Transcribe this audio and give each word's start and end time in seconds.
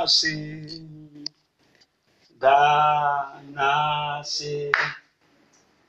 nase, 0.00 0.80
da 2.38 3.38
nase, 3.52 4.72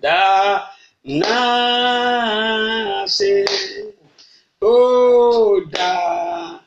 da 0.02 0.70
nase, 1.06 1.46
o 4.62 5.62
da 5.72 6.60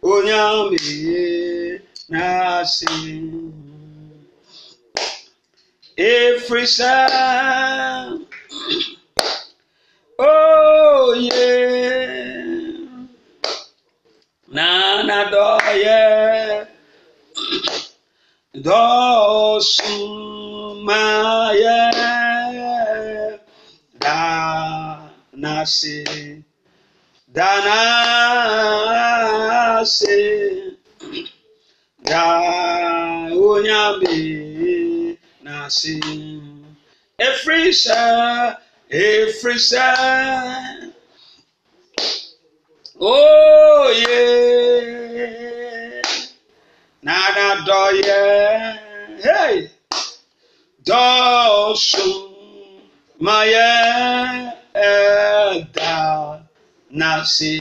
onyame 0.00 1.82
nase. 2.08 2.86
Every 5.98 6.66
sound, 6.66 8.26
oh 10.18 11.14
yeah. 11.18 12.42
na 14.52 15.02
na 15.08 15.30
do 15.32 15.40
yeah. 15.80 16.31
Dosumaye 18.62 19.90
Danasi 24.00 25.98
Danasi 27.34 27.98
Daunyabi 32.04 34.20
Nasi 35.42 36.00
Efrisha 37.18 38.56
Efrisha 38.90 39.88
Oh 43.00 43.90
yeah 44.06 45.51
nana 47.06 47.46
dɔyɛ 47.66 48.20
hey 49.24 49.56
dɔsum 50.86 52.12
mayɛ 53.24 53.68
ɛda 54.90 55.92
nasi 56.98 57.54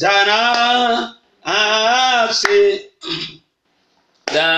dana 0.00 0.40
ase 1.44 2.58
da 4.34 4.48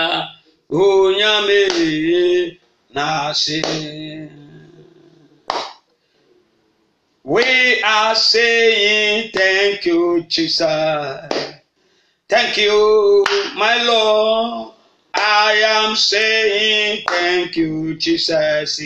onyame 0.71 1.61
nasi. 2.95 3.61
We 7.23 7.81
are 7.83 8.15
saying 8.15 9.31
thank 9.31 9.85
you, 9.85 10.23
Jesus. 10.27 11.58
Thank 12.29 12.57
you, 12.57 13.25
my 13.55 13.81
Lord. 13.81 14.73
I 15.15 15.53
am 15.65 15.95
saying 15.95 17.03
thank 17.07 17.57
you, 17.57 17.95
Jesus. 17.95 18.79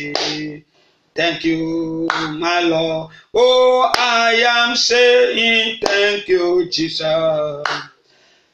Thank 1.13 1.43
you, 1.43 2.07
my 2.39 2.61
Lord. 2.61 3.11
Oh, 3.33 3.91
I 3.97 4.31
am 4.47 4.77
saying 4.77 5.79
thank 5.83 6.29
you, 6.29 6.69
Jesus. 6.69 7.65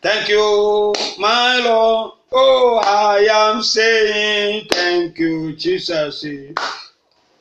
Thank 0.02 0.28
you, 0.28 0.96
my 1.20 1.60
Lord. 1.60 2.14
Oh, 2.32 2.82
I 2.84 3.28
am 3.32 3.62
saying 3.62 4.66
thank 4.72 5.20
you, 5.20 5.54
Jesus. 5.54 6.26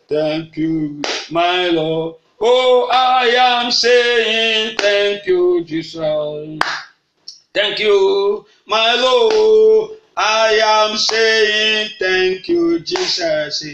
Thank 0.07 0.55
you, 0.59 1.01
my 1.31 1.69
Lord. 1.69 2.17
Oh, 2.43 2.91
I 2.93 3.29
am 3.29 3.71
saying 3.71 4.77
thank 4.77 5.27
you, 5.27 5.65
Jesus. 5.65 6.61
Thank 7.59 7.81
you, 7.81 8.47
my 8.67 8.95
Lord. 8.95 9.99
I 10.17 10.61
am 10.63 10.97
saying 10.97 11.91
thank 11.99 12.47
you, 12.49 12.79
Jesus. 12.79 13.65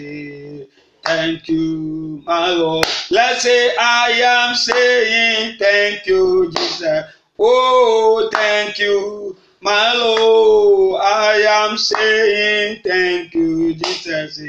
Thank 1.05 1.49
you, 1.49 2.23
my 2.25 2.48
Lord. 2.48 2.86
Let's 3.11 3.42
say, 3.42 3.77
I 3.79 4.23
am 4.25 4.55
saying 4.55 5.58
thank 5.58 6.07
you, 6.07 6.51
Jesus. 6.57 7.05
Oh, 7.39 8.31
thank 8.33 8.79
you, 8.79 9.36
my 9.61 9.92
Lord. 9.92 11.03
I 11.05 11.42
am 11.47 11.77
saying 11.77 12.81
thank 12.83 13.35
you, 13.35 13.75
Jesus. 13.75 14.41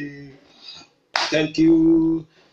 Thank 1.14 1.58
you, 1.58 2.26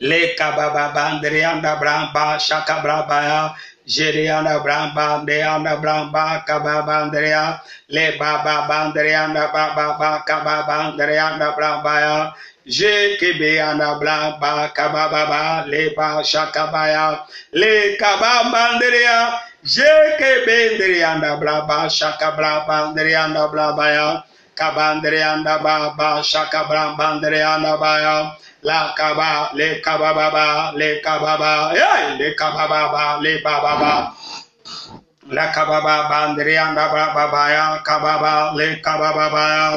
le 0.00 0.34
kabababa 0.38 1.12
ndrianda 1.18 1.76
bramba 1.80 2.38
shaka 2.38 2.80
brabaya 2.82 3.54
Jeriana 3.88 4.60
Bramba, 4.62 5.24
Deana 5.26 5.80
Bramba, 5.80 6.44
Kababandrea, 6.46 7.58
Le 7.88 8.18
Baba 8.18 8.66
Bandreana 8.68 9.50
Baba, 9.50 10.22
Kababandreana 10.28 11.56
Brambaya, 11.56 12.32
Je 12.66 13.16
Kibiana 13.18 13.98
Bramba, 13.98 14.70
Kabababa, 14.74 15.66
Le 15.66 15.94
Ba 15.96 16.20
Shakabaya, 16.22 17.18
Le 17.54 17.96
Kababandrea, 17.96 19.38
Je 19.64 20.16
Kibindriana 20.20 21.40
Bramba, 21.40 21.88
Shakabrabandreana 21.88 23.50
Brabaya, 23.50 24.22
Kabandreana 24.54 25.62
Baba, 25.62 26.20
Shakabra 26.22 26.94
Bandreana 26.94 27.80
Baya, 27.80 28.32
la 28.62 28.94
kaba 28.98 29.50
le 29.54 29.80
kaba 29.80 30.10
baba 30.14 30.72
le 30.76 31.00
kaba 31.00 31.36
ba 31.38 31.52
le 32.18 32.34
kaba 32.34 32.64
baba 32.68 33.04
le 33.22 33.32
baba 33.44 33.72
ba 33.82 33.94
la 35.30 35.44
kaba 35.52 35.78
ba 35.86 35.94
bandri 36.10 36.56
anda 36.56 36.88
baba 37.14 37.42
ya 37.54 37.64
kaba 37.86 38.18
ba 38.22 38.34
le 38.56 38.80
kaba 38.82 39.12
baba 39.12 39.44
ya. 39.48 39.70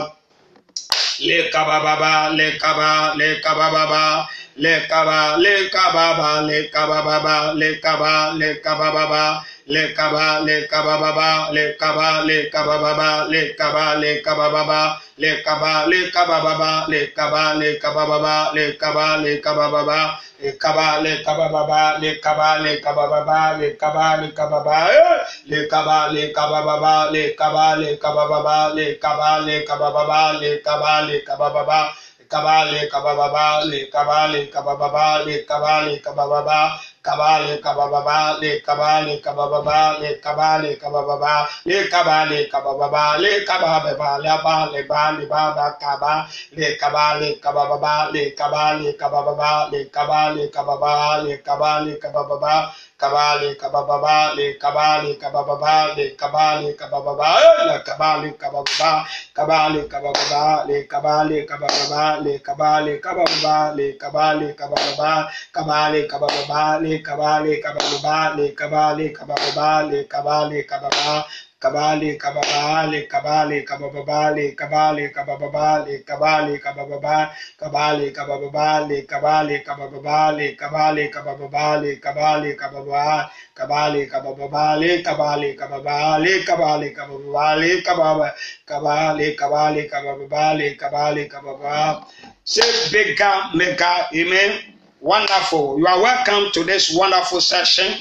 Le 1.21 1.49
kaba 1.53 1.77
baba 1.85 2.33
le 2.33 2.57
kaba 2.57 3.13
le 3.15 3.39
kaba 3.43 3.69
baba 3.69 4.27
le 4.57 4.73
kaba 4.89 5.37
le 5.37 5.69
kaba 5.69 6.17
ba 6.17 6.41
le 6.41 6.69
kaba 6.73 7.01
baba 7.05 7.53
le 7.53 7.69
kaba 7.83 8.33
le 8.39 8.49
kaba 8.65 8.89
baba 8.91 9.43
le 9.67 9.93
kaba 9.93 10.39
le 10.45 10.67
kaba 10.67 10.97
baba 10.97 11.49
le 11.51 11.75
kaba 11.79 12.23
le 12.25 12.49
kaba 12.49 12.77
baba 12.81 13.27
le 13.29 13.53
kaba 13.55 13.95
le 14.01 14.21
kaba 14.21 14.49
baba 14.49 14.97
le 15.17 15.41
kaba 15.45 15.85
le 15.87 16.09
kaba 16.11 16.37
baba 16.41 16.85
le 16.89 17.01
kaba 17.17 17.53
le 17.59 17.77
kaba 17.79 18.05
baba 18.07 18.49
le 18.57 18.73
kaba 18.81 19.17
le 19.23 19.37
kaba 19.41 19.67
baba 19.69 20.19
le 20.41 20.51
kaba 20.57 20.99
le 21.03 21.21
kaba 21.23 21.47
baba 21.53 21.97
le 22.01 22.09
kaba 22.21 22.57
le 22.63 22.81
kaba 22.81 23.07
baba 23.13 23.49
le 23.59 23.69
kaba 23.77 24.07
le 24.17 24.31
kaba 24.33 24.57
baba 24.57 24.89
le 25.45 25.67
kaba 25.67 26.07
le 26.11 26.27
kaba 26.33 26.61
baba 26.65 27.09
le 27.11 27.35
kaba 27.35 27.75
le 27.77 27.97
kaba 27.97 28.25
baba 28.31 28.69
le 28.75 28.95
kaba 28.97 29.39
le 29.45 29.63
kaba 29.67 29.91
baba 29.91 30.33
le 30.41 30.57
kaba 30.65 31.01
le 31.07 31.19
kaba 31.27 31.49
baba 31.53 31.93
kabale 32.31 32.87
kabababa 32.87 33.65
le 33.67 33.79
kabale 33.91 34.47
kabababa 34.47 35.25
le 35.25 35.43
kabale 35.43 35.99
kabababa 35.99 36.79
kabale 37.03 37.57
kabababa 37.57 38.39
le 38.41 38.61
kabale 38.61 39.17
kabababa 39.21 39.99
le 40.01 40.15
kabale 40.23 40.75
kabababa 40.75 41.47
le 41.65 41.87
kabale 41.89 42.45
kabababa 42.51 43.17
le 43.21 43.45
kabababa 43.45 44.19
le 44.21 44.83
ba 44.87 45.11
le 45.17 45.25
ba 45.27 45.77
kaba 45.79 46.27
le 46.53 46.77
kabale 46.77 47.39
kabababa 47.43 48.11
le 48.13 48.31
kabale 48.37 48.93
kabababa 48.93 49.69
le 49.71 49.85
kabale 49.89 50.47
kababa 50.53 51.21
le 51.23 51.37
kabale 51.45 51.97
kabababa 51.97 52.71
kabale 53.01 53.55
kabababa 53.55 54.35
le 54.35 54.53
kabale 54.61 55.15
kabababa 55.21 55.95
le 55.95 56.05
kabale 56.19 56.73
kabababa 56.77 57.31
le 57.65 57.79
kabale 57.87 58.31
kabababa 58.37 59.05
kabale 59.33 59.81
kabababa 59.91 60.65
le 60.67 60.77
kabale 60.91 61.45
kabababa 61.49 62.21
le 62.23 62.39
kabale 62.45 62.93
kabababa 63.01 63.73
le 63.75 63.85
kabale 64.01 64.53
kabababa 64.53 65.31
kabale 65.51 65.99
kabababa 66.11 66.79
le 66.83 66.90
kabale 66.99 67.57
kabababa 67.63 68.35
le 68.37 68.51
kabale 68.51 69.09
kabababa 69.11 69.89
le 69.89 70.03
kabale 70.03 70.63
kababa 70.63 71.25
kabale 71.59 72.15
kababale 72.17 73.07
kabale 73.07 73.61
kababale 73.63 74.55
kabale 74.55 75.09
kababale 75.11 76.03
kabale 76.05 76.57
kabababa 76.59 77.31
kabale 77.59 78.11
kababale 78.11 79.01
kabale 79.05 79.59
kababale 79.63 80.55
kabale 80.55 81.09
kababale 81.09 81.95
kabale 81.99 82.55
kababa 82.55 83.29
kabale 83.55 84.05
kababale 84.07 85.01
kabale 85.03 85.53
kababale 85.53 86.43
kabale 86.43 86.89
kababale 86.93 87.81
kababa 87.81 88.33
kabale 88.65 89.35
kabale 89.35 89.83
kababale 89.87 90.75
kabale 90.75 91.25
kababa 91.27 92.05
say 92.43 92.63
mega 93.53 94.07
amen 94.13 94.70
wonderful 95.01 95.79
you 95.79 95.87
are 95.87 96.01
welcome 96.01 96.51
to 96.53 96.63
this 96.63 96.95
wonderful 96.95 97.41
session 97.41 97.99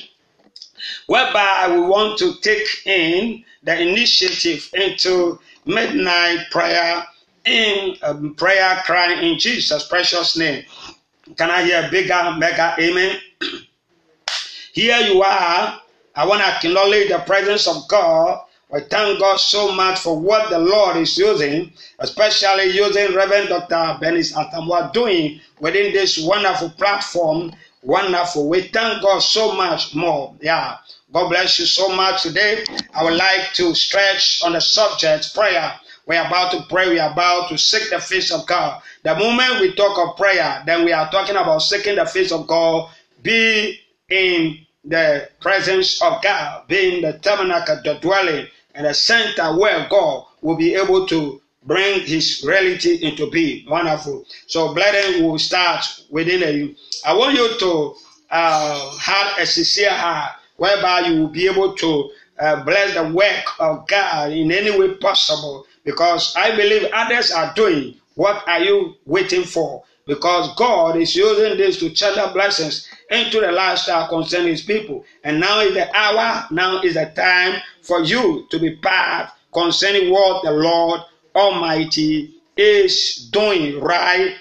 whereby 1.07 1.69
we 1.75 1.81
want 1.81 2.19
to 2.19 2.35
take 2.41 2.69
in 2.87 3.45
the 3.65 3.81
initiative 3.81 4.69
into 4.75 5.39
midnight 5.67 6.47
prayer 6.51 7.05
in 7.47 7.97
um, 8.03 8.35
prayer 8.35 8.83
crying 8.87 9.33
in 9.33 9.39
Jesus' 9.39 9.87
precious 9.89 10.37
name. 10.37 10.65
Can 11.37 11.51
I 11.51 11.65
hear 11.65 11.89
bigger, 11.91 12.35
mega 12.39 12.77
amen? 12.81 13.19
Here 14.73 14.99
you 15.01 15.23
are. 15.23 15.81
I 16.17 16.27
want 16.27 16.43
to 16.43 16.49
acknowledge 16.69 17.09
the 17.11 17.19
presence 17.21 17.69
of 17.69 17.89
God. 17.89 18.41
We 18.73 18.81
thank 18.83 19.19
God 19.19 19.37
so 19.37 19.73
much 19.73 19.99
for 19.99 20.19
what 20.19 20.49
the 20.49 20.59
Lord 20.59 20.97
is 20.97 21.19
using, 21.19 21.73
especially 21.99 22.71
using 22.71 23.15
Reverend 23.17 23.49
Dr. 23.49 23.99
Benis 24.01 24.33
Atamwa 24.33 24.93
doing 24.93 25.41
within 25.59 25.93
this 25.93 26.19
wonderful 26.19 26.71
platform. 26.71 27.53
Wonderful. 27.83 28.49
We 28.49 28.63
thank 28.69 29.03
God 29.03 29.21
so 29.21 29.53
much 29.53 29.95
more. 29.95 30.37
Yeah. 30.41 30.77
God 31.13 31.31
bless 31.31 31.59
you 31.59 31.67
so 31.67 31.89
much 31.97 32.23
today. 32.23 32.65
I 32.95 33.03
would 33.03 33.15
like 33.15 33.53
to 33.55 33.75
stretch 33.75 34.41
on 34.45 34.53
the 34.53 34.61
subject 34.61 35.35
prayer. 35.35 35.75
We're 36.07 36.25
about 36.25 36.53
to 36.53 36.63
pray. 36.69 36.89
We're 36.89 37.11
about 37.11 37.49
to 37.49 37.59
seek 37.59 37.91
the 37.91 37.99
face 37.99 38.31
of 38.31 38.47
God. 38.47 38.83
The 39.03 39.17
moment 39.17 39.61
we 39.61 39.75
talk 39.75 39.99
of 39.99 40.17
prayer, 40.17 40.63
then 40.67 40.85
we 40.85 40.93
are 40.93 41.11
talking 41.11 41.37
about 41.37 41.59
seeking 41.63 41.97
the 41.97 42.07
face 42.07 42.31
of 42.31 42.47
God. 42.47 42.91
Be 43.23 43.81
in 44.09 44.65
the 44.85 45.29
presence 45.41 46.01
of 46.03 46.23
God, 46.23 46.67
be 46.69 46.97
in 46.97 47.03
the 47.03 47.19
tabernacle, 47.19 47.81
the 47.85 47.95
dwelling, 48.01 48.47
and 48.75 48.87
a 48.87 48.95
center 48.95 49.57
where 49.59 49.87
God 49.89 50.27
will 50.43 50.57
be 50.57 50.75
able 50.75 51.07
to 51.07 51.41
bring 51.65 52.01
his 52.01 52.45
reality 52.47 52.99
into 53.03 53.31
being. 53.31 53.69
Wonderful. 53.69 54.25
So, 54.47 54.75
blessing 54.75 55.27
will 55.27 55.39
start 55.39 55.85
within 56.11 56.41
you. 56.41 56.75
I 57.05 57.15
want 57.15 57.37
you 57.37 57.59
to 57.59 57.95
uh, 58.31 58.97
have 58.99 59.39
a 59.39 59.47
sincere 59.47 59.91
heart 59.91 60.33
whereby 60.57 61.01
you 61.01 61.21
will 61.21 61.29
be 61.29 61.47
able 61.49 61.75
to 61.75 62.11
uh, 62.39 62.65
bless 62.65 62.95
the 62.95 63.09
work 63.13 63.45
of 63.59 63.87
God 63.87 64.33
in 64.33 64.51
any 64.53 64.79
way 64.79 64.95
possible. 64.95 65.67
Because 65.85 66.35
I 66.37 66.55
believe 66.57 66.89
others 66.93 67.33
are 67.33 67.53
doing. 67.55 67.97
What 68.15 68.47
are 68.47 68.61
you 68.61 68.97
waiting 69.07 69.45
for? 69.45 69.83
Because 70.07 70.55
God 70.57 70.97
is 70.97 71.15
using 71.15 71.57
this 71.57 71.79
to 71.79 71.91
channel 71.91 72.33
blessings 72.33 72.89
into 73.11 73.41
the 73.41 73.51
lifestyle 73.53 74.09
concerning 74.09 74.49
His 74.53 74.63
people. 74.63 75.05
And 75.25 75.41
now 75.41 75.61
is 75.61 75.75
the 75.75 75.95
hour, 75.95 76.47
now 76.51 76.81
is 76.83 76.95
the 76.95 77.07
time 77.07 77.61
for 77.83 78.03
you 78.03 78.47
to 78.51 78.59
be 78.59 78.77
part 78.77 79.31
concerning 79.53 80.11
what 80.11 80.43
the 80.45 80.53
Lord 80.53 81.01
Almighty 81.35 82.35
is 82.57 83.29
doing, 83.33 83.81
right? 83.81 84.35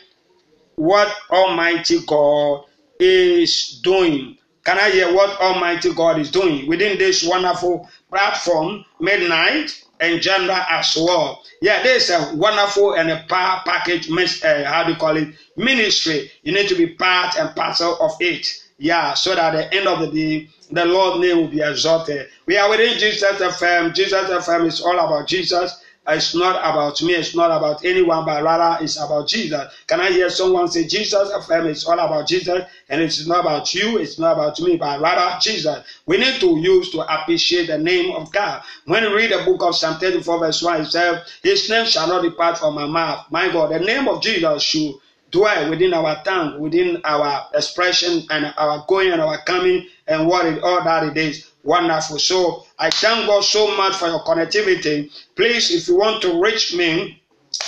What 0.76 1.14
Almighty 1.32 2.00
God 2.06 2.66
is 3.00 3.80
doing. 3.84 4.38
Can 4.66 4.78
I 4.78 4.92
hear 4.92 5.14
what 5.14 5.40
Almighty 5.40 5.94
God 5.94 6.20
is 6.20 6.30
doing 6.30 6.68
within 6.68 6.98
this 6.98 7.24
wonderful 7.24 7.90
platform, 8.10 8.86
midnight 9.00 9.84
and 10.00 10.22
gender 10.22 10.66
as 10.70 10.96
well? 10.96 11.44
Yeah, 11.62 11.84
this 11.84 12.10
is 12.10 12.16
a 12.16 12.36
wonderful 12.36 12.94
and 12.94 13.10
a 13.10 13.24
power 13.28 13.62
package, 13.66 14.10
uh, 14.10 14.64
how 14.64 14.84
do 14.84 14.92
you 14.92 14.98
call 14.98 15.18
it, 15.18 15.30
ministry. 15.58 16.32
You 16.44 16.54
need 16.54 16.70
to 16.70 16.76
be 16.76 16.88
part 16.88 17.38
and 17.38 17.56
parcel 17.56 17.98
of 18.00 18.14
it. 18.20 18.48
Yeah, 18.78 19.14
so 19.14 19.36
that 19.36 19.56
at 19.56 19.72
the 19.72 19.78
end 19.78 19.88
of 19.88 20.00
the 20.00 20.08
day, 20.12 20.50
the 20.72 20.86
Lord's 20.86 21.20
name 21.20 21.38
will 21.38 21.48
be 21.48 21.62
exalted. 21.62 22.30
We 22.46 22.58
are 22.58 22.70
within 22.70 22.98
Jesus 22.98 23.40
FM. 23.42 23.94
Jesus 23.94 24.30
FM 24.30 24.68
is 24.68 24.82
all 24.82 25.00
about 25.00 25.28
Jesus. 25.28 25.79
It's 26.10 26.36
not 26.36 26.58
about 26.58 27.02
me, 27.02 27.14
it's 27.14 27.36
not 27.36 27.52
about 27.52 27.86
anyone, 27.86 28.26
but 28.26 28.44
rather 28.44 28.84
it's 28.84 28.98
about 28.98 29.28
Jesus. 29.28 29.72
Can 29.88 30.02
I 30.02 30.12
hear 30.12 30.30
someone 30.30 30.68
say, 30.68 30.88
Jesus 30.88 31.30
FM 31.30 31.68
it's 31.68 31.86
all 31.86 32.00
about 32.00 32.28
Jesus, 32.28 32.64
and 32.90 33.02
it's 33.02 33.28
not 33.28 33.42
about 33.42 33.74
you, 33.74 33.98
it's 33.98 34.20
not 34.20 34.34
about 34.34 34.60
me, 34.60 34.78
but 34.78 35.00
rather 35.00 35.38
Jesus. 35.40 35.80
We 36.06 36.18
need 36.18 36.40
to 36.42 36.58
use 36.60 36.92
to 36.92 37.02
appreciate 37.02 37.68
the 37.68 37.78
name 37.78 38.12
of 38.12 38.32
God. 38.32 38.62
When 38.86 39.04
you 39.04 39.16
read 39.16 39.32
the 39.32 39.44
book 39.46 39.62
of 39.64 39.76
Psalm 39.76 40.00
34, 40.00 40.40
verse 40.40 40.62
1, 40.62 40.82
it 40.82 40.86
says, 40.86 41.28
His 41.44 41.70
name 41.70 41.86
shall 41.86 42.08
not 42.08 42.24
depart 42.24 42.58
from 42.58 42.76
my 42.76 42.88
mouth. 42.88 43.26
My 43.30 43.52
God, 43.52 43.72
the 43.72 43.80
name 43.80 44.08
of 44.08 44.22
Jesus 44.22 44.64
should 44.64 44.96
dwell 45.32 45.70
within 45.70 45.94
our 45.94 46.24
tongue, 46.24 46.60
within 46.60 47.02
our 47.04 47.46
expression 47.54 48.24
and 48.30 48.54
our 48.58 48.84
going 48.88 49.12
and 49.12 49.22
our 49.22 49.38
coming 49.44 49.86
and 50.08 50.28
what 50.28 50.46
it 50.46 50.62
all 50.64 50.84
that 50.84 51.04
it 51.04 51.18
is. 51.18 51.49
Wonderful. 51.64 52.20
So 52.20 52.66
I 52.78 52.90
thank 52.90 53.28
God 53.28 53.44
so 53.44 53.76
much 53.76 53.96
for 53.96 54.08
your 54.08 54.24
connectivity. 54.24 55.12
Please, 55.36 55.72
if 55.72 55.88
you 55.88 55.98
want 55.98 56.22
to 56.22 56.42
reach 56.42 56.74
me, 56.74 57.22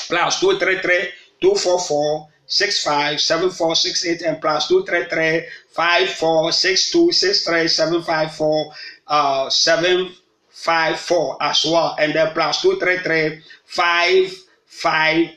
plus 0.08 0.40
233 0.40 1.12
244 1.42 2.28
657468 2.46 4.22
and 4.24 4.42
plus 4.42 4.68
233 4.68 5.48
5462 5.72 7.12
754 7.68 8.74
uh, 9.08 9.50
754 9.50 11.38
as 11.42 11.66
well. 11.66 11.96
And 12.00 12.14
then 12.14 12.34
plus 12.34 12.62
233 12.62 13.42
55 13.66 15.30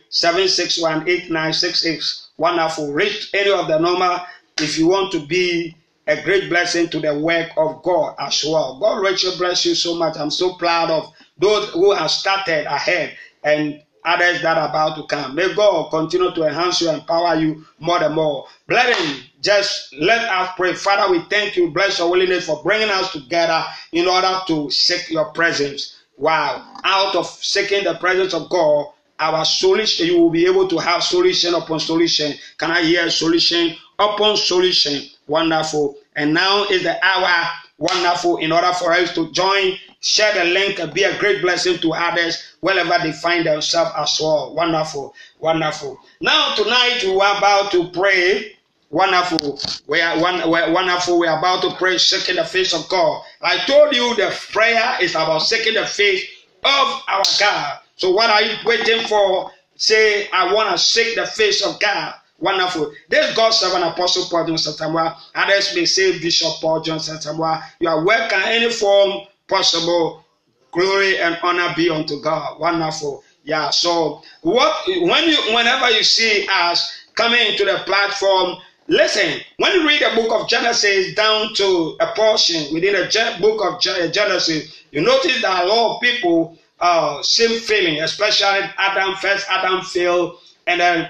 Wonderful. 2.37 2.93
Reach 2.93 3.31
any 3.35 3.51
of 3.51 3.69
the 3.69 3.79
number 3.79 4.23
if 4.61 4.79
you 4.79 4.89
want 4.89 5.13
to 5.13 5.25
be 5.27 5.77
a 6.07 6.23
great 6.23 6.49
blessing 6.49 6.89
to 6.91 7.01
the 7.01 7.19
work 7.19 7.51
of 7.57 7.83
God 7.83 8.15
as 8.19 8.45
well. 8.45 8.79
God 8.79 9.03
Rachel 9.03 9.37
bless 9.39 9.65
you 9.65 9.75
so 9.75 9.95
much. 9.95 10.17
I'm 10.17 10.31
so 10.31 10.55
proud 10.55 10.91
of 10.91 11.13
those 11.39 11.71
who 11.71 11.93
have 11.93 12.11
started 12.11 12.67
ahead 12.67 13.17
and 13.43 13.83
others 14.05 14.43
that 14.43 14.59
are 14.59 14.69
about 14.69 14.97
to 14.97 15.07
come. 15.07 15.35
May 15.35 15.55
God 15.55 15.91
continue 15.91 16.31
to 16.35 16.45
enhance 16.45 16.81
you, 16.81 16.91
and 16.91 16.99
empower 16.99 17.37
you 17.37 17.65
more 17.79 18.03
and 18.03 18.15
more. 18.15 18.47
Blessing, 18.69 19.23
just 19.41 19.95
let 19.95 20.29
us 20.31 20.51
pray. 20.57 20.75
Father, 20.75 21.11
we 21.11 21.23
thank 21.31 21.57
you, 21.57 21.71
bless 21.71 21.99
your 21.99 22.11
willingness 22.11 22.47
for 22.47 22.63
bringing 22.63 22.91
us 22.91 23.13
together 23.13 23.65
in 23.93 24.07
order 24.07 24.41
to 24.47 24.71
seek 24.71 25.11
your 25.11 25.27
presence. 25.33 25.97
Wow. 26.17 26.81
Out 26.85 27.17
of 27.17 27.27
seeking 27.27 27.85
the 27.85 27.95
presence 27.95 28.35
of 28.35 28.51
God, 28.51 28.87
our 29.19 29.45
solution, 29.45 30.07
you 30.07 30.19
will 30.21 30.31
be 30.31 30.47
able 30.47 30.69
to 30.69 30.79
have 30.79 31.03
solution 31.03 31.55
upon 31.55 31.81
solution. 31.81 32.35
Can 32.59 32.71
I 32.71 32.83
hear 32.83 33.09
solution 33.11 33.75
upon 33.99 34.37
solution? 34.37 35.03
Wonderful. 35.27 35.97
And 36.17 36.35
now 36.35 36.65
is 36.65 36.83
the 36.83 37.03
hour. 37.05 37.49
Wonderful. 37.79 38.37
In 38.39 38.53
order 38.53 38.73
for 38.73 38.93
us 38.93 39.15
to 39.15 39.31
join, 39.33 39.77
share 40.01 40.33
the 40.35 40.45
link 40.51 40.79
and 40.79 40.93
be 40.93 41.03
a 41.03 41.19
great 41.19 41.43
blessing 41.43 41.79
to 41.79 41.93
others 41.93 42.55
wherever 42.61 42.97
they 43.03 43.13
find 43.13 43.47
themselves 43.47 43.91
as 43.97 44.19
well. 44.21 44.55
Wonderful. 44.55 45.15
Wonderful. 45.41 45.99
Now, 46.21 46.55
tonight 46.55 47.01
we 47.05 47.21
are 47.21 47.39
about 47.39 47.73
to 47.73 47.89
pray. 47.91 48.57
Wonderful. 48.91 49.59
We 49.89 50.01
are 50.01 50.21
one, 50.21 50.49
we're 50.49 50.73
wonderful. 50.73 51.19
We 51.19 51.27
are 51.27 51.39
about 51.39 51.63
to 51.63 51.75
pray, 51.77 51.99
seeking 51.99 52.37
the 52.37 52.45
face 52.45 52.73
of 52.73 52.89
God. 52.89 53.23
I 53.43 53.59
told 53.67 53.95
you 53.95 54.15
the 54.15 54.33
prayer 54.53 54.97
is 55.01 55.13
about 55.17 55.41
seeking 55.41 55.75
the 55.75 55.87
face 55.87 56.25
of 56.63 57.03
our 57.09 57.23
God. 57.41 57.81
So, 57.97 58.13
what 58.13 58.31
are 58.31 58.43
you 58.43 58.55
waiting 58.65 59.07
for? 59.09 59.51
Say, 59.77 60.29
I 60.31 60.53
want 60.55 60.71
to 60.71 60.79
seek 60.79 61.17
the 61.17 61.27
face 61.27 61.65
of 61.67 61.81
God. 61.81 62.15
Wonderful. 62.39 62.93
This 63.09 63.35
God 63.37 63.51
servant 63.51 63.85
Apostle 63.85 64.25
Paul 64.25 64.47
Johnson 64.47 64.73
Asamoah. 64.75 65.17
Others 65.35 65.75
may 65.75 65.85
say 65.85 66.19
Bishop 66.19 66.61
Paul 66.61 66.81
Johnson 66.81 67.17
Asamoah. 67.17 67.63
You 67.81 67.89
are 67.89 68.05
welcome 68.05 68.41
any 68.45 68.71
form 68.71 69.27
possible. 69.49 70.25
Glory 70.73 71.19
and 71.21 71.39
honor 71.43 71.73
be 71.77 71.89
unto 71.89 72.21
God. 72.21 72.59
Wonderful. 72.59 73.23
Yeah. 73.45 73.71
So 73.71 74.23
what 74.43 74.87
when 74.89 75.29
you 75.29 75.37
whenever 75.55 75.91
you 75.91 76.03
see 76.03 76.47
us 76.51 77.05
coming 77.15 77.41
into 77.47 77.65
the 77.65 77.83
platform, 77.87 78.57
listen. 78.89 79.41
When 79.59 79.73
you 79.73 79.87
read 79.87 80.03
the 80.03 80.21
book 80.21 80.33
of 80.33 80.49
Genesis 80.49 81.15
down 81.15 81.55
to 81.55 81.97
a 82.01 82.07
portion 82.17 82.75
within 82.75 82.95
the 82.95 83.37
book 83.41 83.65
of 83.65 83.81
Genesis, 83.81 84.83
you 84.91 85.01
notice 85.03 85.41
that 85.43 85.65
a 85.65 85.67
lot 85.69 85.97
of 85.97 86.03
people 86.03 86.59
uh, 86.81 87.23
same 87.23 87.61
feeling, 87.61 88.03
especially 88.03 88.61
Adam 88.77 89.15
first. 89.17 89.47
Adam 89.49 89.83
failed, 89.83 90.39
and 90.67 90.81
then 90.81 91.09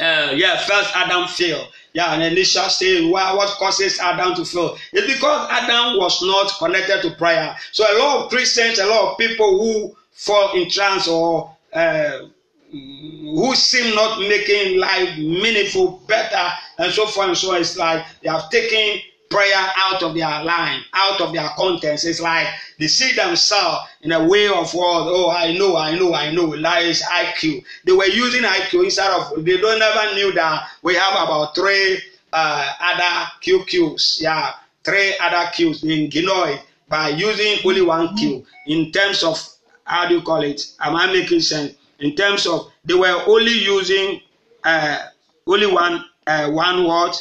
uh, 0.00 0.32
yeah, 0.34 0.58
first 0.58 0.94
Adam 0.96 1.26
failed. 1.28 1.68
Yeah, 1.92 2.12
and 2.12 2.22
Elisha 2.22 2.68
said, 2.68 3.10
why, 3.10 3.32
what 3.32 3.48
causes 3.58 3.98
Adam 4.00 4.34
to 4.34 4.44
fail? 4.44 4.76
It's 4.92 5.12
because 5.14 5.48
Adam 5.50 5.98
was 5.98 6.20
not 6.22 6.52
connected 6.58 7.00
to 7.02 7.16
prayer. 7.16 7.56
So 7.72 7.84
a 7.84 7.96
lot 7.98 8.24
of 8.24 8.30
Christians, 8.30 8.78
a 8.78 8.86
lot 8.86 9.12
of 9.12 9.18
people 9.18 9.58
who 9.58 9.96
fall 10.12 10.52
in 10.52 10.68
trance 10.68 11.08
or 11.08 11.56
uh, 11.72 12.26
who 12.70 13.54
seem 13.54 13.94
not 13.94 14.18
making 14.20 14.78
life 14.78 15.16
meaningful, 15.16 16.02
better, 16.06 16.48
and 16.78 16.92
so 16.92 17.06
forth 17.06 17.28
and 17.28 17.38
so 17.38 17.54
on. 17.54 17.60
It's 17.60 17.78
like 17.78 18.04
they 18.22 18.28
have 18.28 18.50
taken 18.50 19.00
prayer 19.28 19.66
out 19.76 20.02
of 20.02 20.14
their 20.14 20.44
line, 20.44 20.82
out 20.92 21.20
of 21.20 21.32
their 21.32 21.48
contents. 21.56 22.04
It's 22.04 22.20
like 22.20 22.46
they 22.78 22.86
see 22.86 23.12
themselves 23.12 23.88
in 24.02 24.12
a 24.12 24.24
way 24.26 24.46
of 24.48 24.72
world. 24.74 25.08
Oh, 25.10 25.30
I 25.30 25.56
know, 25.56 25.76
I 25.76 25.96
know, 25.98 26.14
I 26.14 26.30
know. 26.32 26.52
Is 26.54 27.02
IQ. 27.02 27.64
They 27.84 27.92
were 27.92 28.06
using 28.06 28.42
IQ 28.42 28.84
instead 28.84 29.10
of. 29.10 29.44
They 29.44 29.56
don't 29.56 29.78
never 29.78 30.14
knew 30.14 30.32
that 30.32 30.68
we 30.82 30.94
have 30.94 31.12
about 31.14 31.54
three 31.54 32.00
uh, 32.32 32.72
other 32.80 33.30
QQs. 33.42 34.20
Yeah, 34.20 34.52
three 34.84 35.16
other 35.20 35.50
Qs 35.52 35.82
in 35.84 36.10
Ginoid 36.10 36.60
by 36.88 37.08
using 37.10 37.58
only 37.64 37.82
one 37.82 38.16
Q 38.16 38.44
in 38.66 38.92
terms 38.92 39.22
of 39.22 39.42
how 39.84 40.06
do 40.08 40.14
you 40.16 40.22
call 40.22 40.42
it? 40.42 40.60
Am 40.80 40.94
I 40.96 41.06
making 41.06 41.40
sense? 41.40 41.74
In 42.00 42.14
terms 42.14 42.46
of 42.46 42.70
they 42.84 42.94
were 42.94 43.22
only 43.26 43.52
using 43.52 44.20
uh, 44.64 44.98
only 45.46 45.66
one 45.66 46.04
uh, 46.26 46.50
one 46.50 46.86
word, 46.86 47.12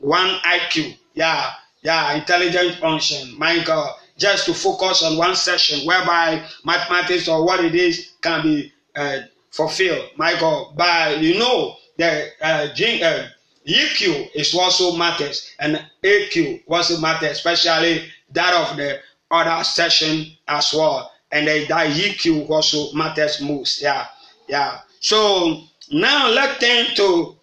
one 0.00 0.36
IQ. 0.44 0.96
Yeah, 1.14 1.50
yeah, 1.82 2.14
intelligent 2.14 2.76
function. 2.76 3.38
My 3.38 3.62
God, 3.64 3.94
just 4.16 4.46
to 4.46 4.54
focus 4.54 5.02
on 5.02 5.16
one 5.16 5.34
session 5.34 5.86
whereby 5.86 6.44
mathematics 6.64 7.28
or 7.28 7.44
what 7.44 7.64
it 7.64 7.74
is 7.74 8.12
can 8.20 8.42
be 8.42 8.72
uh, 8.96 9.20
fulfilled. 9.50 10.10
My 10.16 10.38
God, 10.38 10.76
but 10.76 11.20
you 11.20 11.38
know 11.38 11.76
the 11.96 12.28
uh, 12.40 12.68
uh, 12.68 13.28
EQ 13.66 14.30
is 14.34 14.54
also 14.54 14.96
matters 14.96 15.54
and 15.58 15.84
AQ 16.02 16.62
also 16.68 16.98
matters, 17.00 17.32
especially 17.32 18.10
that 18.32 18.54
of 18.54 18.76
the 18.76 18.98
other 19.30 19.64
session 19.64 20.26
as 20.48 20.72
well. 20.72 21.12
And 21.32 21.46
the, 21.46 21.66
that 21.68 21.90
EQ 21.92 22.50
also 22.50 22.92
matters 22.92 23.40
most. 23.40 23.82
Yeah, 23.82 24.06
yeah. 24.48 24.80
So 25.00 25.62
now 25.92 26.28
let's 26.28 26.58
turn 26.58 26.94
to 26.96 27.36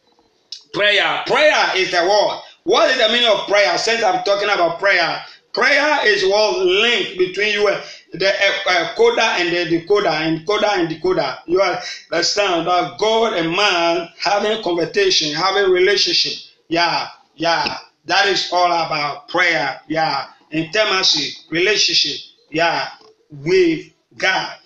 prayer. 0.74 1.24
Prayer 1.26 1.72
is 1.76 1.92
the 1.92 2.02
word. 2.02 2.42
What 2.68 2.92
is 2.92 2.98
the 2.98 3.08
meaning 3.14 3.30
of 3.30 3.48
prayer? 3.48 3.78
Since 3.78 4.04
I'm 4.04 4.26
talking 4.26 4.50
about 4.50 4.78
prayer, 4.78 5.22
prayer 5.54 6.00
is 6.06 6.22
what 6.26 6.66
link 6.66 7.18
between 7.18 7.54
you 7.54 7.70
and 7.70 7.82
the 8.12 8.28
uh, 8.28 8.94
coder 8.96 9.22
and 9.40 9.56
the 9.56 9.80
decoder, 9.80 10.12
and 10.12 10.46
coder 10.46 10.78
and 10.78 10.90
decoder. 10.90 11.38
You 11.46 11.62
understand 11.62 12.68
that 12.68 12.98
God 13.00 13.38
and 13.38 13.56
man 13.56 14.10
having 14.20 14.62
conversation, 14.64 15.34
having 15.34 15.72
relationship. 15.72 16.34
Yeah, 16.68 17.08
yeah. 17.36 17.78
That 18.04 18.28
is 18.28 18.50
all 18.52 18.68
about 18.68 19.30
prayer. 19.30 19.80
Yeah, 19.88 20.26
intimacy, 20.52 21.38
relationship. 21.50 22.20
Yeah, 22.52 22.90
with 23.32 23.94
God, 24.18 24.58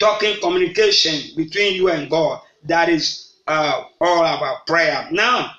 talking 0.00 0.40
communication 0.40 1.36
between 1.36 1.76
you 1.76 1.88
and 1.88 2.10
God. 2.10 2.40
That 2.64 2.88
is 2.88 3.34
uh, 3.46 3.84
all 4.00 4.24
about 4.24 4.66
prayer. 4.66 5.06
Now, 5.12 5.52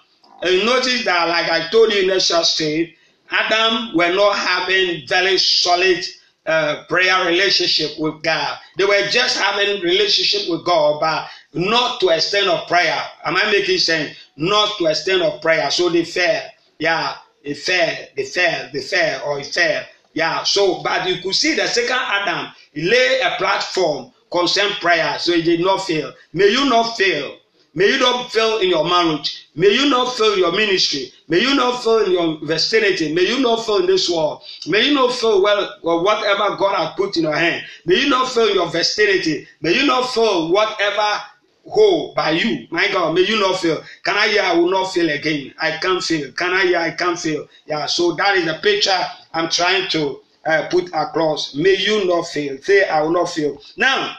you 0.44 0.66
notice 0.66 1.06
that, 1.06 1.28
like 1.28 1.50
I 1.50 1.70
told 1.70 1.94
you 1.94 2.12
in 2.12 2.20
short 2.20 2.46
state, 2.46 2.96
Adam 3.32 3.96
were 3.96 4.14
not 4.14 4.36
having 4.36 5.08
very 5.08 5.38
solid 5.38 6.04
uh, 6.46 6.84
prayer 6.90 7.26
relationship 7.26 7.92
with 8.00 8.24
God. 8.24 8.58
They 8.78 8.86
were 8.86 9.08
just 9.10 9.38
having 9.38 9.82
relationship 9.82 10.50
with 10.50 10.66
God, 10.66 11.00
but 11.00 11.28
not 11.54 12.00
to 12.00 12.10
extent 12.10 12.48
of 12.48 12.68
prayer. 12.68 13.02
Am 13.26 13.36
I 13.36 13.52
making 13.52 13.78
sense? 13.78 14.18
Not 14.36 14.78
to 14.78 14.86
extent 14.88 15.22
of 15.22 15.42
prayer. 15.42 15.70
So 15.70 15.90
they 15.90 16.06
fell. 16.06 16.44
Yeah, 16.80 17.16
they 17.44 17.54
fell, 17.54 17.96
they 18.16 18.26
fell, 18.26 18.70
they 18.72 18.82
fell, 18.82 19.22
or 19.26 19.38
he 19.40 19.44
fell. 19.44 19.84
Yeah. 20.14 20.44
So, 20.44 20.82
but 20.82 21.08
you 21.08 21.22
could 21.22 21.36
see 21.36 21.56
the 21.56 21.68
second 21.68 22.00
Adam, 22.00 22.52
he 22.74 22.90
lay 22.90 23.20
a 23.22 23.36
platform 23.38 24.12
concern 24.32 24.72
prayer, 24.80 25.18
so 25.20 25.34
he 25.34 25.42
did 25.42 25.60
not 25.60 25.82
fail. 25.86 26.14
May 26.34 26.48
you 26.48 26.70
not 26.70 26.98
fail. 26.98 27.38
May 27.76 27.88
you 27.88 28.00
not 28.00 28.32
fail 28.32 28.58
in 28.60 28.70
your 28.70 28.84
marriage. 28.84 29.48
May 29.56 29.70
you 29.70 29.90
not 29.90 30.16
fail 30.16 30.34
in 30.34 30.40
your 30.40 30.52
ministry. 30.52 31.12
May 31.28 31.40
you 31.42 31.56
not 31.56 31.84
fail 31.84 32.00
in 32.06 32.12
your 32.12 32.40
vicinity. 32.44 33.14
May 33.14 33.28
you 33.28 33.40
not 33.40 33.66
fail 33.66 33.78
in 33.78 33.86
this 33.86 34.10
world. 34.10 34.42
May 34.68 34.88
you 34.88 34.94
not 34.96 35.14
fail 35.14 35.42
well 35.42 35.78
whatever 35.82 36.56
God 36.58 36.76
has 36.78 36.94
put 36.96 37.16
in 37.18 37.24
your 37.24 37.36
hand. 37.36 37.64
May 37.86 38.02
you 38.02 38.10
not 38.10 38.30
fail 38.32 38.48
in 38.48 38.56
your 38.56 38.70
vicinity. 38.70 39.48
May 39.62 39.74
you 39.80 39.86
not 39.86 40.10
fail 40.10 40.52
whatever 40.52 41.22
hold 41.68 42.16
by 42.16 42.32
you. 42.32 42.68
My 42.72 42.88
God, 42.92 43.14
may 43.14 43.22
you 43.22 43.40
not 43.40 43.60
fail. 43.60 43.82
Can 44.04 44.18
I 44.18 44.28
hear 44.30 44.42
I 44.42 44.54
will 44.54 44.70
not 44.72 44.94
fail 44.94 45.10
again? 45.10 45.54
I 45.60 45.78
can't 45.78 46.04
fail. 46.04 46.32
Can 46.32 46.54
I 46.54 46.64
hear 46.64 46.80
I 46.80 46.92
can't 46.92 47.20
fail? 47.20 47.48
Yeah, 47.68 47.86
so 47.86 48.14
that 48.14 48.38
is 48.38 48.46
the 48.46 48.56
picture 48.56 49.00
I'm 49.34 49.50
trying 49.50 49.88
to 49.90 50.22
uh, 50.46 50.68
put 50.70 50.88
across. 50.94 51.54
May 51.54 51.76
you 51.76 52.06
not 52.06 52.24
fail. 52.28 52.58
Say 52.62 52.88
I 52.88 53.02
will 53.02 53.12
not 53.12 53.30
fail. 53.30 53.62
Now, 53.78 54.16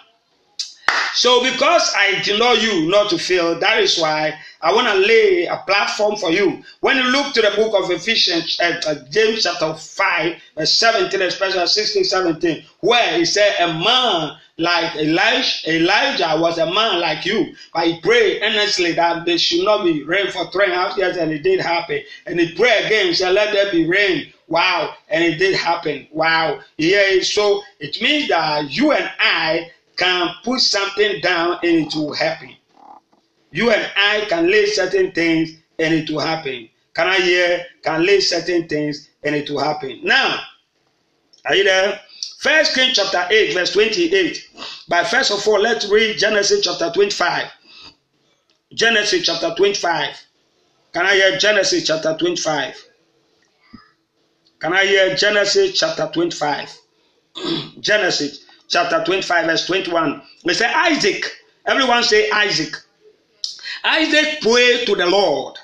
So 1.14 1.43
because 1.43 1.93
I 1.97 2.23
not 2.38 2.62
you 2.62 2.88
not 2.88 3.11
to 3.11 3.19
fail, 3.19 3.59
that 3.59 3.79
is 3.81 3.99
why 3.99 4.38
I 4.62 4.73
want 4.73 4.87
to 4.88 4.95
lay 4.95 5.47
a 5.47 5.57
platform 5.67 6.17
for 6.17 6.31
you. 6.31 6.62
When 6.81 6.97
you 6.97 7.05
look 7.05 7.33
to 7.35 7.43
the 7.43 7.52
book 7.57 7.75
of 7.83 7.90
Ephesians, 7.90 8.59
uh, 8.61 8.81
uh, 8.87 8.95
James 9.11 9.43
chapter 9.43 9.75
5, 9.75 10.37
verse 10.57 10.75
17, 10.75 11.23
especially 11.23 11.67
16, 11.67 12.05
17, 12.05 12.64
where 12.81 13.19
he 13.19 13.25
said, 13.25 13.57
A 13.59 13.73
man 13.73 14.37
like 14.59 14.95
Elijah, 14.97 15.76
Elijah 15.76 16.37
was 16.38 16.59
a 16.59 16.67
man 16.67 17.00
like 17.00 17.25
you, 17.25 17.55
but 17.73 17.87
he 17.87 18.00
prayed 18.00 18.43
earnestly 18.43 18.93
that 18.93 19.25
there 19.25 19.38
should 19.38 19.64
not 19.64 19.85
be 19.85 20.02
rain 20.05 20.31
for 20.31 20.50
three 20.50 20.64
and 20.64 20.75
a 20.75 20.76
half 20.76 20.97
years, 20.99 21.17
and 21.17 21.33
it 21.33 21.43
did 21.43 21.61
happen. 21.61 22.00
And 22.26 22.38
he 22.38 22.55
prayed 22.55 22.87
again, 22.87 23.07
he 23.07 23.14
said, 23.14 23.33
Let 23.33 23.52
there 23.52 23.73
be 23.73 23.87
rain. 23.87 24.33
Wow, 24.49 24.95
and 25.09 25.23
it 25.25 25.38
did 25.38 25.55
happen. 25.57 26.09
Wow. 26.11 26.61
Yeah, 26.76 27.23
so 27.23 27.62
it 27.79 28.02
means 28.02 28.29
that 28.29 28.69
you 28.69 28.90
and 28.93 29.09
I 29.21 29.71
can 30.00 30.35
put 30.42 30.61
something 30.61 31.21
down 31.21 31.59
and 31.62 31.87
it 31.87 31.95
will 31.95 32.14
happen. 32.14 32.57
You 33.52 33.71
and 33.71 33.92
I 33.97 34.25
can 34.28 34.50
lay 34.50 34.64
certain 34.66 35.12
things 35.12 35.50
and 35.78 35.92
it 35.92 36.09
will 36.09 36.21
happen. 36.21 36.71
Can 36.95 37.07
I 37.07 37.16
hear? 37.16 37.66
Can 37.83 38.04
lay 38.07 38.21
certain 38.21 38.66
things 38.66 39.11
and 39.23 39.35
it 39.35 39.50
will 39.50 39.61
happen. 39.61 40.00
Now, 40.02 40.40
are 41.45 41.54
you 41.54 41.64
there? 41.64 42.00
First 42.38 42.75
King 42.75 42.92
chapter 42.95 43.26
8, 43.30 43.52
verse 43.52 43.73
28. 43.73 44.49
But 44.88 45.07
first 45.09 45.30
of 45.30 45.47
all, 45.47 45.61
let's 45.61 45.87
read 45.90 46.16
Genesis 46.16 46.64
chapter 46.64 46.90
25. 46.90 47.50
Genesis 48.73 49.26
chapter 49.26 49.54
25. 49.54 50.16
Can 50.95 51.04
I 51.04 51.14
hear 51.14 51.37
Genesis 51.38 51.87
chapter 51.87 52.16
25? 52.16 52.75
Can 54.61 54.73
I 54.73 54.87
hear 54.87 55.14
Genesis 55.14 55.78
chapter 55.78 56.09
25? 56.12 56.78
Genesis 57.80 58.47
chapter 58.71 59.05
25, 59.05 59.47
verse 59.47 59.67
21. 59.67 60.23
We 60.45 60.55
say 60.55 60.73
Isaac. 60.73 61.25
Everyone 61.67 62.03
say 62.03 62.31
Isaac. 62.31 62.75
Isaac 63.85 64.41
prayed 64.41 64.87
to 64.87 64.95
the 64.95 65.07
Lord. 65.07 65.57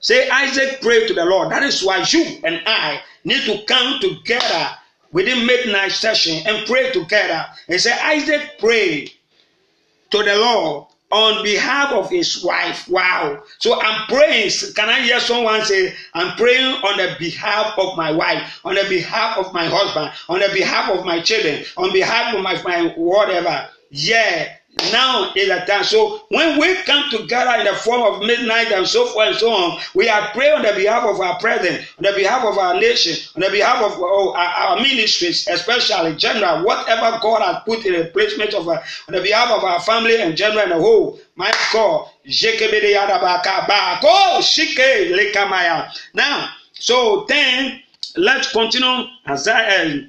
Say 0.00 0.28
Isaac 0.28 0.80
prayed 0.80 1.08
to 1.08 1.14
the 1.14 1.24
Lord. 1.24 1.50
That 1.50 1.64
is 1.64 1.82
why 1.82 2.04
you 2.08 2.38
and 2.44 2.62
I 2.66 3.00
need 3.24 3.42
to 3.46 3.64
come 3.64 3.98
together 4.00 4.70
within 5.12 5.46
midnight 5.46 5.92
session 5.92 6.46
and 6.46 6.66
pray 6.66 6.92
together. 6.92 7.44
And 7.68 7.80
say 7.80 7.92
Isaac 7.92 8.58
prayed 8.58 9.10
to 10.10 10.22
the 10.22 10.36
Lord 10.36 10.86
on 11.16 11.42
behalf 11.42 11.92
of 11.92 12.10
his 12.10 12.44
wife. 12.44 12.86
Wow. 12.88 13.42
So 13.58 13.80
I'm 13.80 14.06
praying. 14.06 14.50
Can 14.74 14.90
I 14.90 15.00
hear 15.00 15.18
someone 15.18 15.64
say, 15.64 15.94
I'm 16.12 16.36
praying 16.36 16.74
on 16.84 16.98
the 16.98 17.16
behalf 17.18 17.72
of 17.78 17.96
my 17.96 18.12
wife, 18.12 18.60
on 18.64 18.74
the 18.74 18.84
behalf 18.86 19.38
of 19.38 19.52
my 19.54 19.66
husband, 19.66 20.12
on 20.28 20.40
the 20.40 20.50
behalf 20.52 20.90
of 20.90 21.06
my 21.06 21.20
children, 21.22 21.64
on 21.78 21.90
behalf 21.92 22.34
of 22.34 22.42
my, 22.42 22.62
my 22.62 22.92
whatever. 22.96 23.66
Yeah, 23.90 24.56
now 24.92 25.32
is 25.34 25.48
the 25.48 25.64
time. 25.66 25.84
So 25.84 26.22
when 26.28 26.58
we 26.60 26.74
come 26.82 27.08
together 27.10 27.58
in 27.60 27.66
the 27.66 27.74
form 27.74 28.02
of 28.02 28.20
midnight 28.26 28.72
and 28.72 28.86
so 28.86 29.06
forth 29.06 29.28
and 29.28 29.36
so 29.36 29.50
on, 29.50 29.78
we 29.94 30.08
are 30.08 30.28
praying 30.32 30.56
on 30.58 30.62
the 30.62 30.72
behalf 30.72 31.04
of 31.04 31.20
our 31.20 31.38
president, 31.38 31.86
on 31.98 32.04
the 32.04 32.12
behalf 32.12 32.44
of 32.44 32.58
our 32.58 32.78
nation, 32.78 33.16
on 33.36 33.42
the 33.42 33.50
behalf 33.50 33.82
of 33.82 33.92
oh, 33.98 34.34
our, 34.34 34.76
our, 34.76 34.76
ministries, 34.76 35.46
especially 35.48 36.14
general, 36.16 36.64
whatever 36.64 37.18
God 37.22 37.42
has 37.42 37.62
put 37.64 37.86
in 37.86 37.94
the 37.94 38.10
placement 38.10 38.54
of 38.54 38.68
our, 38.68 38.82
on 39.08 39.14
the 39.14 39.22
behalf 39.22 39.50
of 39.50 39.64
our 39.64 39.80
family 39.80 40.20
and 40.20 40.36
general 40.36 40.60
and 40.60 40.72
the 40.72 40.78
whole. 40.78 41.18
My 41.36 41.52
God, 41.72 42.08
now, 46.14 46.48
so 46.72 47.24
then 47.28 47.82
let's 48.16 48.52
continue 48.52 49.04
as 49.26 49.48
uh, 49.48 50.02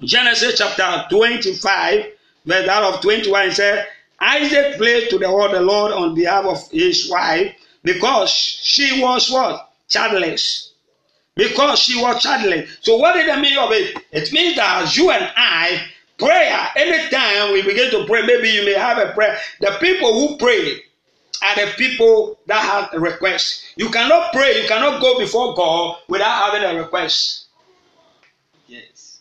Genesis 0.00 0.58
chapter 0.58 1.04
25 1.10 2.06
verse 2.44 2.68
out 2.68 2.94
of 2.94 3.00
21 3.00 3.52
said, 3.52 3.86
Isaac 4.20 4.78
prayed 4.78 5.10
to 5.10 5.18
the 5.18 5.28
Lord, 5.28 5.52
the 5.52 5.60
Lord 5.60 5.92
on 5.92 6.14
behalf 6.14 6.44
of 6.44 6.70
his 6.70 7.10
wife 7.10 7.54
because 7.82 8.30
she 8.30 9.02
was 9.02 9.30
what? 9.30 9.72
Childless. 9.88 10.72
Because 11.34 11.80
she 11.80 12.00
was 12.00 12.22
childless. 12.22 12.78
So 12.82 12.96
what 12.96 13.14
did 13.14 13.28
the 13.28 13.40
mean 13.40 13.58
of 13.58 13.72
it? 13.72 14.04
It 14.12 14.32
means 14.32 14.56
that 14.56 14.96
you 14.96 15.10
and 15.10 15.30
I, 15.36 15.82
prayer, 16.18 16.68
anytime 16.76 17.52
we 17.52 17.62
begin 17.62 17.90
to 17.90 18.06
pray, 18.06 18.24
maybe 18.24 18.48
you 18.48 18.64
may 18.64 18.74
have 18.74 18.98
a 18.98 19.12
prayer. 19.12 19.38
The 19.60 19.76
people 19.80 20.12
who 20.14 20.36
pray 20.36 20.82
are 21.42 21.66
the 21.66 21.72
people 21.76 22.38
that 22.46 22.62
have 22.64 22.90
a 22.92 23.00
request. 23.00 23.64
You 23.76 23.90
cannot 23.90 24.32
pray, 24.32 24.62
you 24.62 24.68
cannot 24.68 25.00
go 25.00 25.18
before 25.18 25.54
God 25.54 25.98
without 26.08 26.52
having 26.52 26.62
a 26.62 26.80
request. 26.80 27.46
Yes. 28.68 29.20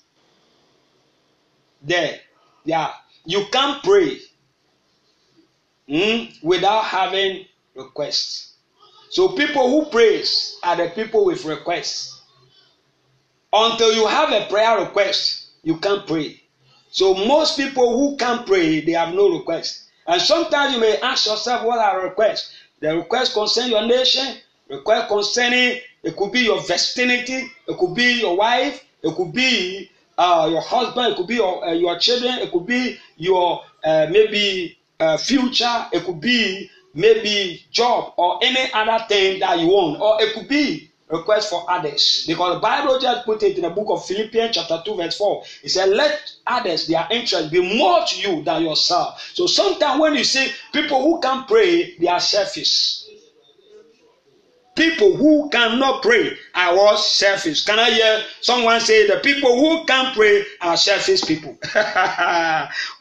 There. 1.82 2.20
Yeah. 2.66 2.92
You 3.26 3.46
can't 3.52 3.84
pray 3.84 4.20
mm, 5.90 6.44
without 6.44 6.86
having 6.86 7.46
requests. 7.76 8.54
So 9.10 9.30
people 9.30 9.70
who 9.70 9.90
praise 9.90 10.58
are 10.64 10.76
the 10.76 10.90
people 10.90 11.26
with 11.26 11.46
requests. 11.46 12.22
until 13.54 13.94
you 13.94 14.08
have 14.08 14.32
a 14.32 14.48
prayer 14.50 14.80
request, 14.80 15.50
you 15.64 15.78
can't 15.78 16.08
pray. 16.08 16.42
So 16.90 17.14
most 17.14 17.58
people 17.58 17.98
who 17.98 18.18
can't 18.18 18.46
pray, 18.46 18.82
they 18.82 18.94
have 18.94 19.14
no 19.14 19.30
request. 19.30 19.90
And 20.08 20.22
sometimes 20.22 20.74
you 20.74 20.80
may 20.80 20.98
ask 21.02 21.28
yourself, 21.28 21.66
what 21.66 21.80
are 21.80 22.04
requests? 22.04 22.54
The 22.80 22.96
request 22.96 23.34
concern 23.34 23.70
your 23.70 23.86
nation, 23.86 24.38
request 24.70 25.08
concerning 25.08 25.80
it 26.04 26.16
could 26.16 26.32
be 26.32 26.42
your 26.42 26.62
vicinity, 26.62 27.52
it 27.68 27.78
could 27.78 27.94
be 27.94 28.22
your 28.22 28.36
wife, 28.36 28.84
it 29.04 29.16
could 29.16 29.32
be 29.34 29.90
uh, 30.18 30.48
your 30.52 30.62
husband, 30.62 31.14
it 31.14 31.18
could 31.18 31.28
be 31.28 31.36
your, 31.36 31.66
uh, 31.66 31.74
your 31.74 31.98
children, 31.98 32.40
it 32.40 32.52
could 32.52 32.66
be 32.66 32.98
your 33.18 33.62
uh, 33.84 34.08
maybe 34.10 34.78
uh, 35.00 35.18
future, 35.18 35.86
it 35.92 36.04
could 36.04 36.22
be 36.22 36.70
maybe 36.94 37.66
job 37.72 38.14
or 38.18 38.40
any 38.44 38.72
other 38.74 39.04
thing 39.08 39.40
that 39.40 39.60
you 39.60 39.68
want, 39.68 40.00
or 40.02 40.22
it 40.22 40.34
could 40.34 40.48
be 40.48 40.92
request 41.12 41.50
for 41.50 41.70
others. 41.70 42.24
Because 42.28 42.56
the 42.56 42.60
Bible 42.60 43.00
just 43.00 43.26
put 43.26 43.44
it 43.44 43.56
in 43.56 43.64
the 43.64 43.70
book 43.70 43.88
of 43.90 44.06
Philippians, 44.06 44.56
chapter 44.56 44.82
2, 44.84 44.96
verse 44.96 45.18
4. 45.18 45.44
It 45.64 45.70
said, 45.70 45.90
Let 45.90 46.20
others, 46.48 46.88
their 46.88 47.08
interest 47.12 47.52
be 47.52 47.78
more 47.78 48.04
to 48.06 48.20
you 48.20 48.44
than 48.44 48.64
yourself. 48.64 49.22
So 49.34 49.48
sometimes 49.48 50.00
when 50.00 50.16
you 50.16 50.24
see 50.24 50.52
people 50.74 51.02
who 51.02 51.20
can 51.20 51.46
pray, 51.46 51.96
they 51.98 52.08
are 52.08 52.20
selfish. 52.20 53.01
People 54.76 55.16
who 55.16 55.50
cannot 55.50 56.02
pray 56.02 56.38
are 56.56 56.78
all 56.78 56.98
selfish. 56.98 57.66
Can 57.66 57.78
I 57.78 57.92
hear 57.92 58.24
someone 58.42 58.80
say 58.80 59.06
the 59.06 59.18
people 59.18 59.60
who 59.60 59.86
can 59.86 60.14
pray 60.14 60.46
are 60.62 60.78
selfish 60.78 61.24
people? 61.24 61.58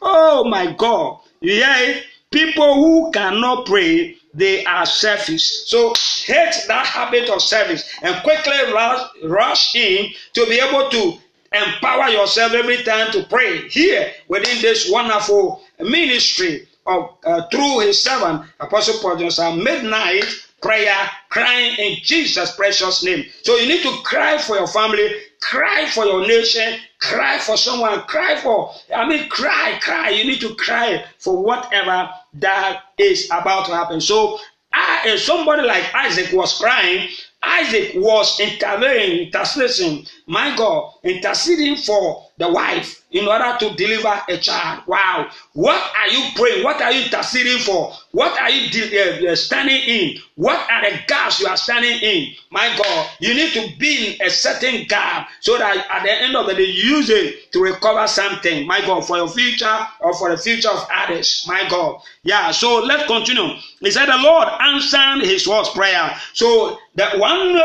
oh 0.01 0.43
my 0.47 0.73
God. 0.77 1.21
You 1.39 1.53
hear 1.53 1.75
it? 1.77 2.03
People 2.29 2.75
who 2.75 3.11
cannot 3.11 3.65
pray 3.65 4.17
they 4.33 4.63
are 4.65 4.85
selfish. 4.85 5.43
So 5.67 5.93
hate 6.25 6.55
that 6.67 6.85
habit 6.85 7.29
of 7.29 7.41
service 7.41 7.97
and 8.01 8.21
quickly 8.23 8.71
rush, 8.73 9.07
rush 9.23 9.75
in 9.75 10.11
to 10.33 10.45
be 10.47 10.59
able 10.59 10.89
to 10.89 11.17
empower 11.53 12.09
yourself 12.09 12.53
every 12.53 12.83
time 12.83 13.11
to 13.11 13.23
pray 13.23 13.67
here 13.69 14.11
within 14.29 14.61
this 14.61 14.89
wonderful 14.89 15.63
ministry 15.79 16.67
of 16.85 17.17
uh, 17.25 17.47
through 17.49 17.79
his 17.79 18.01
servant 18.01 18.43
Apostle 18.59 18.99
Paul 19.01 19.17
Johnson 19.17 19.63
midnight 19.63 20.23
prayer 20.61 21.09
crying 21.29 21.75
in 21.77 21.97
Jesus 22.03 22.55
precious 22.55 23.03
name. 23.03 23.25
So 23.43 23.57
you 23.57 23.67
need 23.67 23.83
to 23.83 24.01
cry 24.03 24.37
for 24.37 24.55
your 24.55 24.67
family, 24.67 25.15
cry 25.41 25.87
for 25.87 26.05
your 26.05 26.27
nation, 26.27 26.79
cry 26.99 27.39
for 27.39 27.57
someone, 27.57 28.01
cry 28.01 28.39
for 28.41 28.71
I 28.95 29.07
mean 29.07 29.27
cry, 29.29 29.79
cry. 29.81 30.09
You 30.09 30.25
need 30.25 30.41
to 30.41 30.55
cry 30.55 31.03
for 31.17 31.43
whatever 31.43 32.09
that 32.35 32.83
is 32.97 33.25
about 33.25 33.65
to 33.67 33.73
happen. 33.73 33.99
So 34.01 34.39
I, 34.73 35.15
somebody 35.17 35.63
like 35.63 35.83
Isaac 35.93 36.31
was 36.33 36.57
crying. 36.57 37.09
Isaac 37.43 37.93
was 37.95 38.39
intervening, 38.39 39.25
interceding, 39.25 40.05
my 40.27 40.55
God, 40.55 40.93
interceding 41.03 41.75
for 41.75 42.27
the 42.41 42.51
wife 42.51 43.03
in 43.11 43.27
order 43.27 43.55
to 43.59 43.75
deliver 43.75 44.19
a 44.27 44.37
child. 44.37 44.83
Wow. 44.87 45.29
What 45.53 45.79
are 45.95 46.07
you 46.07 46.23
praying? 46.35 46.63
What 46.63 46.81
are 46.81 46.91
you 46.91 47.03
interceding 47.03 47.59
for? 47.59 47.93
What 48.11 48.39
are 48.39 48.49
you 48.49 48.67
uh, 48.99 49.31
uh, 49.31 49.35
standing 49.35 49.77
in? 49.77 50.17
What 50.35 50.57
are 50.71 50.89
the 50.89 50.97
gaps 51.07 51.39
you 51.39 51.47
are 51.47 51.57
standing 51.57 51.99
in? 52.01 52.33
My 52.49 52.75
God, 52.77 53.09
you 53.19 53.33
need 53.33 53.53
to 53.53 53.77
be 53.77 54.15
in 54.15 54.25
a 54.25 54.29
certain 54.29 54.85
gap 54.87 55.29
so 55.39 55.57
that 55.57 55.85
at 55.89 56.03
the 56.03 56.11
end 56.11 56.35
of 56.35 56.47
the 56.47 56.55
day, 56.55 56.65
you 56.65 56.97
use 56.97 57.09
it 57.09 57.51
to 57.51 57.61
recover 57.61 58.07
something. 58.07 58.65
My 58.65 58.81
God, 58.81 59.05
for 59.05 59.17
your 59.17 59.29
future 59.29 59.79
or 59.99 60.15
for 60.15 60.31
the 60.31 60.37
future 60.37 60.69
of 60.69 60.87
others. 60.93 61.45
My 61.47 61.67
God. 61.69 62.01
Yeah, 62.23 62.49
so 62.51 62.79
let's 62.79 63.05
continue. 63.05 63.55
He 63.81 63.91
said, 63.91 64.07
The 64.07 64.17
Lord 64.17 64.47
answered 64.61 65.25
his 65.27 65.47
words 65.47 65.69
prayer. 65.69 66.15
So 66.33 66.79
that 66.95 67.19
one 67.19 67.55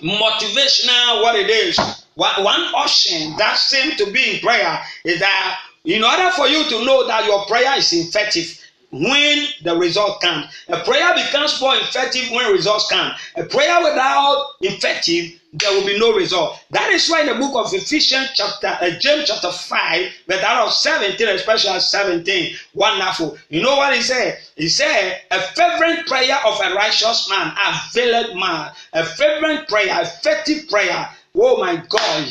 motivational, 0.00 1.22
what 1.22 1.36
it 1.36 1.50
is, 1.50 2.01
one 2.14 2.60
option 2.74 3.36
that 3.38 3.56
seems 3.56 3.96
to 3.96 4.10
be 4.10 4.34
in 4.34 4.40
prayer 4.40 4.80
is 5.04 5.20
that 5.20 5.60
in 5.84 6.04
order 6.04 6.30
for 6.32 6.46
you 6.46 6.64
to 6.68 6.84
know 6.84 7.06
that 7.06 7.24
your 7.26 7.44
prayer 7.46 7.76
is 7.76 7.92
effective, 7.92 8.62
when 8.92 9.46
the 9.62 9.74
result 9.76 10.20
comes. 10.20 10.46
A 10.68 10.78
prayer 10.84 11.14
becomes 11.14 11.58
more 11.60 11.74
effective 11.76 12.30
when 12.30 12.52
results 12.52 12.88
come. 12.90 13.12
A 13.36 13.44
prayer 13.44 13.82
without 13.82 14.44
effective, 14.60 15.40
there 15.54 15.72
will 15.72 15.86
be 15.86 15.98
no 15.98 16.12
result. 16.12 16.62
That 16.70 16.90
is 16.92 17.08
why 17.08 17.22
in 17.22 17.26
the 17.26 17.34
book 17.34 17.54
of 17.56 17.72
Ephesians 17.72 18.30
chapter, 18.34 18.66
uh, 18.66 18.90
James 18.98 19.28
chapter 19.28 19.50
5, 19.50 20.12
verse 20.28 20.42
out 20.42 20.66
of 20.66 20.72
17, 20.74 21.26
especially 21.28 21.80
17, 21.80 22.54
wonderful. 22.74 23.38
You 23.48 23.62
know 23.62 23.76
what 23.76 23.94
he 23.94 24.02
said? 24.02 24.38
He 24.56 24.68
said, 24.68 25.22
a 25.30 25.40
fervent 25.40 26.06
prayer 26.06 26.38
of 26.46 26.60
a 26.62 26.74
righteous 26.74 27.28
man 27.30 27.54
a 27.56 27.80
availeth 27.88 28.34
man. 28.36 28.72
A 28.92 29.04
fervent 29.04 29.68
prayer, 29.68 30.02
effective 30.02 30.68
prayer. 30.68 31.08
Oh 31.34 31.56
my 31.56 31.82
God, 31.88 32.28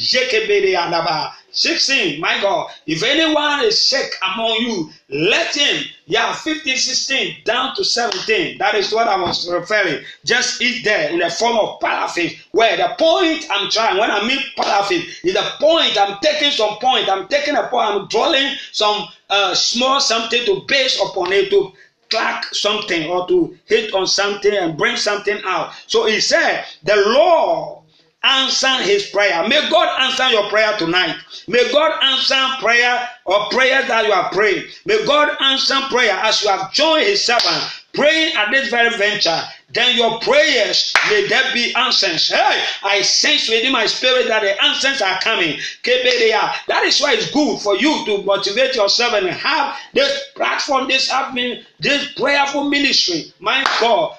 16, 1.54 2.22
my 2.22 2.40
God, 2.40 2.70
if 2.86 3.02
anyone 3.02 3.62
is 3.62 3.90
sick 3.90 4.14
among 4.22 4.58
you, 4.62 4.92
let 5.10 5.56
him, 5.56 5.86
yeah, 6.06 6.34
15, 6.34 6.78
16, 6.78 7.38
down 7.44 7.76
to 7.76 7.84
17. 7.84 8.60
That 8.60 8.76
is 8.76 8.94
what 8.94 9.08
I 9.08 9.20
was 9.20 9.50
referring. 9.50 10.04
Just 10.24 10.62
eat 10.62 10.84
there 10.84 11.10
in 11.10 11.18
the 11.18 11.32
form 11.32 11.58
of 11.58 11.80
paraffin. 11.80 12.30
Where 12.52 12.78
the 12.78 12.94
point 13.00 13.48
I'm 13.50 13.72
trying, 13.72 13.98
when 13.98 14.12
I 14.12 14.26
mean 14.28 14.40
paraffin, 14.56 15.02
is 15.24 15.34
the 15.34 15.52
point, 15.60 15.98
I'm 15.98 16.20
taking 16.22 16.52
some 16.52 16.78
point, 16.78 17.10
I'm 17.10 17.28
taking 17.28 17.56
a 17.56 17.64
point, 17.64 17.88
I'm 17.88 18.08
drawing 18.08 18.56
some 18.72 19.08
uh, 19.32 19.56
small 19.56 20.00
something 20.00 20.46
to 20.46 20.62
base 20.68 21.02
upon 21.02 21.34
it 21.34 21.50
to 21.50 21.74
clack 22.12 22.54
something 22.54 23.10
or 23.10 23.28
to 23.28 23.58
hit 23.66 23.96
on 23.96 24.06
something 24.06 24.54
and 24.54 24.78
bring 24.78 24.96
something 24.96 25.42
out. 25.44 25.74
So 25.88 26.06
he 26.06 26.20
said, 26.20 26.66
the 26.84 26.98
law 26.98 27.81
answer 28.24 28.84
his 28.84 29.08
prayer. 29.08 29.48
May 29.48 29.70
God 29.70 30.00
answer 30.02 30.30
your 30.30 30.50
prayer 30.50 30.78
tonight. 30.78 31.16
May 31.48 31.72
God 31.72 32.00
answer 32.04 32.44
prayer 32.60 33.08
or 33.26 33.50
prayers 33.50 33.88
that 33.88 34.06
you 34.06 34.14
are 34.14 34.30
praying. 34.32 34.66
May 34.86 35.06
God 35.06 35.36
answer 35.40 35.80
prayer 35.90 36.14
as 36.14 36.44
you 36.44 36.50
have 36.50 36.72
joined 36.72 37.06
his 37.06 37.24
servant 37.24 37.64
praying 37.94 38.36
at 38.36 38.52
this 38.52 38.70
very 38.70 38.96
venture. 38.98 39.42
Then 39.74 39.96
your 39.96 40.20
prayers 40.20 40.94
may 41.10 41.28
there 41.28 41.54
be 41.54 41.74
answers. 41.76 42.30
Hey, 42.30 42.66
I 42.84 43.02
sense 43.02 43.50
within 43.50 43.72
my 43.72 43.86
spirit 43.86 44.28
that 44.28 44.42
the 44.42 44.62
answers 44.62 45.02
are 45.02 45.20
coming. 45.22 45.60
That 45.84 46.84
is 46.86 47.00
why 47.00 47.14
it's 47.14 47.32
good 47.32 47.60
for 47.62 47.78
you 47.78 48.06
to 48.06 48.24
motivate 48.24 48.76
yourself 48.76 49.14
and 49.14 49.28
have 49.28 49.78
this 49.94 50.30
platform, 50.36 50.88
this 50.88 51.10
happening, 51.10 51.64
this 51.80 52.12
prayerful 52.14 52.70
ministry. 52.70 53.34
My 53.40 53.64
God, 53.80 54.18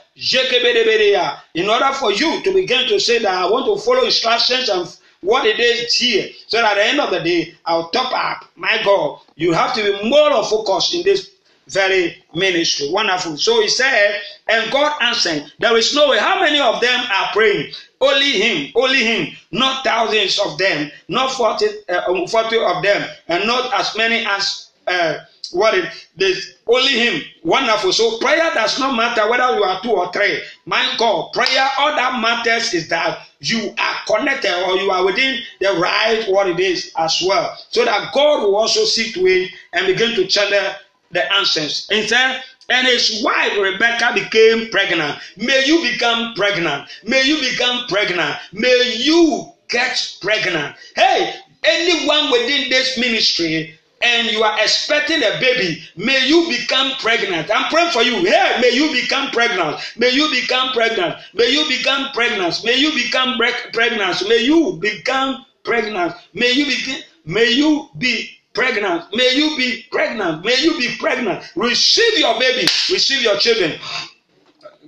in 1.55 1.69
order 1.69 1.93
for 1.95 2.13
you 2.13 2.43
to 2.43 2.53
begin 2.53 2.87
to 2.89 3.01
say 3.01 3.19
that 3.19 3.35
I 3.35 3.51
want 3.51 3.67
to 3.67 3.77
follow 3.85 4.05
instructions 4.05 4.69
and 4.69 4.87
what 5.21 5.47
it 5.47 5.59
is 5.61 5.95
here, 5.95 6.29
so 6.47 6.61
that 6.61 6.73
at 6.73 6.75
the 6.75 6.85
end 6.85 7.01
of 7.01 7.11
the 7.11 7.21
day, 7.21 7.55
I'll 7.65 7.91
top 7.91 8.13
up. 8.13 8.49
My 8.57 8.81
God, 8.85 9.21
you 9.37 9.53
have 9.53 9.75
to 9.75 9.83
be 9.83 10.09
more 10.09 10.45
focused 10.45 10.95
in 10.95 11.05
this 11.05 11.31
very 11.69 12.23
ministry. 12.35 12.89
Wonderful. 12.91 13.37
So 13.37 13.61
he 13.63 13.69
said, 13.69 14.21
and 14.49 14.71
God 14.73 15.01
answered, 15.01 15.51
There 15.61 15.77
is 15.77 15.95
no 15.95 16.11
way. 16.11 16.19
How 16.19 16.41
many 16.41 16.61
of 16.61 16.81
them 16.81 17.01
are 17.13 17.29
praying? 17.33 17.73
Only 18.01 18.33
him, 18.33 18.73
only 18.75 19.05
him, 19.05 19.37
not 19.53 19.85
thousands 19.85 20.41
of 20.41 20.59
them, 20.59 20.91
not 21.09 21.31
40, 21.33 21.67
uh, 21.89 22.27
40 22.27 22.59
of 22.59 22.83
them, 22.83 23.09
and 23.29 23.47
not 23.47 23.73
as 23.75 23.97
many 23.97 24.27
as 24.27 24.71
uh, 24.89 25.19
what 25.53 25.75
it 25.75 25.89
is 26.19 26.52
only 26.66 26.92
him 26.92 27.22
wonderful 27.42 27.92
so 27.92 28.18
prayer 28.18 28.51
does 28.55 28.79
not 28.79 28.96
matter 28.96 29.29
whether 29.29 29.57
you 29.57 29.64
are 29.64 29.81
two 29.83 29.90
or 29.90 30.12
three 30.12 30.40
my 30.64 30.94
god 30.98 31.33
prayer 31.33 31.68
all 31.79 31.94
that 31.96 32.20
matters 32.20 32.72
is 32.72 32.88
that 32.88 33.27
you 33.40 33.75
are 33.79 33.96
connected 34.07 34.53
or 34.68 34.77
you 34.77 34.90
are 34.90 35.05
within 35.05 35.40
the 35.61 35.72
right 35.81 36.25
what 36.29 36.46
it 36.46 36.61
is 36.61 36.92
as 36.98 37.22
well 37.27 37.57
so 37.70 37.85
that 37.85 38.12
god 38.14 38.42
will 38.42 38.57
also 38.57 38.85
see 38.85 39.11
to 39.12 39.27
it 39.27 39.51
and 39.72 39.87
begin 39.87 40.14
to 40.14 40.27
channel 40.27 40.72
the 41.11 41.33
answers 41.33 41.88
instead 41.90 42.42
and 42.68 42.87
his 42.87 43.22
wife 43.22 43.53
Rebecca 43.59 44.12
became 44.14 44.70
pregnant. 44.70 45.18
May 45.37 45.66
you 45.66 45.83
become 45.83 46.35
pregnant. 46.35 46.88
May 47.05 47.22
you 47.25 47.38
become 47.40 47.87
pregnant. 47.87 48.37
May 48.53 48.94
you 48.96 49.53
get 49.68 50.16
pregnant. 50.22 50.77
Hey, 50.94 51.35
anyone 51.64 52.31
within 52.31 52.70
this 52.70 52.96
ministry 52.98 53.79
and 54.03 54.29
you 54.29 54.43
are 54.43 54.59
expecting 54.61 55.19
a 55.19 55.38
baby, 55.41 55.83
may 55.97 56.27
you 56.27 56.49
become 56.49 56.93
pregnant. 56.99 57.51
I'm 57.55 57.71
praying 57.71 57.91
for 57.91 58.03
you. 58.03 58.17
Hey, 58.25 58.59
may 58.61 58.71
you 58.71 58.93
become 58.93 59.31
pregnant. 59.31 59.81
May 59.97 60.11
you 60.11 60.29
become 60.31 60.73
pregnant. 60.73 61.17
May 61.35 61.51
you 61.51 61.69
become 61.69 62.12
pregnant. 62.12 62.65
May 62.65 62.77
you 62.77 62.93
become 62.93 63.38
pregnant. 63.73 64.29
May 64.29 64.38
you 64.38 64.79
become 64.81 65.47
pregnant. 65.65 66.15
May 66.35 66.53
you 66.53 66.67
begin. 66.67 67.03
May 67.25 67.53
you 67.53 67.88
be 67.99 68.38
pregnant. 68.53 69.05
May 69.15 69.35
you 69.35 69.57
be 69.57 69.87
pregnant. 69.91 70.45
May 70.45 70.61
you 70.61 70.77
be 70.79 70.97
pregnant. 70.99 71.45
Receive 71.55 72.19
your 72.19 72.38
baby. 72.38 72.62
Receive 72.91 73.23
your 73.23 73.37
children. 73.37 73.79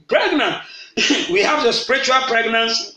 Pregnant. 0.09 0.57
we 1.31 1.41
have 1.41 1.65
the 1.65 1.73
spiritual 1.73 2.21
pregnancy 2.29 2.97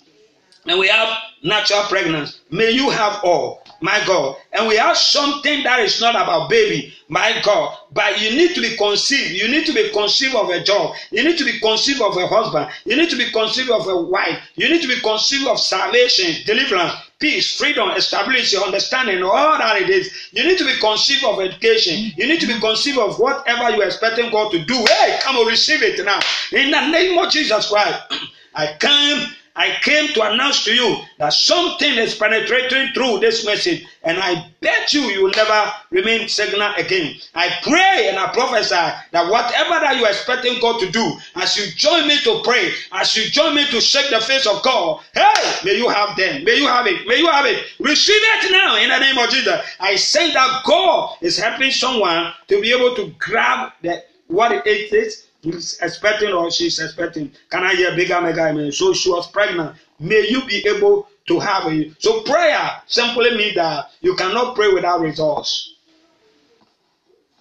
and 0.68 0.80
we 0.80 0.88
have 0.88 1.18
natural 1.48 1.84
pregnancy. 1.84 2.38
May 2.52 2.72
you 2.72 2.90
have 2.90 3.24
all 3.24 3.64
my 3.82 4.04
God. 4.06 4.38
And 4.54 4.68
we 4.68 4.76
have 4.78 4.98
something 4.98 5.64
that 5.64 5.80
is 5.80 6.02
not 6.02 6.16
about 6.16 6.50
baby, 6.50 6.94
my 7.10 7.40
God. 7.44 7.78
But 7.92 8.22
you 8.22 8.32
need 8.32 8.56
to 8.56 8.62
be 8.62 8.76
conceived. 8.76 9.32
You 9.32 9.48
need 9.48 9.66
to 9.68 9.74
be 9.74 9.90
conceived 9.92 10.36
of 10.36 10.50
a 10.50 10.64
job. 10.64 10.96
You 11.12 11.24
need 11.24 11.38
to 11.38 11.46
be 11.46 11.60
conceived 11.60 12.02
of 12.02 12.18
a 12.18 12.28
husband. 12.28 12.70
You 12.86 12.96
need 12.96 13.10
to 13.10 13.16
be 13.16 13.30
conceived 13.32 13.70
of 13.70 13.88
a 13.88 13.98
wife. 13.98 14.40
You 14.56 14.70
need 14.70 14.82
to 14.82 14.88
be 14.88 15.00
conceived 15.00 15.48
of 15.48 15.60
salvation, 15.60 16.44
deliverance, 16.46 16.94
peace, 17.20 17.58
freedom, 17.58 17.90
stability, 18.00 18.58
understanding, 18.58 19.24
all 19.24 19.58
that 19.58 19.82
it 19.82 19.90
is. 19.90 20.12
You 20.32 20.44
need 20.44 20.58
to 20.58 20.66
be 20.66 20.78
conceived 20.80 21.24
of 21.24 21.40
education. 21.40 22.12
You 22.16 22.28
need 22.28 22.42
to 22.42 22.48
be 22.48 22.60
conceived 22.60 22.98
of 22.98 23.20
whatever 23.20 23.76
you're 23.76 23.86
expecting 23.86 24.32
God 24.32 24.52
to 24.52 24.64
do. 24.64 24.74
Hey, 24.74 25.20
come 25.22 25.38
on, 25.38 25.48
receive 25.48 25.82
it 25.82 26.04
now. 26.04 26.20
In 26.52 26.72
the 26.72 26.88
name 26.90 27.18
of 27.18 27.32
Jesus 27.32 27.70
Christ, 27.70 28.00
I 28.56 28.76
come 28.80 29.34
I 29.58 29.76
came 29.82 30.14
to 30.14 30.22
announce 30.22 30.64
to 30.66 30.74
you 30.74 30.98
that 31.18 31.34
something 31.34 31.96
is 31.96 32.14
penetrating 32.14 32.94
through 32.94 33.20
this 33.20 33.44
message, 33.44 33.86
and 34.04 34.20
I 34.20 34.52
bet 34.62 34.94
you 34.94 35.02
you 35.02 35.24
will 35.24 35.32
never 35.32 35.74
remain 35.90 36.30
stagnant 36.30 36.78
again. 36.78 37.16
I 37.34 37.50
pray 37.64 38.08
and 38.08 38.20
I 38.20 38.32
prophesy 38.34 38.76
that 38.76 39.32
whatever 39.32 39.80
that 39.80 39.98
you 39.98 40.06
are 40.06 40.12
expecting 40.12 40.60
God 40.62 40.80
to 40.82 40.92
do, 40.92 41.18
as 41.36 41.58
you 41.58 41.72
join 41.76 42.08
me 42.08 42.20
to 42.22 42.42
pray, 42.44 42.72
as 42.92 43.16
you 43.18 43.30
join 43.32 43.56
me 43.56 43.66
to 43.72 43.82
shake 43.82 44.12
the 44.12 44.22
face 44.22 44.46
of 44.46 44.62
God, 44.62 45.02
hey, 45.16 45.56
may 45.66 45.76
you 45.76 45.90
have 45.90 46.16
them, 46.16 46.44
may 46.44 46.58
you 46.58 46.68
have 46.68 46.86
it, 46.86 47.08
may 47.08 47.18
you 47.18 47.28
have 47.28 47.48
it. 47.48 47.66
Receive 47.80 48.22
it 48.22 48.52
now 48.52 48.78
in 48.78 48.90
the 48.90 49.00
name 49.00 49.18
of 49.18 49.30
Jesus. 49.32 49.60
I 49.80 49.96
say 49.96 50.32
that 50.34 50.62
God 50.66 51.18
is 51.22 51.38
helping 51.38 51.72
someone 51.72 52.32
to 52.48 52.62
be 52.62 52.72
able 52.72 52.96
to 52.96 53.12
grab 53.18 53.72
the 53.82 54.04
what 54.28 54.52
it 54.52 54.94
is 54.94 55.27
he's 55.42 55.80
expecting 55.82 56.34
or 56.34 56.52
she's 56.52 56.80
expecting. 56.80 57.32
Can 57.50 57.64
I 57.64 57.76
hear 57.76 57.96
bigger 57.96 58.20
mega 58.22 58.48
amen? 58.48 58.72
So 58.72 58.94
she 58.94 59.10
was 59.10 59.30
pregnant. 59.32 59.76
May 60.00 60.28
you 60.28 60.46
be 60.46 60.68
able 60.68 61.08
to 61.28 61.40
have 61.40 61.66
a 61.66 61.94
so 62.00 62.22
prayer 62.22 62.82
simply 62.88 63.36
means 63.36 63.56
that 63.56 63.92
you 64.02 64.16
cannot 64.16 64.56
pray 64.56 64.72
without 64.72 65.02
results. 65.02 65.74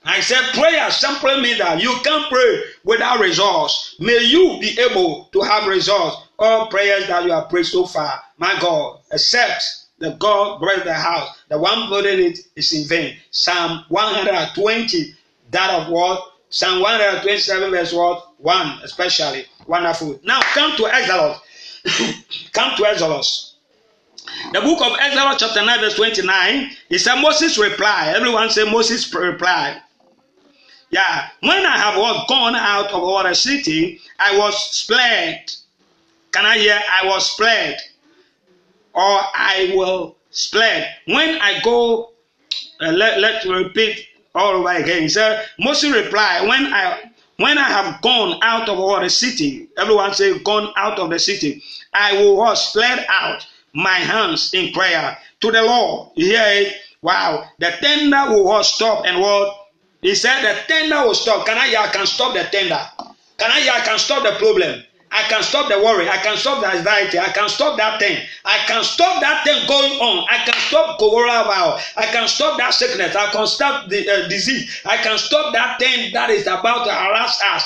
I 0.04 0.20
said 0.20 0.42
prayer 0.54 0.90
simply 0.90 1.40
means 1.40 1.58
that 1.58 1.82
you 1.82 1.92
can't 2.04 2.30
pray 2.30 2.62
without 2.84 3.20
results. 3.20 3.96
May 3.98 4.22
you 4.24 4.58
be 4.60 4.78
able 4.80 5.28
to 5.32 5.40
have 5.40 5.66
results. 5.66 6.16
All 6.38 6.68
prayers 6.68 7.08
that 7.08 7.24
you 7.24 7.32
have 7.32 7.48
prayed 7.48 7.64
so 7.64 7.86
far, 7.86 8.20
my 8.36 8.58
God, 8.60 9.00
except 9.10 9.86
the 9.98 10.10
God 10.10 10.60
bless 10.60 10.84
the 10.84 10.92
house. 10.92 11.30
The 11.48 11.58
one 11.58 11.88
building 11.88 12.20
it 12.20 12.38
is 12.54 12.72
in 12.72 12.86
vain. 12.86 13.16
Psalm 13.30 13.84
120, 13.88 15.14
that 15.50 15.70
of 15.70 15.88
what? 15.88 16.35
Psalm 16.48 16.80
127, 16.80 17.70
verse 17.70 17.92
what? 17.92 18.28
1, 18.38 18.80
especially. 18.84 19.46
Wonderful. 19.66 20.20
Now 20.22 20.40
come 20.54 20.76
to 20.76 20.86
Exodus. 20.86 21.38
come 22.52 22.76
to 22.76 22.86
Exodus. 22.86 23.54
The 24.52 24.60
book 24.60 24.80
of 24.80 24.96
Exodus, 25.00 25.36
chapter 25.40 25.64
9, 25.64 25.80
verse 25.80 25.96
29, 25.96 26.70
it 26.90 26.98
said 26.98 27.20
Moses 27.20 27.58
reply. 27.58 28.12
Everyone 28.14 28.50
say 28.50 28.64
Moses 28.70 29.12
reply. 29.12 29.80
Yeah. 30.90 31.28
When 31.40 31.66
I 31.66 31.78
have 31.78 31.94
gone 32.28 32.54
out 32.54 32.90
of 32.92 33.02
our 33.02 33.34
city, 33.34 34.00
I 34.18 34.38
was 34.38 34.70
split. 34.70 35.56
Can 36.32 36.46
I 36.46 36.58
hear? 36.58 36.80
I 36.90 37.06
was 37.06 37.30
split. 37.30 37.80
Or 38.94 39.02
I 39.02 39.72
will 39.74 40.16
split. 40.30 40.86
When 41.06 41.38
I 41.40 41.60
go, 41.62 42.12
uh, 42.80 42.92
let, 42.92 43.20
let's 43.20 43.44
repeat 43.46 44.06
all 44.36 44.56
over 44.56 44.70
again. 44.70 45.02
He 45.02 45.08
said, 45.08 45.46
Moses 45.58 45.92
replied, 45.94 46.46
When 46.48 46.72
I 46.72 47.10
when 47.38 47.58
I 47.58 47.64
have 47.68 48.00
gone 48.00 48.38
out 48.42 48.68
of 48.68 48.78
all 48.78 49.00
the 49.00 49.10
city, 49.10 49.68
everyone 49.76 50.14
say, 50.14 50.38
gone 50.38 50.72
out 50.76 50.98
of 50.98 51.10
the 51.10 51.18
city, 51.18 51.62
I 51.92 52.14
will 52.14 52.56
spread 52.56 53.04
out 53.10 53.46
my 53.74 53.92
hands 53.92 54.54
in 54.54 54.72
prayer 54.72 55.18
to 55.40 55.50
the 55.50 55.62
Lord. 55.62 56.12
You 56.14 56.26
hear 56.26 56.44
it? 56.46 56.74
Wow. 57.02 57.44
The 57.58 57.72
tender 57.80 58.30
will 58.30 58.64
stop 58.64 59.04
and 59.06 59.20
what? 59.20 59.54
He 60.00 60.14
said 60.14 60.42
the 60.42 60.58
tender 60.66 61.02
will 61.06 61.14
stop. 61.14 61.46
Can 61.46 61.58
I 61.58 61.90
can 61.92 62.06
stop 62.06 62.32
the 62.34 62.44
tender? 62.44 62.80
Can 63.38 63.50
I 63.50 63.68
I 63.68 63.80
can 63.84 63.98
stop 63.98 64.22
the 64.22 64.32
problem? 64.38 64.82
I 65.16 65.22
can 65.28 65.42
stop 65.42 65.70
the 65.70 65.78
worry. 65.78 66.10
I 66.10 66.18
can 66.18 66.36
stop 66.36 66.60
the 66.60 66.68
anxiety. 66.68 67.18
I 67.18 67.28
can 67.32 67.48
stop 67.48 67.78
that 67.78 67.98
thing. 67.98 68.22
I 68.44 68.58
can 68.66 68.84
stop 68.84 69.22
that 69.22 69.44
thing 69.44 69.66
going 69.66 69.92
on. 69.98 70.26
I 70.28 70.44
can 70.44 70.54
stop 70.68 71.00
coronavirus. 71.00 71.80
I 71.96 72.04
can 72.12 72.28
stop 72.28 72.58
that 72.58 72.74
sickness. 72.74 73.16
I 73.16 73.32
can 73.32 73.46
stop 73.46 73.88
the 73.88 74.06
uh, 74.08 74.28
disease. 74.28 74.82
I 74.84 74.98
can 74.98 75.16
stop 75.16 75.54
that 75.54 75.78
thing 75.78 76.12
that 76.12 76.28
is 76.28 76.42
about 76.42 76.84
to 76.84 76.92
harass 76.92 77.40
us, 77.50 77.64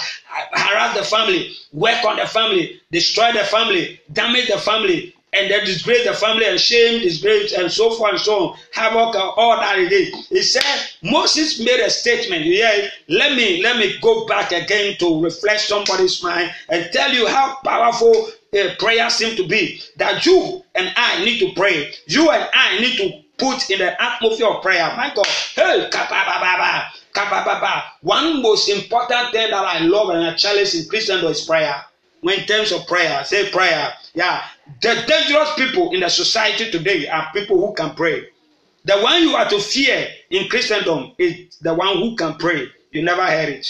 harass 0.52 0.96
the 0.96 1.04
family, 1.04 1.50
work 1.72 2.04
on 2.04 2.16
the 2.16 2.26
family, 2.26 2.80
destroy 2.92 3.32
the 3.32 3.44
family, 3.44 4.00
damage 4.12 4.46
the 4.46 4.58
family, 4.58 5.12
and 5.32 5.50
then 5.50 5.64
disgrace 5.64 6.06
the 6.06 6.12
family 6.14 6.44
and 6.46 6.60
shame, 6.60 7.00
disgrace, 7.00 7.52
and 7.52 7.70
so 7.70 7.90
forth 7.94 8.12
and 8.12 8.20
so 8.20 8.48
on. 8.48 8.58
Havoc, 8.72 9.14
all 9.14 9.56
that 9.56 9.78
it 9.78 9.92
is. 9.92 10.28
He 10.28 10.42
said 10.42 10.88
Moses 11.02 11.60
made 11.60 11.80
a 11.80 11.90
statement. 11.90 12.44
Yeah, 12.46 12.88
let 13.08 13.36
me 13.36 13.62
let 13.62 13.76
me 13.76 13.98
go 14.00 14.26
back 14.26 14.52
again 14.52 14.96
to 14.98 15.22
reflect 15.22 15.60
somebody's 15.60 16.22
mind 16.22 16.52
and 16.68 16.90
tell 16.92 17.12
you 17.12 17.26
how 17.28 17.56
powerful 17.64 18.28
uh, 18.54 18.74
prayer 18.78 19.08
seems 19.10 19.36
to 19.36 19.46
be. 19.46 19.80
That 19.96 20.26
you 20.26 20.64
and 20.74 20.92
I 20.96 21.24
need 21.24 21.38
to 21.40 21.52
pray. 21.54 21.92
You 22.06 22.30
and 22.30 22.48
I 22.52 22.80
need 22.80 22.96
to 22.96 23.22
put 23.38 23.70
in 23.70 23.78
the 23.78 24.00
atmosphere 24.02 24.48
of 24.48 24.62
prayer. 24.62 24.92
My 24.96 25.12
God, 25.14 25.26
hey, 25.54 25.88
kapababa, 25.90 26.84
kapababa. 27.14 27.82
One 28.02 28.42
most 28.42 28.68
important 28.68 29.32
thing 29.32 29.50
that 29.50 29.54
I 29.54 29.78
love 29.80 30.10
and 30.10 30.24
I 30.24 30.34
challenge 30.34 30.74
in 30.74 30.86
Christendom 30.88 31.30
is 31.30 31.44
prayer. 31.44 31.74
When 32.20 32.40
in 32.40 32.46
terms 32.46 32.70
of 32.72 32.86
prayer, 32.86 33.24
say 33.24 33.50
prayer. 33.50 33.94
Yeah, 34.14 34.42
the 34.80 35.04
dangerous 35.06 35.50
people 35.56 35.92
in 35.92 36.00
the 36.00 36.08
society 36.08 36.70
today 36.70 37.08
are 37.08 37.30
people 37.32 37.58
who 37.66 37.74
can 37.74 37.94
pray. 37.94 38.26
The 38.84 38.98
one 38.98 39.22
you 39.22 39.36
are 39.36 39.48
to 39.48 39.58
fear 39.58 40.08
in 40.30 40.48
Christendom 40.48 41.12
is 41.18 41.56
the 41.60 41.74
one 41.74 41.98
who 41.98 42.16
can 42.16 42.36
pray. 42.36 42.68
You 42.92 43.02
never 43.02 43.24
heard 43.24 43.50
it. 43.50 43.66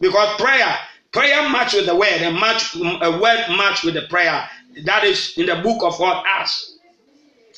Because 0.00 0.40
prayer, 0.40 0.76
prayer 1.12 1.48
match 1.48 1.74
with 1.74 1.86
the 1.86 1.96
word 1.96 2.22
and 2.22 2.38
match 2.38 2.74
a 2.76 3.10
word 3.10 3.46
match 3.56 3.82
with 3.82 3.94
the 3.94 4.02
prayer. 4.02 4.48
That 4.84 5.04
is 5.04 5.34
in 5.36 5.46
the 5.46 5.56
book 5.56 5.82
of 5.82 5.98
what 5.98 6.24
Acts. 6.26 6.78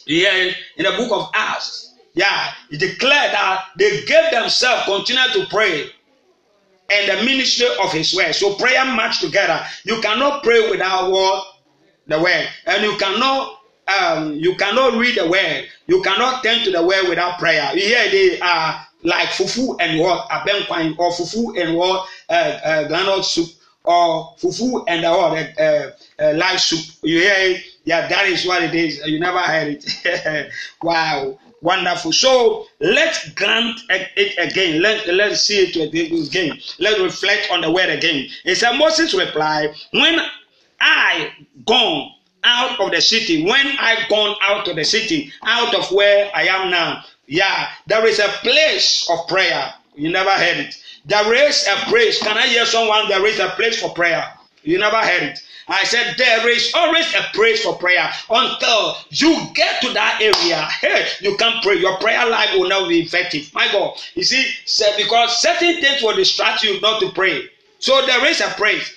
Yeah, 0.07 0.53
in 0.77 0.85
the 0.85 0.93
book 0.97 1.13
of 1.13 1.31
Acts. 1.35 1.95
Yeah, 2.15 2.53
it 2.71 2.79
declared 2.79 3.33
that 3.33 3.67
they 3.77 4.05
gave 4.05 4.31
themselves 4.31 4.85
continue 4.85 5.29
to 5.35 5.47
pray 5.51 5.91
and 6.91 7.11
the 7.11 7.25
ministry 7.25 7.67
of 7.83 7.93
his 7.93 8.15
word. 8.15 8.35
So 8.35 8.55
prayer 8.55 8.85
match 8.85 9.21
together. 9.21 9.65
You 9.85 10.01
cannot 10.01 10.43
pray 10.43 10.71
without 10.71 11.11
what 11.11 11.45
the 12.07 12.21
word, 12.21 12.49
and 12.67 12.83
you 12.83 12.97
cannot 12.99 13.61
um, 13.89 14.33
you 14.35 14.55
cannot 14.57 14.95
read 14.99 15.17
the 15.17 15.29
word. 15.29 15.67
You 15.87 16.03
cannot 16.03 16.43
turn 16.43 16.65
to 16.65 16.71
the 16.71 16.83
word 16.85 17.09
without 17.09 17.39
prayer. 17.39 17.69
Here 17.75 18.11
they 18.11 18.41
are 18.41 18.87
like 19.03 19.29
fufu 19.29 19.77
and 19.81 20.01
what 20.01 20.29
abenkwine 20.31 20.99
or 20.99 21.11
fufu 21.11 21.61
and 21.61 21.77
what 21.77 22.09
uh, 22.31 22.33
uh, 22.65 22.89
granite 22.89 23.25
soup 23.25 23.51
or 23.85 24.35
fufu 24.39 24.85
and 24.89 25.05
uh, 25.05 25.15
what 25.15 25.61
uh, 25.61 25.91
uh, 26.19 26.33
live 26.33 26.61
soup. 26.61 26.97
You 27.03 27.19
hear 27.21 27.35
it? 27.37 27.65
Yeah, 27.85 28.09
that 28.09 28.27
is 28.27 28.47
what 28.47 28.63
it 28.63 28.75
is. 28.75 29.05
You 29.07 29.21
never 29.21 29.39
heard 29.39 29.79
it. 29.79 30.53
wow. 30.83 31.39
Wonderful. 31.61 32.13
So 32.13 32.67
let's 32.81 33.31
grant 33.31 33.81
it 33.89 34.35
again. 34.39 34.83
Let, 34.83 35.07
let's 35.07 35.43
see 35.43 35.61
it 35.61 36.29
again. 36.29 36.59
Let's 36.79 37.01
reflect 37.01 37.51
on 37.51 37.63
the 37.63 37.73
word 37.73 37.89
again. 37.89 38.29
It 38.45 38.57
said 38.57 38.77
Moses 38.77 39.15
replied, 39.15 39.75
When 39.93 40.21
I 40.81 41.33
gone 41.67 42.11
out 42.45 42.79
of 42.79 42.91
the 42.91 43.01
city, 43.01 43.45
when 43.45 43.67
I 43.79 44.05
gone 44.09 44.37
out 44.43 44.69
of 44.69 44.77
the 44.77 44.85
city, 44.85 45.33
out 45.43 45.75
of 45.75 45.91
where 45.91 46.31
I 46.35 46.43
am 46.47 46.71
now, 46.71 47.03
yeah, 47.27 47.71
there 47.87 48.07
is 48.07 48.19
a 48.19 48.29
place 48.43 49.09
of 49.11 49.27
prayer. 49.29 49.73
You 49.95 50.11
never 50.11 50.31
heard 50.31 50.59
it. 50.59 50.75
There 51.07 51.35
is 51.35 51.67
a 51.67 51.77
place. 51.87 52.19
Can 52.23 52.37
I 52.37 52.47
hear 52.49 52.67
someone? 52.67 53.09
There 53.09 53.27
is 53.27 53.39
a 53.39 53.49
place 53.51 53.81
for 53.81 53.91
prayer. 53.91 54.27
You 54.63 54.79
never 54.79 54.99
heard 54.99 55.23
it. 55.23 55.39
I 55.67 55.85
said 55.85 56.15
there 56.19 56.47
is 56.49 56.73
always 56.75 57.07
a 57.15 57.23
place 57.33 57.63
for 57.63 57.75
prayer 57.77 58.11
until 58.29 58.97
you 59.11 59.47
get 59.55 59.81
to 59.81 59.93
that 59.95 60.21
area. 60.21 60.63
Hey, 60.81 61.07
you 61.21 61.37
can 61.37 61.63
pray. 61.63 61.77
Your 61.77 61.97
prayer 61.99 62.29
life 62.29 62.51
will 62.53 62.69
not 62.69 62.89
be 62.89 63.01
effective. 63.01 63.51
My 63.55 63.71
God, 63.73 63.97
you 64.15 64.25
see, 64.25 64.45
because 64.99 65.41
certain 65.41 65.81
things 65.81 66.03
will 66.03 66.17
distract 66.17 66.63
you 66.63 66.81
not 66.81 67.01
to 67.01 67.11
pray. 67.13 67.49
So 67.79 68.05
there 68.05 68.27
is 68.27 68.41
a 68.41 68.49
praise 68.49 68.93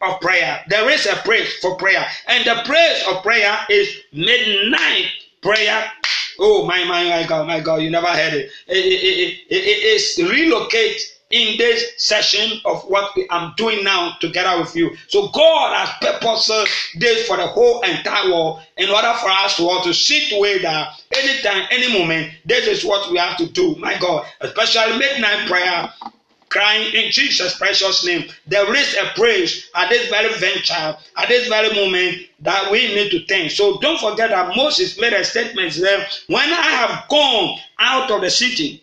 of 0.00 0.20
prayer. 0.20 0.62
There 0.68 0.88
is 0.90 1.06
a 1.06 1.16
praise 1.16 1.52
for 1.56 1.76
prayer, 1.76 2.06
and 2.26 2.44
the 2.44 2.62
praise 2.64 3.04
of 3.08 3.22
prayer 3.22 3.58
is 3.68 3.88
midnight 4.12 5.06
prayer. 5.42 5.90
Oh 6.38 6.66
my 6.66 6.84
my 6.84 7.04
my 7.04 7.26
God, 7.26 7.46
my 7.46 7.60
God! 7.60 7.82
You 7.82 7.90
never 7.90 8.06
heard 8.08 8.34
it. 8.34 8.50
It, 8.66 8.76
it, 8.76 9.38
it, 9.50 9.54
it 9.54 9.84
is 9.84 10.18
relocate 10.30 11.00
in 11.30 11.56
this 11.58 11.92
session 11.96 12.60
of 12.64 12.82
what 12.84 13.12
I'm 13.30 13.54
doing 13.56 13.84
now 13.84 14.16
together 14.20 14.60
with 14.60 14.74
you. 14.74 14.96
So 15.06 15.28
God 15.28 15.76
has 15.76 15.90
purposed 16.00 16.50
this 16.98 17.26
for 17.26 17.36
the 17.36 17.46
whole 17.46 17.82
entire 17.82 18.30
world 18.30 18.60
in 18.76 18.90
order 18.90 19.14
for 19.20 19.30
us 19.30 19.56
to 19.56 19.62
want 19.62 19.84
to 19.84 19.94
see 19.94 20.28
to 20.28 20.58
that 20.62 21.00
anytime, 21.12 21.68
any 21.70 21.96
moment, 21.96 22.32
this 22.44 22.66
is 22.66 22.84
what 22.84 23.10
we 23.12 23.18
have 23.18 23.36
to 23.38 23.46
do. 23.46 23.76
My 23.76 23.96
God, 23.98 24.26
especially 24.40 24.98
midnight 24.98 25.48
prayer 25.48 25.92
crying 26.50 26.92
in 26.92 27.10
Jesus' 27.10 27.56
precious 27.56 28.04
name. 28.04 28.28
There 28.46 28.74
is 28.74 28.94
a 28.94 29.12
praise 29.14 29.70
at 29.74 29.88
this 29.88 30.08
very 30.10 30.32
venture, 30.34 30.96
at 31.16 31.28
this 31.28 31.48
very 31.48 31.74
moment 31.74 32.26
that 32.40 32.70
we 32.70 32.94
need 32.94 33.10
to 33.12 33.24
think. 33.26 33.52
So 33.52 33.78
don't 33.78 34.00
forget 34.00 34.30
that 34.30 34.54
Moses 34.56 35.00
made 35.00 35.12
a 35.12 35.24
statement 35.24 35.74
there 35.74 36.06
when 36.26 36.52
I 36.52 36.62
have 36.62 37.08
gone 37.08 37.58
out 37.78 38.10
of 38.10 38.20
the 38.20 38.30
city, 38.30 38.82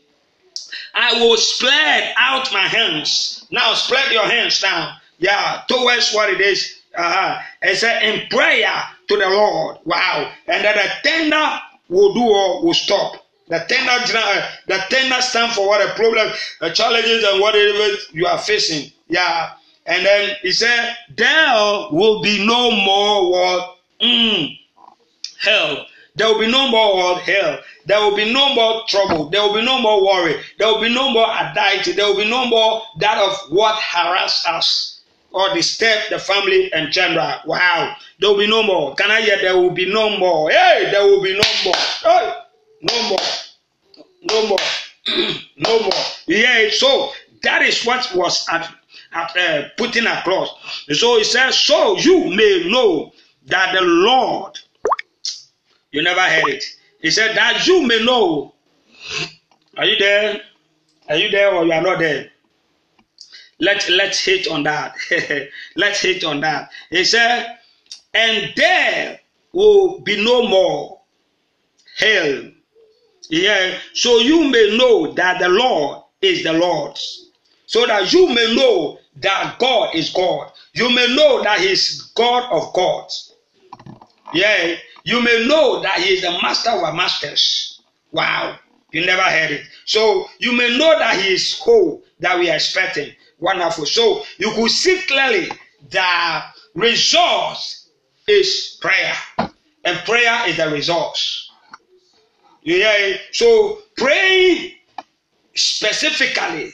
I 0.96 1.20
will 1.20 1.38
spread 1.38 2.14
out 2.18 2.52
my 2.52 2.68
hands. 2.68 3.46
Now 3.52 3.74
spread 3.74 4.12
your 4.12 4.26
hands 4.26 4.64
now. 4.64 4.98
Yeah, 5.20 5.62
towards 5.68 6.14
what 6.14 6.30
it 6.30 6.42
is. 6.42 6.80
Uh-huh. 6.96 7.40
It 7.62 7.76
said 7.76 8.02
in 8.04 8.28
prayer 8.30 8.82
to 9.08 9.18
the 9.18 9.30
Lord. 9.30 9.78
Wow. 9.86 10.32
And 10.48 10.64
that 10.64 10.76
the 10.76 11.10
tender 11.10 11.60
will 11.90 12.14
do 12.14 12.22
or 12.22 12.64
will 12.64 12.74
stop. 12.74 13.27
The 13.50 13.56
uh, 13.56 14.50
the 14.68 14.78
tender 14.90 15.22
stand 15.22 15.54
for 15.54 15.68
what 15.68 15.82
a 15.82 15.94
problem, 15.94 16.32
the 16.60 16.70
challenges, 16.72 17.24
and 17.24 17.40
whatever 17.40 17.96
you 18.12 18.26
are 18.28 18.40
facing. 18.40 18.92
Yeah. 19.08 19.52
And 19.86 20.06
then 20.06 20.36
he 20.42 20.52
said, 20.52 20.98
there 21.16 21.54
will 21.92 22.22
be 22.22 22.46
no 22.46 22.72
more 22.72 23.32
what? 23.32 23.78
Mm, 24.02 24.60
hell. 25.40 25.86
There 26.16 26.28
will 26.28 26.40
be 26.40 26.52
no 26.52 26.70
more 26.70 26.96
what? 26.98 27.22
Hell. 27.22 27.60
There 27.86 28.02
will 28.02 28.16
be 28.16 28.32
no 28.34 28.54
more 28.54 28.84
trouble. 28.88 29.30
There 29.30 29.42
will 29.42 29.54
be 29.54 29.64
no 29.64 29.80
more 29.80 30.04
worry. 30.06 30.42
There 30.60 30.68
will 30.68 30.82
be 30.82 30.94
no 30.94 31.10
more 31.12 31.30
anxiety. 31.32 31.94
There 31.94 32.06
will 32.06 32.18
be 32.18 32.30
no 32.30 32.46
more 32.48 32.82
that 33.00 33.18
of 33.18 33.50
what 33.50 33.80
harass 33.82 34.46
us 34.46 35.00
or 35.32 35.54
disturb 35.54 36.00
the 36.10 36.20
family 36.20 36.72
and 36.74 36.92
general. 36.92 37.36
Wow. 37.46 37.96
There 38.20 38.30
will 38.30 38.40
be 38.40 38.48
no 38.48 38.64
more. 38.64 38.94
Can 38.96 39.10
I 39.10 39.22
hear? 39.22 39.38
There 39.40 39.56
will 39.56 39.72
be 39.72 39.92
no 39.92 40.18
more. 40.18 40.50
Hey, 40.50 40.90
there 40.92 41.06
will 41.06 41.22
be 41.22 41.34
no 41.34 41.50
more. 41.64 41.76
Hey, 42.04 42.34
no 42.82 43.10
more. 43.10 43.18
No 44.24 44.48
more. 44.48 44.58
no 45.58 45.80
more. 45.80 46.02
Yeah, 46.28 46.70
so 46.72 47.12
that 47.44 47.62
is 47.62 47.84
what 47.86 48.10
was 48.16 48.48
at, 48.50 48.70
at 49.14 49.38
uh, 49.38 49.68
putting 49.78 50.06
across. 50.06 50.50
So 50.92 51.18
he 51.18 51.24
says, 51.24 51.58
so 51.60 51.98
you 51.98 52.30
may 52.36 52.68
know 52.70 53.14
that 53.46 53.74
the 53.74 53.82
Lord, 53.82 54.58
you 55.92 56.02
never 56.04 56.22
heard 56.22 56.48
it. 56.50 56.64
He 57.02 57.12
said 57.12 57.36
that 57.36 57.66
you 57.68 57.86
may 57.88 58.04
know. 58.04 58.54
Are 59.78 59.86
you 59.86 59.98
there? 59.98 60.42
Are 61.10 61.16
you 61.16 61.30
there 61.30 61.54
or 61.54 61.66
you 61.66 61.72
are 61.72 61.82
not 61.82 62.00
there? 62.00 62.30
Let 63.60 63.88
let's 63.90 64.20
hit 64.20 64.48
on 64.48 64.64
that. 64.64 64.96
let's 65.76 66.02
hit 66.02 66.24
on 66.24 66.42
that. 66.42 66.70
He 66.90 67.04
said, 67.06 67.58
and 68.14 68.54
there 68.56 69.20
will 69.52 70.00
be 70.02 70.24
no 70.24 70.48
more 70.48 71.02
hell. 71.98 72.52
Yeah, 73.30 73.78
so 73.94 74.20
you 74.20 74.50
may 74.50 74.78
know 74.78 75.14
that 75.14 75.40
the 75.40 75.50
Lord 75.50 76.04
is 76.22 76.44
the 76.44 76.54
Lord. 76.54 76.98
So 77.66 77.86
that 77.86 78.14
you 78.14 78.30
may 78.30 78.56
know 78.56 79.00
that 79.18 79.58
God 79.60 79.94
is 79.94 80.10
God. 80.12 80.52
You 80.74 80.90
may 80.90 81.14
know 81.16 81.44
that 81.44 81.60
He's 81.60 82.02
God 82.16 82.50
of 82.52 82.74
gods. 82.74 83.34
Yeah, 84.34 84.76
you 85.04 85.22
may 85.22 85.46
know 85.48 85.82
that 85.82 86.00
He 86.00 86.14
is 86.14 86.22
the 86.22 86.32
master 86.42 86.70
of 86.70 86.96
masters. 86.96 87.82
Wow, 88.12 88.58
you 88.92 89.06
never 89.06 89.24
heard 89.24 89.52
it. 89.52 89.66
So 89.86 90.28
you 90.40 90.54
may 90.54 90.78
know 90.78 90.98
that 90.98 91.22
He 91.22 91.34
is 91.34 91.60
whole 91.60 92.04
that 92.20 92.40
we 92.40 92.50
are 92.50 92.56
expecting. 92.56 93.14
Wonderful. 93.40 93.86
So 93.86 94.24
you 94.38 94.52
could 94.52 94.72
see 94.72 95.02
clearly 95.08 95.52
that 95.92 96.52
resource 96.74 97.90
is 98.28 98.78
prayer, 98.82 99.14
and 99.84 99.98
prayer 100.06 100.48
is 100.48 100.58
the 100.58 100.70
resource. 100.72 101.47
Yeah. 102.68 103.16
So 103.32 103.80
praying 103.96 104.74
specifically 105.56 106.74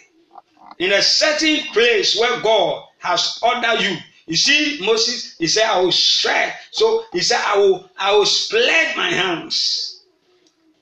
in 0.79 0.91
a 0.91 1.03
certain 1.03 1.60
place 1.71 2.19
where 2.19 2.41
God 2.41 2.84
has 2.97 3.39
ordered 3.43 3.79
you. 3.79 3.97
You 4.25 4.36
see, 4.36 4.84
Moses, 4.84 5.36
he 5.38 5.45
said, 5.45 5.65
I 5.65 5.79
will 5.82 5.91
spread. 5.91 6.56
So 6.71 7.03
he 7.13 7.19
said, 7.21 7.41
I 7.45 7.58
will, 7.58 7.89
I 7.99 8.15
will 8.15 8.25
spread 8.25 8.97
my 8.97 9.10
hands. 9.10 10.03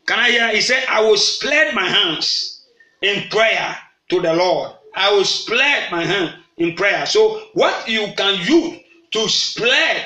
Can 0.06 0.18
I 0.18 0.32
hear? 0.32 0.48
He 0.54 0.62
said, 0.62 0.86
I 0.88 1.02
will 1.02 1.18
spread 1.18 1.76
my 1.76 1.90
hands 1.90 2.64
in 3.02 3.28
prayer 3.30 3.76
to 4.10 4.22
the 4.22 4.34
Lord. 4.34 4.72
I 4.96 5.12
will 5.12 5.26
spread 5.26 5.92
my 5.92 6.06
hand 6.06 6.36
in 6.56 6.74
prayer. 6.76 7.06
So, 7.06 7.48
what 7.54 7.88
you 7.88 8.14
can 8.16 8.40
use 8.48 8.80
to 9.12 9.28
spread 9.28 10.06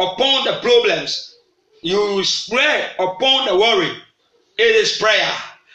upon 0.00 0.46
the 0.46 0.58
problems, 0.62 1.36
you 1.82 2.24
spread 2.24 2.90
upon 2.98 3.46
the 3.46 3.56
worry, 3.56 3.92
it 4.58 4.74
is 4.74 4.98
prayer. 4.98 5.32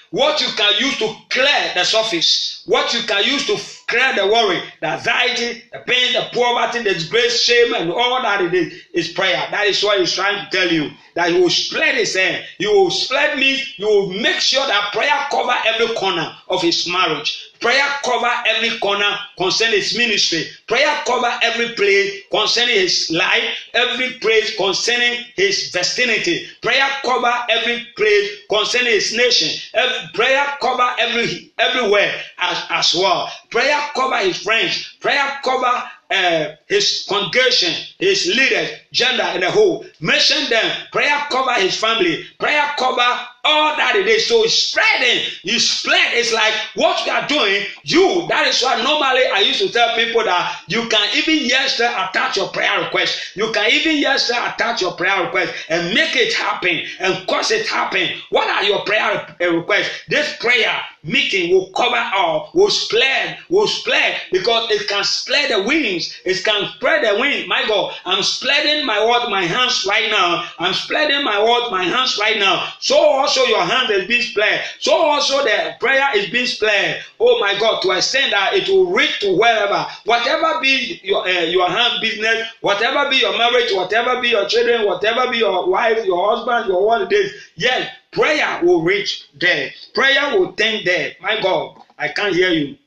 What 0.10 0.42
you 0.42 0.48
can 0.58 0.74
use 0.80 0.98
to 0.98 1.16
clear 1.30 1.72
the 1.74 1.84
surface, 1.84 2.64
what 2.66 2.94
you 2.94 3.02
can 3.04 3.24
use 3.24 3.46
to 3.48 3.58
clear 3.92 4.16
the 4.16 4.26
worry, 4.26 4.60
the 4.80 4.88
anxiety, 4.88 5.64
the 5.72 5.80
pain, 5.80 6.14
the 6.14 6.28
poverty, 6.34 6.80
the 6.82 6.94
disgrace, 6.96 7.42
shame, 7.42 7.74
and 7.76 7.92
all 7.92 8.22
that 8.22 8.42
it 8.42 8.54
is, 8.54 8.74
is 8.94 9.08
prayer. 9.10 9.48
That 9.52 9.68
is 9.68 9.84
what 9.84 10.00
he's 10.00 10.14
trying 10.14 10.44
to 10.44 10.58
tell 10.58 10.72
you. 10.72 10.90
That 11.16 11.32
you 11.32 11.44
will 11.44 11.50
spread 11.50 11.96
his 11.96 12.16
hand. 12.16 12.44
You 12.58 12.72
will 12.72 12.90
spread 12.90 13.38
means 13.38 13.78
you 13.78 13.86
will 13.86 14.14
make 14.14 14.40
sure 14.40 14.66
that 14.66 14.94
prayer 14.94 15.28
cover 15.30 15.54
every 15.66 15.94
corner 15.96 16.34
of 16.48 16.62
his 16.62 16.88
marriage. 16.88 17.52
Prayer 17.62 17.86
cover 18.04 18.32
every 18.48 18.80
corner 18.80 19.16
concerning 19.38 19.76
his 19.76 19.96
ministry. 19.96 20.46
Prayer 20.68 20.98
cover 21.06 21.32
every 21.44 21.76
place 21.76 22.24
concerning 22.32 22.76
his 22.76 23.12
life, 23.12 23.44
every 23.76 24.14
place 24.20 24.56
concerning 24.58 25.24
his 25.36 25.70
vicinity. 25.70 26.48
Prayer 26.64 26.88
cover 27.06 27.32
every 27.50 27.86
place 27.96 28.32
concerning 28.50 28.94
his 28.94 29.16
nation. 29.16 29.62
Every, 29.76 30.10
prayer 30.16 30.44
cover 30.60 30.90
every 30.98 31.52
everywhere 31.60 32.12
as, 32.40 32.66
as 32.70 32.96
well. 32.96 33.30
Prayer 33.52 33.80
cover 33.96 34.18
his 34.18 34.38
friends. 34.38 34.96
Prayer 35.00 35.40
cover 35.44 35.84
uh, 36.12 36.56
his 36.72 37.06
congregation, 37.10 37.74
his 38.00 38.28
leaders, 38.28 38.70
gender 38.94 39.24
and 39.24 39.44
the 39.44 39.52
whole. 39.52 39.86
Mention 40.00 40.50
them. 40.50 40.72
Prayer 40.94 41.18
cover 41.30 41.54
his 41.56 41.76
family. 41.76 42.24
Prayer 42.40 42.64
cover 42.80 43.28
all 43.44 43.76
that 43.76 43.96
it 43.96 44.08
is. 44.08 44.28
So 44.28 44.46
spreading, 44.46 45.26
you 45.44 45.60
spread. 45.60 46.14
It's 46.14 46.34
like 46.34 46.54
what 46.76 47.06
you 47.06 47.12
are 47.12 47.28
doing. 47.28 47.64
You. 47.84 48.26
That 48.30 48.48
is 48.48 48.62
why 48.62 48.82
normally 48.82 49.26
I 49.34 49.40
used 49.40 49.60
to 49.60 49.70
tell 49.70 49.96
people 49.96 50.24
that 50.24 50.62
you 50.68 50.88
can 50.88 51.10
even 51.18 51.46
yesterday 51.46 51.94
attach 51.94 52.38
your 52.38 52.50
prayer 52.50 52.82
request. 52.82 53.36
You 53.36 53.52
can 53.52 53.70
even 53.72 53.98
yesterday 53.98 54.40
attach 54.40 54.82
your 54.82 54.94
prayer 54.94 55.26
request 55.26 55.54
and 55.70 55.94
make 55.94 56.16
it 56.16 56.34
happen 56.34 56.84
and 57.00 57.28
cause 57.28 57.52
it 57.52 57.68
happen. 57.68 58.10
What 58.30 58.48
are 58.48 58.64
your 58.64 58.84
prayer 58.86 59.36
eh, 59.40 59.48
requests? 59.48 59.90
This 60.08 60.38
prayer 60.38 60.82
meeting 61.04 61.52
will 61.52 61.72
cover 61.72 62.04
all, 62.16 62.52
will 62.54 62.70
spread, 62.70 63.40
will 63.50 63.68
spread 63.68 64.22
because 64.32 64.70
it 64.72 64.88
can 64.88 65.04
spread 65.04 65.50
the 65.52 65.64
wings. 65.64 66.16
It 66.26 66.44
can 66.44 66.61
spread 66.70 67.04
the 67.04 67.20
wings. 67.20 67.48
My 67.48 67.66
God, 67.68 67.94
I'm 68.06 68.24
spreading 68.24 68.86
my 68.86 69.04
word, 69.06 69.30
my 69.30 69.44
hands 69.44 69.86
right 69.88 70.10
now. 70.10 70.48
I'm 70.60 70.74
spreading 70.74 71.24
my 71.24 71.42
word, 71.42 71.72
my 71.72 71.84
hands 71.84 72.18
right 72.20 72.38
now. 72.38 72.68
So 72.80 72.98
also 72.98 73.44
your 73.46 73.64
hand 73.64 73.92
is 73.92 74.08
being 74.08 74.22
spread. 74.22 74.64
So 74.80 74.94
also 74.94 75.44
the 75.44 75.76
prayer 75.80 76.10
is 76.16 76.30
being 76.30 76.48
spread. 76.48 77.04
Oh 77.20 77.40
my 77.40 77.58
God, 77.60 77.82
to 77.82 77.92
extend 77.92 78.34
that 78.34 78.54
it 78.54 78.68
will 78.70 78.92
reach 78.92 79.20
to 79.22 79.36
wherever, 79.36 79.86
whatever 80.06 80.60
be 80.62 81.00
your 81.04 81.28
uh, 81.28 81.42
your 81.42 81.70
hand 81.70 82.02
business, 82.02 82.48
whatever 82.62 83.10
be 83.10 83.18
your 83.18 83.38
marriage, 83.38 83.72
whatever 83.74 84.22
be 84.22 84.30
your 84.30 84.48
children, 84.48 84.86
whatever 84.86 85.32
be 85.32 85.38
your 85.38 85.70
wife, 85.70 86.06
your 86.06 86.36
husband, 86.36 86.68
your 86.68 86.86
what 86.86 87.02
it 87.02 87.12
is. 87.12 87.34
Yes, 87.56 87.90
Prayer 88.12 88.60
will 88.62 88.84
reach 88.84 89.30
there. 89.40 89.72
Prayer 89.94 90.38
will 90.38 90.52
tend 90.54 90.86
there. 90.86 91.16
My 91.22 91.40
God, 91.42 91.82
I 91.98 92.10
can't 92.10 92.36
hear 92.36 92.50
you. 92.50 92.78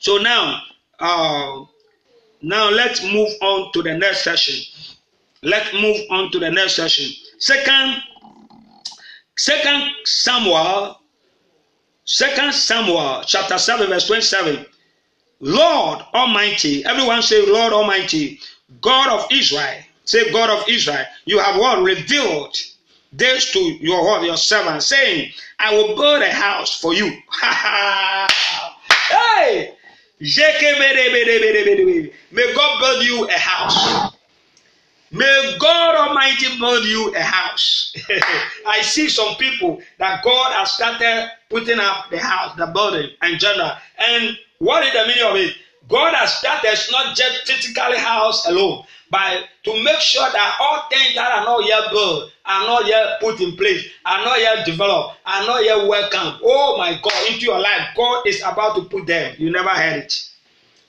So 0.00 0.18
now, 0.18 0.60
uh, 0.98 1.64
now 2.42 2.70
let's 2.70 3.02
move 3.04 3.30
on 3.40 3.72
to 3.72 3.82
the 3.82 3.94
next 3.96 4.24
session. 4.24 4.62
Let's 5.42 5.72
move 5.72 5.96
on 6.10 6.30
to 6.32 6.38
the 6.38 6.50
next 6.50 6.74
session. 6.74 7.12
Second, 7.38 8.02
Second 9.36 9.90
Samuel, 10.04 11.00
Second 12.04 12.52
Samuel, 12.52 13.22
chapter 13.26 13.58
seven, 13.58 13.88
verse 13.88 14.06
twenty-seven. 14.06 14.66
Lord 15.40 16.00
Almighty, 16.14 16.84
everyone 16.84 17.22
say, 17.22 17.44
Lord 17.44 17.72
Almighty, 17.72 18.38
God 18.80 19.08
of 19.20 19.26
Israel. 19.32 19.82
Say, 20.04 20.32
God 20.32 20.50
of 20.50 20.68
Israel, 20.68 21.04
you 21.24 21.38
have 21.38 21.56
what 21.56 21.82
revealed 21.82 22.56
this 23.12 23.52
to 23.52 23.58
your 23.58 24.24
your 24.24 24.36
servant, 24.36 24.82
saying, 24.82 25.32
I 25.58 25.74
will 25.74 25.96
build 25.96 26.22
a 26.22 26.32
house 26.32 26.78
for 26.80 26.94
you. 26.94 27.06
hey! 29.10 29.74
May 32.32 32.54
God 32.54 32.80
build 32.80 33.04
you 33.04 33.28
a 33.28 33.38
house. 33.38 34.16
May 35.10 35.56
God 35.60 35.94
Almighty 35.94 36.58
build 36.58 36.86
you 36.86 37.14
a 37.14 37.20
house. 37.20 37.94
I 38.66 38.80
see 38.80 39.10
some 39.10 39.34
people 39.36 39.82
that 39.98 40.24
God 40.24 40.54
has 40.54 40.72
started 40.72 41.30
putting 41.50 41.78
up 41.78 42.08
the 42.10 42.18
house, 42.18 42.56
the 42.56 42.66
building, 42.68 43.10
and 43.20 43.38
general. 43.38 43.72
And 43.98 44.38
what 44.60 44.82
is 44.86 44.94
the 44.94 45.06
meaning 45.06 45.24
of 45.24 45.36
it? 45.36 45.54
God 45.88 46.14
has 46.14 46.32
started 46.32 46.78
not 46.90 47.14
just 47.14 47.46
physically 47.46 47.98
house 47.98 48.46
alone, 48.46 48.84
but 49.10 49.44
to 49.64 49.84
make 49.84 50.00
sure 50.00 50.26
that 50.32 50.56
all 50.58 50.88
things 50.88 51.14
that 51.14 51.30
are 51.32 51.44
not 51.44 51.66
yet 51.66 51.90
built, 51.90 52.32
are 52.46 52.66
not 52.66 52.86
yet 52.86 53.20
put 53.20 53.42
in 53.42 53.58
place, 53.58 53.84
are 54.06 54.24
not 54.24 54.40
yet 54.40 54.64
developed, 54.64 55.18
are 55.26 55.46
not 55.46 55.62
yet 55.62 55.86
welcomed. 55.86 56.40
Oh 56.42 56.78
my 56.78 56.98
God, 57.02 57.26
into 57.28 57.44
your 57.44 57.60
life, 57.60 57.88
God 57.94 58.26
is 58.26 58.40
about 58.40 58.76
to 58.76 58.84
put 58.84 59.06
them. 59.06 59.34
You 59.36 59.50
never 59.50 59.68
heard 59.68 60.04
it. 60.04 60.31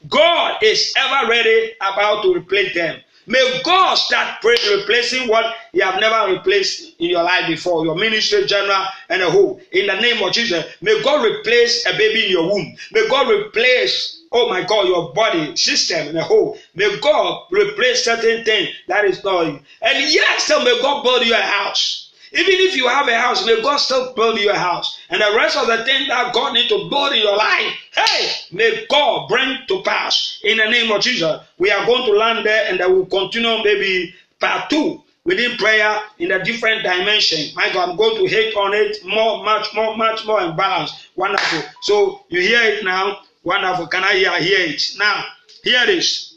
God 0.10 0.62
is 0.62 0.94
ever 0.98 1.30
ready 1.30 1.74
about 1.82 2.24
to 2.24 2.34
replace 2.34 2.74
them. 2.74 3.00
May 3.26 3.62
God 3.64 3.96
start 3.96 4.44
replacing 4.44 5.30
what 5.30 5.56
you 5.72 5.82
have 5.82 6.00
never 6.02 6.34
replaced 6.34 6.96
in 7.00 7.10
your 7.10 7.24
life 7.24 7.48
before, 7.48 7.86
your 7.86 7.96
ministry, 7.96 8.46
general, 8.46 8.84
and 9.10 9.22
a 9.22 9.32
whole. 9.32 9.62
In 9.72 9.88
the 9.88 9.96
name 10.02 10.22
of 10.22 10.34
Jesus, 10.34 10.66
may 10.82 11.02
God 11.04 11.26
replace 11.26 11.86
a 11.86 11.94
baby 11.98 12.26
in 12.26 12.32
your 12.32 12.50
womb. 12.52 12.76
May 12.92 13.08
God 13.08 13.30
replace, 13.30 14.24
oh 14.34 14.50
my 14.50 14.64
God, 14.64 14.90
your 14.90 15.14
body 15.14 15.56
system 15.56 16.10
in 16.10 16.18
a 16.18 16.24
whole. 16.24 16.58
May 16.76 17.00
God 17.00 17.44
replace 17.52 18.04
certain 18.04 18.44
things 18.44 18.70
that 18.90 19.06
is 19.06 19.24
not. 19.24 19.48
you. 19.48 19.60
And 19.82 20.14
yes, 20.14 20.50
may 20.50 20.82
God 20.82 21.04
build 21.04 21.26
you 21.26 21.34
a 21.34 21.38
house. 21.38 22.03
Even 22.36 22.56
if 22.66 22.76
you 22.76 22.88
have 22.88 23.08
a 23.08 23.16
house, 23.16 23.46
may 23.46 23.62
God 23.62 23.78
still 23.78 24.12
build 24.14 24.40
you 24.40 24.50
a 24.50 24.56
house. 24.56 24.98
And 25.10 25.22
the 25.22 25.34
rest 25.38 25.56
of 25.56 25.68
the 25.68 25.86
things 25.86 26.08
that 26.08 26.34
God 26.34 26.54
needs 26.54 26.68
to 26.70 26.90
build 26.90 27.14
in 27.14 27.22
your 27.22 27.38
life, 27.38 27.74
hey, 27.92 28.32
may 28.52 28.88
God 28.90 29.28
bring 29.30 29.60
to 29.68 29.84
pass 29.84 30.40
in 30.44 30.58
the 30.58 30.66
name 30.66 30.92
of 30.92 31.02
Jesus. 31.02 31.42
We 31.60 31.70
are 31.70 31.86
going 31.86 32.06
to 32.06 32.18
land 32.18 32.44
there 32.44 32.66
and 32.68 32.80
then 32.80 32.92
we'll 32.92 33.06
continue 33.06 33.64
maybe 33.64 34.16
part 34.40 34.68
two 34.72 35.04
within 35.26 35.58
prayer 35.58 36.02
in 36.18 36.32
a 36.32 36.44
different 36.44 36.82
dimension. 36.82 37.54
My 37.56 37.72
God, 37.72 37.90
I'm 37.90 37.98
going 37.98 38.18
to 38.18 38.26
hit 38.26 38.56
on 38.58 38.74
it 38.74 39.06
more, 39.06 39.44
much 39.46 39.68
more, 39.76 39.96
much 39.96 40.26
more 40.26 40.42
in 40.42 40.56
balance. 40.56 41.10
Wonderful. 41.16 41.62
So 41.82 42.26
you 42.30 42.42
hear 42.42 42.64
it 42.64 42.84
now. 42.84 43.20
Wonderful. 43.44 43.88
Can 43.88 44.04
I 44.04 44.14
hear, 44.14 44.42
hear 44.42 44.74
it? 44.74 44.82
Now, 44.98 45.24
hear 45.64 45.86
this. 45.86 46.36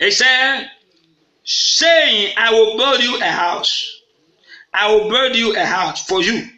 It 0.00 0.12
said, 0.12 0.70
saying, 1.44 2.34
I 2.36 2.50
will 2.50 2.76
build 2.76 3.00
you 3.00 3.20
a 3.20 3.30
house 3.30 3.97
I 4.72 4.92
will 4.92 5.08
build 5.08 5.36
you 5.36 5.56
a 5.56 5.64
house 5.64 6.04
for 6.04 6.22
you. 6.22 6.48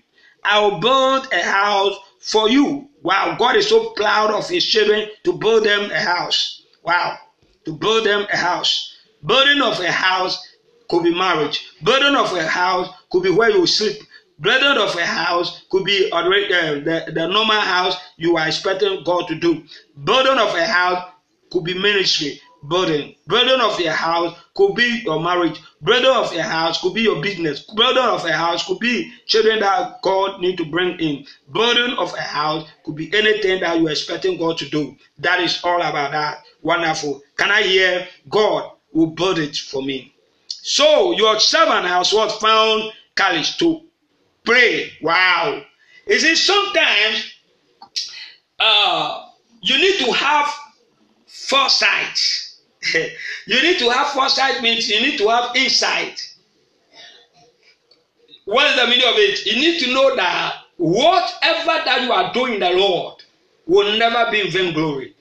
I 0.44 0.61
will 0.61 0.79
build 0.79 1.33
a 1.33 1.42
house 1.42 1.96
for 2.20 2.49
you. 2.49 2.88
Wow, 3.03 3.37
God 3.38 3.57
is 3.57 3.68
so 3.68 3.90
proud 3.90 4.31
of 4.31 4.49
his 4.49 4.64
children 4.64 5.09
to 5.25 5.33
build 5.33 5.64
them 5.64 5.90
a 5.90 5.99
house. 5.99 6.62
Wow, 6.83 7.18
to 7.64 7.73
build 7.73 8.05
them 8.07 8.27
a 8.33 8.37
house. 8.37 8.96
Building 9.25 9.62
of 9.62 9.81
a 9.81 9.90
house 9.90 10.46
could 10.88 11.03
be 11.05 11.14
marriage. 11.14 11.66
Building 11.83 12.16
of 12.16 12.33
a 12.35 12.46
house 12.46 12.88
could 13.11 13.23
be 13.23 13.31
where 13.31 13.51
you 13.51 13.66
sleep. 13.66 14.03
Building 14.40 14.83
of 14.83 14.94
a 14.96 15.05
house 15.05 15.64
could 15.70 15.85
be 15.85 16.11
already, 16.12 16.53
uh, 16.53 16.75
the, 16.81 17.12
the 17.14 17.29
normal 17.29 17.61
house 17.61 17.96
you 18.16 18.37
are 18.37 18.46
expecting 18.46 19.05
God 19.05 19.29
to 19.29 19.35
do. 19.35 19.62
Building 20.05 20.38
of 20.38 20.55
a 20.55 20.64
house 20.66 21.11
could 21.51 21.64
be 21.64 21.75
ministry 21.75 22.40
burden. 22.62 23.14
Burden 23.27 23.61
of 23.61 23.81
your 23.81 23.92
house 23.92 24.37
could 24.55 24.75
be 24.75 25.03
your 25.05 25.20
marriage. 25.20 25.61
Burden 25.81 26.11
of 26.11 26.33
your 26.33 26.42
house 26.42 26.81
could 26.81 26.94
be 26.94 27.03
your 27.03 27.23
business. 27.23 27.62
Burden 27.75 28.05
of 28.05 28.25
a 28.25 28.33
house 28.33 28.66
could 28.66 28.79
be 28.79 29.12
children 29.27 29.61
that 29.61 30.03
God 30.03 30.40
need 30.40 30.57
to 30.59 30.64
bring 30.64 30.99
in. 30.99 31.27
Burden 31.49 31.92
of 31.99 32.12
a 32.14 32.20
house 32.20 32.68
could 32.85 32.96
be 32.96 33.12
anything 33.14 33.61
that 33.61 33.81
you're 33.81 33.90
expecting 33.90 34.38
God 34.38 34.59
to 34.59 34.68
do. 34.68 34.96
That 35.18 35.40
is 35.40 35.61
all 35.64 35.81
about 35.81 36.12
that. 36.12 36.44
Wonderful. 36.62 37.23
Can 37.37 37.51
I 37.51 37.62
hear 37.62 38.07
God 38.29 38.73
will 38.92 39.09
build 39.09 39.38
it 39.38 39.57
for 39.57 39.83
me? 39.83 40.14
So 40.49 41.12
your 41.12 41.40
servant 41.40 41.87
has 41.87 42.12
what 42.12 42.40
found 42.40 42.92
courage 43.14 43.57
to 43.59 43.81
pray. 44.44 44.92
Wow. 45.01 45.62
Is 46.07 46.25
it 46.25 46.37
sometimes 46.37 47.33
uh, 48.59 49.27
you 49.62 49.79
need 49.79 49.99
to 50.05 50.12
have 50.12 50.46
foresight 51.27 52.49
you 53.47 53.62
need 53.62 53.79
to 53.79 53.90
have 53.90 54.09
foresight 54.09 54.62
means 54.62 54.88
you 54.88 55.01
need 55.01 55.19
to 55.19 55.29
have 55.29 55.55
insight. 55.55 56.27
What 58.45 58.71
is 58.71 58.77
the 58.77 58.87
meaning 58.87 59.07
of 59.07 59.14
it? 59.16 59.47
You 59.47 59.57
need 59.57 59.81
to 59.81 59.93
know 59.93 60.16
that 60.16 60.57
whatever 60.77 61.85
that 61.85 62.03
you 62.03 62.12
are 62.12 62.33
doing 62.33 62.59
the 62.59 62.71
Lord 62.71 63.23
will 63.66 63.99
never 63.99 64.31
be 64.31 64.40
in 64.40 64.51
vain 64.51 64.75
glory. 64.75 65.14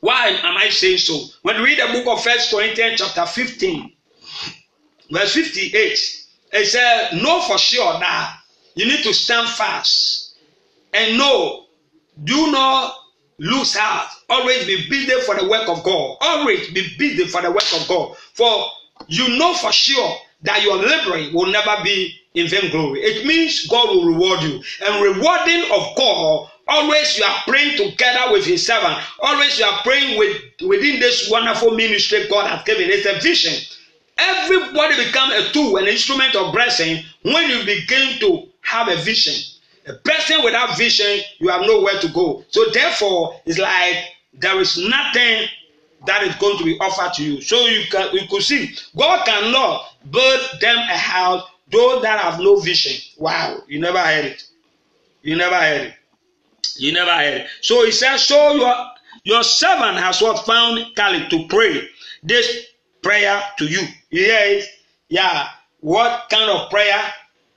Why 0.00 0.28
am 0.28 0.56
I 0.56 0.70
saying 0.70 0.98
so? 0.98 1.26
When 1.42 1.56
you 1.56 1.64
read 1.64 1.78
the 1.78 1.92
book 1.92 2.06
of 2.06 2.24
First 2.24 2.50
Corinthians 2.50 3.00
chapter 3.00 3.26
15, 3.26 3.92
verse 5.10 5.34
58, 5.34 5.98
it 6.52 6.66
says, 6.66 7.22
Know 7.22 7.40
for 7.42 7.58
sure 7.58 7.92
that 8.00 8.36
you 8.74 8.86
need 8.86 9.02
to 9.04 9.14
stand 9.14 9.48
fast 9.48 10.34
and 10.92 11.18
know, 11.18 11.66
do 12.24 12.50
not 12.50 12.94
lose 13.40 13.74
heart. 13.74 14.08
Always 14.28 14.66
be 14.66 14.88
busy 14.88 15.18
for 15.22 15.34
the 15.34 15.48
work 15.48 15.68
of 15.68 15.82
God. 15.82 16.16
Always 16.20 16.70
be 16.70 16.94
busy 16.98 17.24
for 17.24 17.42
the 17.42 17.50
work 17.50 17.72
of 17.74 17.88
God. 17.88 18.16
For 18.34 18.66
you 19.08 19.38
know 19.38 19.54
for 19.54 19.72
sure 19.72 20.16
that 20.42 20.62
your 20.62 20.76
laboring 20.76 21.34
will 21.34 21.50
never 21.50 21.82
be 21.82 22.14
in 22.34 22.46
vain 22.46 22.70
glory. 22.70 23.00
It 23.00 23.26
means 23.26 23.66
God 23.66 23.88
will 23.88 24.04
reward 24.04 24.42
you. 24.42 24.62
And 24.84 25.02
rewarding 25.02 25.64
of 25.72 25.96
God, 25.96 26.50
always 26.68 27.18
you 27.18 27.24
are 27.24 27.42
praying 27.46 27.76
together 27.76 28.32
with 28.32 28.44
his 28.44 28.64
servant. 28.64 28.98
Always 29.20 29.58
you 29.58 29.64
are 29.64 29.82
praying 29.82 30.18
with 30.18 30.36
within 30.60 31.00
this 31.00 31.30
wonderful 31.30 31.72
ministry 31.72 32.26
God 32.28 32.46
has 32.48 32.62
given. 32.64 32.90
It's 32.90 33.06
a 33.06 33.18
vision. 33.20 33.54
Everybody 34.18 35.02
become 35.06 35.32
a 35.32 35.48
tool, 35.50 35.78
an 35.78 35.88
instrument 35.88 36.36
of 36.36 36.52
blessing 36.52 37.02
when 37.22 37.48
you 37.48 37.64
begin 37.64 38.18
to 38.20 38.48
have 38.60 38.88
a 38.88 38.96
vision. 38.96 39.34
A 39.90 39.94
person 39.98 40.44
without 40.44 40.76
vision, 40.78 41.20
you 41.38 41.48
have 41.48 41.62
nowhere 41.62 41.98
to 42.00 42.08
go. 42.08 42.44
So 42.50 42.70
therefore, 42.70 43.40
it's 43.44 43.58
like 43.58 43.96
there 44.34 44.58
is 44.60 44.76
nothing 44.78 45.48
that 46.06 46.22
is 46.22 46.34
going 46.36 46.58
to 46.58 46.64
be 46.64 46.78
offered 46.78 47.12
to 47.14 47.24
you. 47.24 47.40
So 47.40 47.66
you 47.66 47.84
can 47.90 48.14
you 48.14 48.26
could 48.28 48.42
see 48.42 48.74
God 48.96 49.24
cannot 49.26 49.84
build 50.10 50.40
them 50.60 50.76
a 50.76 50.96
house, 50.96 51.42
those 51.70 52.02
that 52.02 52.20
have 52.20 52.40
no 52.40 52.60
vision. 52.60 53.00
Wow, 53.18 53.62
you 53.68 53.80
never 53.80 53.98
heard 53.98 54.24
it. 54.26 54.44
You 55.22 55.36
never 55.36 55.56
heard 55.56 55.88
it. 55.88 55.94
You 56.76 56.92
never 56.92 57.12
heard 57.12 57.42
it. 57.42 57.46
So 57.60 57.84
he 57.84 57.90
says, 57.92 58.26
So 58.26 58.54
your 58.54 58.74
your 59.24 59.42
servant 59.42 59.98
has 59.98 60.22
what 60.22 60.46
found 60.46 60.94
Kali 60.96 61.28
to 61.28 61.46
pray 61.48 61.88
this 62.22 62.66
prayer 63.02 63.42
to 63.58 63.64
you. 63.66 63.86
It? 64.10 64.64
Yeah. 65.08 65.48
What 65.80 66.28
kind 66.30 66.50
of 66.50 66.70
prayer? 66.70 67.02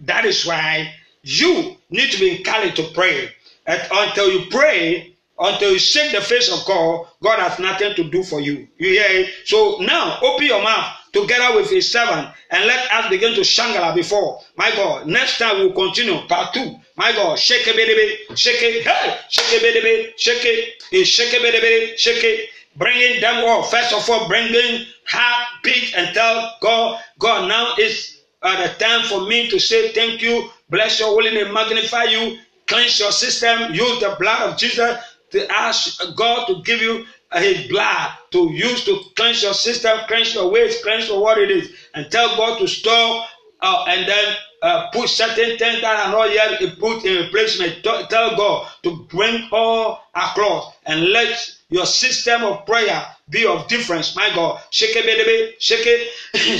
That 0.01 0.25
is 0.25 0.45
why 0.45 0.93
you 1.23 1.77
need 1.93 2.11
to 2.11 2.19
be 2.19 2.37
encouraged 2.37 2.75
to 2.77 2.83
pray. 2.93 3.29
And 3.65 3.81
until 3.91 4.29
you 4.29 4.49
pray, 4.49 5.15
until 5.39 5.71
you 5.71 5.79
seek 5.79 6.11
the 6.11 6.21
face 6.21 6.51
of 6.51 6.65
God, 6.65 7.07
God 7.21 7.39
has 7.39 7.59
nothing 7.59 7.95
to 7.95 8.09
do 8.09 8.23
for 8.23 8.41
you. 8.41 8.67
You 8.77 8.89
hear 8.89 9.07
it? 9.07 9.29
So 9.45 9.77
now 9.79 10.19
open 10.21 10.45
your 10.45 10.61
mouth 10.61 10.93
together 11.13 11.55
with 11.55 11.69
his 11.69 11.91
servant 11.91 12.29
and 12.49 12.65
let 12.65 12.91
us 12.91 13.09
begin 13.09 13.33
to 13.35 13.41
shangala 13.41 13.95
before. 13.95 14.41
My 14.57 14.71
God, 14.71 15.07
next 15.07 15.37
time 15.37 15.59
we'll 15.59 15.73
continue. 15.73 16.19
Part 16.27 16.53
two. 16.53 16.75
My 16.95 17.11
God, 17.13 17.39
shake 17.39 17.67
it, 17.67 17.75
baby, 17.75 18.35
shake 18.35 18.61
it, 18.61 18.85
hey, 18.85 19.17
shake 19.29 19.53
it, 19.53 19.61
baby, 19.61 20.13
shake 20.17 20.45
it, 20.45 21.05
shake 21.07 21.33
it, 21.33 21.41
baby, 21.41 21.97
shake 21.97 22.23
it. 22.23 22.49
Bringing 22.75 23.21
them 23.21 23.43
all. 23.45 23.63
First 23.63 23.93
of 23.93 24.07
all, 24.09 24.27
bringing 24.27 24.85
heart, 25.05 25.47
beat, 25.63 25.93
and 25.95 26.13
tell 26.13 26.55
God, 26.61 27.01
God, 27.19 27.47
now 27.47 27.75
is 27.79 28.21
uh, 28.43 28.61
the 28.61 28.73
time 28.83 29.03
for 29.05 29.21
me 29.27 29.49
to 29.49 29.59
say 29.59 29.91
thank 29.93 30.21
you 30.21 30.49
Bless 30.73 30.99
your 30.99 31.09
holy 31.09 31.29
name, 31.29 31.53
magnify 31.53 32.05
you, 32.05 32.39
cleanse 32.65 32.99
your 32.99 33.11
system, 33.11 33.75
use 33.75 33.99
the 33.99 34.15
blood 34.19 34.49
of 34.49 34.57
Jesus 34.57 34.97
to 35.29 35.47
ask 35.51 36.01
God 36.15 36.47
to 36.47 36.63
give 36.63 36.81
you 36.81 37.05
his 37.31 37.67
blood 37.67 38.09
to 38.31 38.51
use 38.51 38.83
to 38.85 38.99
cleanse 39.15 39.43
your 39.43 39.53
system, 39.53 39.99
cleanse 40.07 40.33
your 40.33 40.49
ways, 40.49 40.81
cleanse 40.81 41.09
your 41.09 41.21
what 41.21 41.37
it 41.37 41.51
is, 41.51 41.69
and 41.93 42.09
tell 42.11 42.35
God 42.35 42.57
to 42.57 42.67
store 42.67 43.23
uh, 43.61 43.85
and 43.87 44.07
then 44.09 44.35
uh, 44.63 44.89
put 44.91 45.09
certain 45.09 45.57
things 45.59 45.81
that 45.81 46.07
are 46.07 46.11
not 46.11 46.33
yet 46.33 46.59
put 46.79 47.05
in 47.05 47.25
replacement. 47.25 47.83
Tell 47.83 48.35
God 48.35 48.67
to 48.81 49.05
bring 49.11 49.47
all 49.51 50.01
across 50.15 50.73
and 50.87 51.11
let 51.11 51.37
your 51.73 51.87
system 51.87 52.43
of 52.43 52.65
prayer 52.67 53.03
be 53.29 53.47
of 53.47 53.67
difference, 53.67 54.15
my 54.15 54.29
God. 54.35 54.61
Shake 54.69 54.95
it, 54.95 55.05
baby, 55.05 55.55
shake 55.59 55.87
it, 55.87 56.01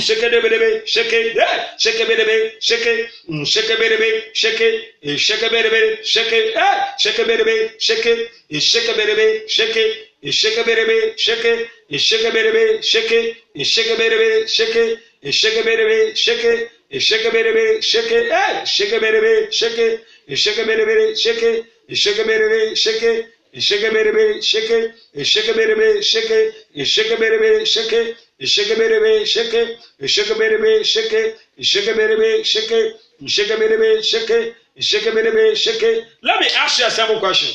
shake 0.02 0.18
it, 0.22 0.42
baby, 0.42 0.82
shake 0.86 1.12
it, 1.12 1.36
yeah, 1.36 1.76
shake 1.78 2.00
it, 2.00 2.08
baby, 2.08 2.54
shake 2.60 2.84
it, 2.84 3.10
mm, 3.30 3.46
shake 3.46 3.70
it, 3.70 3.78
baby, 3.78 4.24
shake 4.34 4.60
it, 4.60 5.18
shake 5.20 5.42
it, 5.42 5.52
baby, 5.52 6.02
shake 6.02 6.32
it, 6.32 6.54
yeah, 6.56 6.96
shake 6.98 7.18
it, 7.20 7.26
baby, 7.28 7.78
shake 7.78 8.06
it, 8.06 8.60
shake 8.60 8.88
it, 8.88 8.96
baby, 8.96 9.46
shake 9.46 9.76
it, 9.76 10.34
shake 10.34 10.58
it, 10.58 10.66
baby, 10.66 11.16
shake 11.16 11.44
it, 11.44 11.68
shake 12.00 12.24
it, 12.24 12.32
baby, 12.34 12.82
shake 12.82 13.12
it, 13.12 13.38
shake 13.62 13.86
it, 13.86 13.94
baby, 14.02 14.46
shake 14.48 14.74
it, 14.74 15.32
shake 15.32 15.56
it, 15.56 15.64
baby, 15.64 16.14
shake 16.16 16.44
it, 16.44 17.00
shake 17.00 17.24
it, 17.24 17.32
baby, 17.32 17.80
shake 17.82 18.10
it, 18.10 18.26
yeah, 18.28 18.64
shake 18.64 18.92
it, 18.92 19.00
baby, 19.00 19.52
shake 19.52 19.78
it, 19.78 20.04
shake 20.36 20.58
it, 20.58 20.66
baby, 20.66 21.14
shake 21.14 21.42
it, 21.42 21.66
shake 21.94 22.18
it, 22.18 22.26
baby, 22.26 22.74
shake 22.74 23.02
it. 23.02 23.33
Eşekeberebe 23.54 24.42
şeke, 24.42 24.94
eşekeberebe 25.14 26.02
şeke, 26.02 26.52
eşekeberebe 26.74 27.66
şeke, 27.66 28.14
eşekeberebe 28.40 29.26
şeke, 29.26 29.78
eşekeberebe 30.00 30.84
şeke, 30.84 31.36
eşekeberebe 31.58 32.44
şeke, 32.44 32.92
eşekeberebe 33.24 34.02
şeke, 34.02 34.52
eşekeberebe 34.76 35.56
şeke. 35.56 36.08
Let 36.24 36.40
me 36.40 36.46
ask 36.64 36.80
you 36.80 36.88
a 36.88 36.90
simple 36.90 37.20
question. 37.20 37.52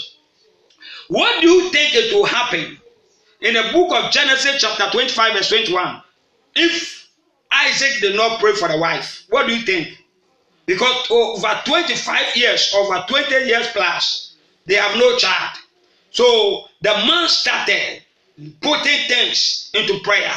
What 1.09 1.41
do 1.41 1.47
you 1.47 1.71
think 1.71 1.95
it 1.95 2.11
will 2.11 2.25
happen 2.25 2.77
in 3.41 3.53
the 3.53 3.73
book 3.73 3.91
of 3.91 4.13
Genesis 4.13 4.61
chapter 4.61 4.89
25 4.91 5.33
verse 5.35 5.51
21 5.51 6.01
if 6.55 7.09
Isaac 7.51 8.01
did 8.01 8.15
not 8.15 8.39
pray 8.39 8.53
for 8.53 8.69
the 8.69 8.77
wife? 8.77 9.25
What 9.29 9.47
do 9.47 9.55
you 9.55 9.65
think? 9.65 9.97
Because 10.65 11.07
over 11.09 11.61
25 11.65 12.35
years, 12.37 12.73
over 12.73 13.03
20 13.07 13.47
years 13.47 13.67
plus, 13.73 14.35
they 14.65 14.75
have 14.75 14.95
no 14.97 15.17
child. 15.17 15.57
So 16.11 16.65
the 16.81 16.91
man 16.91 17.27
started 17.27 18.01
putting 18.61 19.07
things 19.07 19.71
into 19.73 19.99
prayer. 19.99 20.31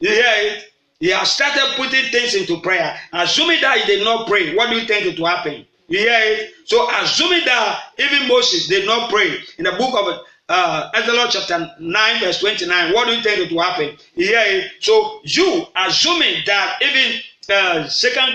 You 0.00 0.10
hear 0.10 0.34
it? 0.36 0.72
He 1.00 1.10
has 1.10 1.30
started 1.30 1.74
putting 1.76 2.04
things 2.10 2.34
into 2.34 2.60
prayer. 2.60 2.98
Assuming 3.12 3.60
that 3.60 3.78
he 3.78 3.86
did 3.86 4.04
not 4.04 4.26
pray, 4.26 4.54
what 4.54 4.70
do 4.70 4.76
you 4.76 4.86
think 4.86 5.06
it 5.06 5.18
will 5.18 5.26
happen? 5.26 5.64
You 5.88 5.98
hear 6.00 6.20
it? 6.22 6.50
So 6.64 6.88
assuming 7.00 7.44
that 7.44 7.92
even 7.98 8.28
Moses 8.28 8.66
did 8.66 8.84
not 8.86 9.10
pray 9.10 9.38
in 9.58 9.64
the 9.64 9.72
book 9.72 9.94
of 9.94 10.20
uh, 10.48 10.90
Exodus 10.94 11.32
chapter 11.34 11.70
9, 11.78 12.20
verse 12.20 12.40
29, 12.40 12.92
what 12.94 13.06
do 13.06 13.14
you 13.14 13.22
think 13.22 13.38
it 13.38 13.52
will 13.52 13.62
happen? 13.62 13.96
You 14.14 14.26
hear 14.26 14.42
it? 14.44 14.72
So 14.80 15.20
you 15.24 15.66
assuming 15.76 16.42
that 16.46 16.78
even 16.82 17.20
uh, 17.50 17.88
second 17.88 18.34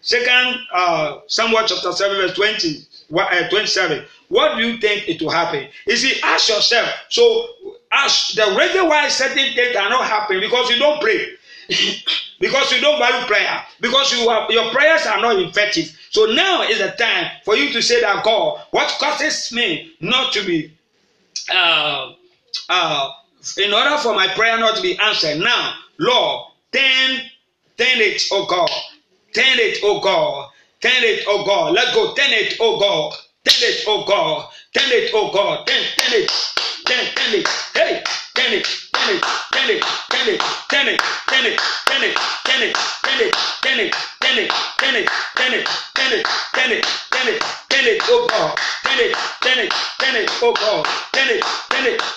second 0.00 0.60
uh, 0.72 1.18
Samuel 1.26 1.64
chapter 1.66 1.92
7, 1.92 2.16
verse 2.16 2.34
20, 2.34 2.86
uh, 3.18 3.48
27, 3.48 4.04
what 4.34 4.56
do 4.56 4.66
you 4.66 4.78
think 4.78 5.08
it 5.08 5.22
will 5.22 5.30
happen? 5.30 5.68
You 5.86 5.96
see, 5.96 6.20
ask 6.20 6.48
yourself. 6.48 6.92
So 7.08 7.48
ask 7.92 8.34
the 8.34 8.56
reason 8.58 8.88
why 8.88 9.06
certain 9.06 9.54
things 9.54 9.76
are 9.76 9.88
not 9.88 10.08
happening 10.08 10.40
because 10.40 10.68
you 10.70 10.76
don't 10.76 11.00
pray. 11.00 11.34
because 12.40 12.72
you 12.72 12.80
don't 12.80 12.98
value 12.98 13.24
prayer, 13.28 13.64
because 13.80 14.12
you 14.12 14.28
have, 14.28 14.50
your 14.50 14.72
prayers 14.72 15.06
are 15.06 15.20
not 15.20 15.38
effective. 15.38 15.96
So 16.10 16.24
now 16.24 16.62
is 16.62 16.80
the 16.80 16.88
time 16.98 17.30
for 17.44 17.54
you 17.54 17.72
to 17.74 17.80
say 17.80 18.00
that 18.00 18.24
God, 18.24 18.60
what 18.72 18.88
causes 18.98 19.52
me 19.52 19.94
not 20.00 20.32
to 20.32 20.44
be, 20.44 20.72
uh, 21.54 22.12
uh, 22.68 23.10
in 23.56 23.72
order 23.72 23.96
for 23.98 24.16
my 24.16 24.26
prayer 24.34 24.58
not 24.58 24.74
to 24.74 24.82
be 24.82 24.98
answered, 24.98 25.38
now, 25.38 25.74
Lord, 25.98 26.50
turn, 26.72 27.20
turn 27.78 28.00
it, 28.00 28.20
oh 28.32 28.46
God, 28.46 28.70
turn 29.32 29.60
it, 29.60 29.78
oh 29.84 30.00
God, 30.00 30.50
turn 30.80 31.04
it, 31.04 31.24
oh 31.28 31.44
God, 31.46 31.72
let 31.72 31.94
go, 31.94 32.14
turn 32.14 32.32
it, 32.32 32.56
oh 32.58 32.80
God, 32.80 33.14
turn 33.46 33.70
it, 33.70 33.84
oh 33.88 34.04
God, 34.06 34.48
turn 34.74 34.92
it, 34.92 35.10
oh 35.14 35.32
God, 35.32 35.66
turn, 35.66 35.82
turn 35.98 36.20
it, 36.22 36.30
turn, 36.86 37.06
turn 37.16 37.34
it, 37.40 37.48
hey, 37.74 38.02
turn 38.36 38.54
it, 38.54 38.68
turn 38.94 39.16
it, 39.16 39.24
turn 39.52 39.70
it, 39.70 39.84
it, 40.28 40.40
turn 40.70 40.88
it, 40.88 41.00
turn 41.28 41.44
it, 41.46 41.60
turn 41.86 42.02
it, 42.02 42.16
turn 42.44 42.62
it, 42.62 42.74
turn 43.02 43.20
it, 43.20 43.34
turn 43.62 43.78
it, 43.78 43.94
turn 44.20 44.44
oh 48.08 48.26
God, 48.28 48.56
turn 48.84 49.00
it, 49.00 49.12
turn 49.40 49.58
oh 50.42 50.52
God, 50.54 50.86
turn 51.12 51.28
it, 51.28 51.42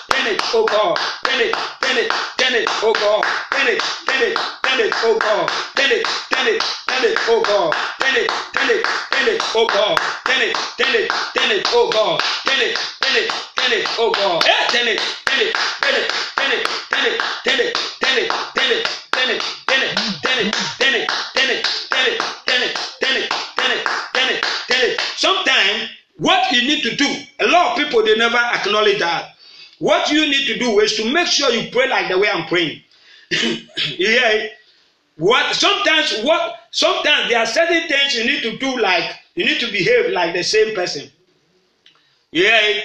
turn 0.08 0.36
oh 0.54 0.64
God, 0.64 0.96
turn 1.24 1.40
it, 1.40 1.52
turn 2.38 2.66
oh 2.82 2.94
God, 2.94 2.94
turn 2.94 2.94
it, 2.94 2.94
turn 2.94 2.94
oh 2.94 2.94
God, 2.94 3.24
turn 3.52 3.68
it, 3.68 3.82
turn 4.06 4.28
oh 4.86 5.28
God, 5.28 5.58
turn 5.70 5.92
it, 5.92 6.14
turn 6.14 6.48
oh 7.24 7.38
God, 7.38 7.74
turn 7.94 8.12
it, 8.12 8.28
turn 8.46 8.78
oh 9.54 9.68
God, 9.68 10.08
turn 10.24 10.42
it, 10.42 10.56
turn 10.78 10.98
oh 13.98 14.12
God, 14.12 14.48
Sometimes 25.16 25.90
what 26.16 26.52
you 26.52 26.62
need 26.62 26.82
to 26.84 26.94
do, 26.94 27.16
a 27.40 27.46
lot 27.48 27.72
of 27.72 27.84
people 27.84 28.04
they 28.04 28.16
never 28.16 28.36
acknowledge 28.36 29.00
that. 29.00 29.34
What 29.80 30.10
you 30.10 30.20
need 30.20 30.46
to 30.46 30.58
do 30.58 30.78
is 30.80 30.94
to 30.96 31.12
make 31.12 31.26
sure 31.26 31.50
you 31.50 31.70
pray 31.70 31.88
like 31.88 32.08
the 32.08 32.18
way 32.18 32.28
I'm 32.30 32.46
praying. 32.46 32.82
yeah. 33.98 34.46
What 35.16 35.54
sometimes 35.56 36.20
what 36.22 36.54
sometimes 36.70 37.28
there 37.28 37.40
are 37.40 37.46
certain 37.46 37.88
things 37.88 38.14
you 38.14 38.24
need 38.24 38.42
to 38.42 38.56
do 38.58 38.78
like 38.80 39.10
you 39.34 39.44
need 39.44 39.58
to 39.60 39.70
behave 39.72 40.12
like 40.12 40.34
the 40.34 40.44
same 40.44 40.74
person. 40.74 41.10
Yeah. 42.30 42.80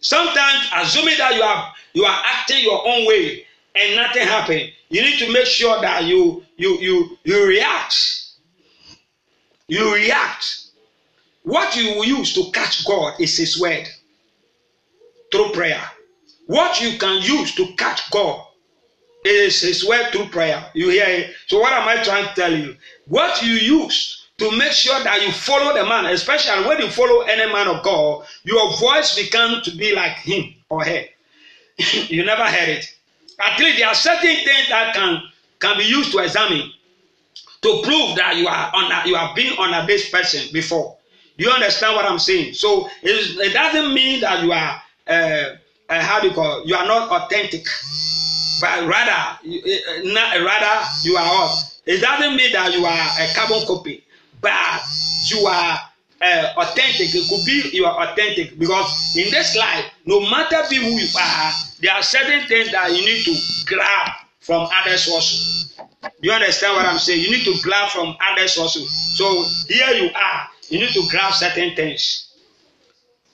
Sometimes 0.00 0.68
assuming 0.76 1.16
that 1.18 1.34
you 1.34 1.42
are 1.42 1.72
you 1.94 2.04
are 2.04 2.22
acting 2.26 2.62
your 2.62 2.86
own 2.86 3.06
way 3.06 3.46
and 3.74 3.96
nothing 3.96 4.26
happened, 4.26 4.70
you 4.88 5.02
need 5.02 5.18
to 5.18 5.32
make 5.32 5.46
sure 5.46 5.80
that 5.80 6.04
you 6.04 6.44
you 6.56 6.78
you 6.78 7.18
you 7.24 7.46
react. 7.46 8.26
You 9.68 9.94
react. 9.94 10.66
What 11.42 11.76
you 11.76 12.04
use 12.04 12.34
to 12.34 12.50
catch 12.52 12.84
God 12.84 13.20
is 13.20 13.36
His 13.36 13.60
word 13.60 13.86
through 15.32 15.52
prayer. 15.52 15.80
What 16.46 16.80
you 16.80 16.98
can 16.98 17.22
use 17.22 17.54
to 17.54 17.72
catch 17.76 18.10
God 18.10 18.44
is 19.24 19.60
His 19.60 19.86
word 19.86 20.10
through 20.10 20.26
prayer. 20.26 20.64
You 20.74 20.90
hear 20.90 21.06
it? 21.06 21.34
So, 21.46 21.60
what 21.60 21.72
am 21.72 21.88
I 21.88 22.02
trying 22.02 22.28
to 22.28 22.34
tell 22.34 22.54
you? 22.54 22.76
What 23.06 23.42
you 23.42 23.52
use 23.52 24.26
to 24.38 24.50
make 24.56 24.72
sure 24.72 25.02
that 25.04 25.22
you 25.22 25.30
follow 25.32 25.74
the 25.74 25.86
man, 25.86 26.06
especially 26.06 26.66
when 26.66 26.80
you 26.80 26.90
follow 26.90 27.20
any 27.20 27.52
man 27.52 27.68
of 27.68 27.82
God, 27.84 28.24
your 28.42 28.76
voice 28.78 29.14
becomes 29.14 29.62
to 29.64 29.76
be 29.76 29.94
like 29.94 30.16
him 30.16 30.54
or 30.70 30.82
her. 30.84 31.04
you 32.08 32.24
never 32.24 32.44
heard 32.44 32.68
it. 32.70 32.86
At 33.40 33.58
least 33.58 33.78
there 33.78 33.88
are 33.88 33.94
certain 33.94 34.36
things 34.44 34.68
that 34.68 34.94
can 34.94 35.22
can 35.58 35.78
be 35.78 35.84
used 35.84 36.12
to 36.12 36.18
examine 36.18 36.70
to 37.62 37.82
prove 37.82 38.16
that 38.16 38.36
you 38.36 38.46
are 38.48 38.70
on 38.74 39.06
you 39.08 39.14
have 39.14 39.34
been 39.34 39.56
on 39.58 39.86
this 39.86 40.10
person 40.10 40.50
before. 40.52 40.96
You 41.36 41.50
understand 41.50 41.96
what 41.96 42.04
I'm 42.04 42.18
saying? 42.18 42.54
So 42.54 42.88
it, 43.02 43.38
it 43.40 43.52
doesn't 43.52 43.94
mean 43.94 44.20
that 44.20 44.42
you 44.42 44.52
are 44.52 44.82
uh, 45.06 45.56
uh, 45.88 46.02
how 46.02 46.20
do 46.20 46.28
you 46.28 46.34
call 46.34 46.64
you 46.66 46.74
are 46.74 46.86
not 46.86 47.10
authentic, 47.10 47.64
but 48.60 48.86
rather 48.86 49.10
uh, 49.10 50.02
not, 50.04 50.40
rather 50.40 50.86
you 51.02 51.16
are 51.16 51.26
what? 51.28 51.80
It 51.86 52.00
doesn't 52.00 52.36
mean 52.36 52.52
that 52.52 52.72
you 52.74 52.84
are 52.84 53.08
a 53.18 53.34
carbon 53.34 53.66
copy, 53.66 54.04
but 54.40 54.82
you 55.26 55.46
are 55.46 55.78
uh, 56.20 56.52
authentic. 56.56 57.14
It 57.14 57.28
could 57.28 57.44
be 57.44 57.70
you 57.76 57.84
are 57.84 58.08
authentic 58.08 58.58
because 58.58 59.14
in 59.16 59.30
this 59.30 59.56
life, 59.56 59.84
no 60.06 60.20
matter 60.20 60.62
be 60.68 60.76
who 60.76 60.90
you 60.98 61.08
are, 61.18 61.52
there 61.80 61.92
are 61.92 62.02
certain 62.02 62.46
things 62.46 62.70
that 62.72 62.90
you 62.94 63.04
need 63.04 63.24
to 63.24 63.36
grab 63.66 64.10
from 64.40 64.68
other 64.72 64.96
sources. 64.98 65.78
You 66.20 66.32
understand 66.32 66.76
what 66.76 66.86
I'm 66.86 66.98
saying? 66.98 67.22
You 67.22 67.30
need 67.30 67.44
to 67.44 67.54
grab 67.62 67.90
from 67.90 68.16
other 68.30 68.48
sources. 68.48 68.90
So 69.16 69.44
here 69.68 69.88
you 69.90 70.10
are, 70.14 70.48
you 70.68 70.78
need 70.80 70.92
to 70.92 71.06
grab 71.08 71.32
certain 71.34 71.74
things. 71.74 72.28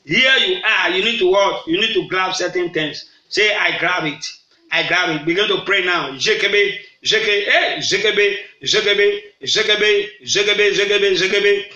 Here 0.04 0.36
you 0.46 0.62
are, 0.62 0.90
you 0.90 1.04
need 1.04 1.18
to 1.18 1.28
what? 1.30 1.66
You 1.66 1.80
need 1.80 1.94
to 1.94 2.06
grab 2.08 2.34
certain 2.34 2.72
things. 2.72 3.08
Say, 3.28 3.54
I 3.54 3.76
grab 3.78 4.04
it. 4.04 4.24
I 4.70 4.86
grab 4.86 5.10
it. 5.10 5.24
Begin 5.26 5.48
to 5.48 5.62
pray 5.64 5.84
now. 5.84 6.10
Jekebe, 6.12 6.78
jeke, 7.02 7.48
eh, 7.48 7.78
jekebe, 7.78 8.36
jekebe, 8.62 9.22
jekebe, 9.42 10.08
jekebe, 10.22 10.72
jekebe, 10.74 11.16
jekebe. 11.16 11.16
Jekebe, 11.16 11.72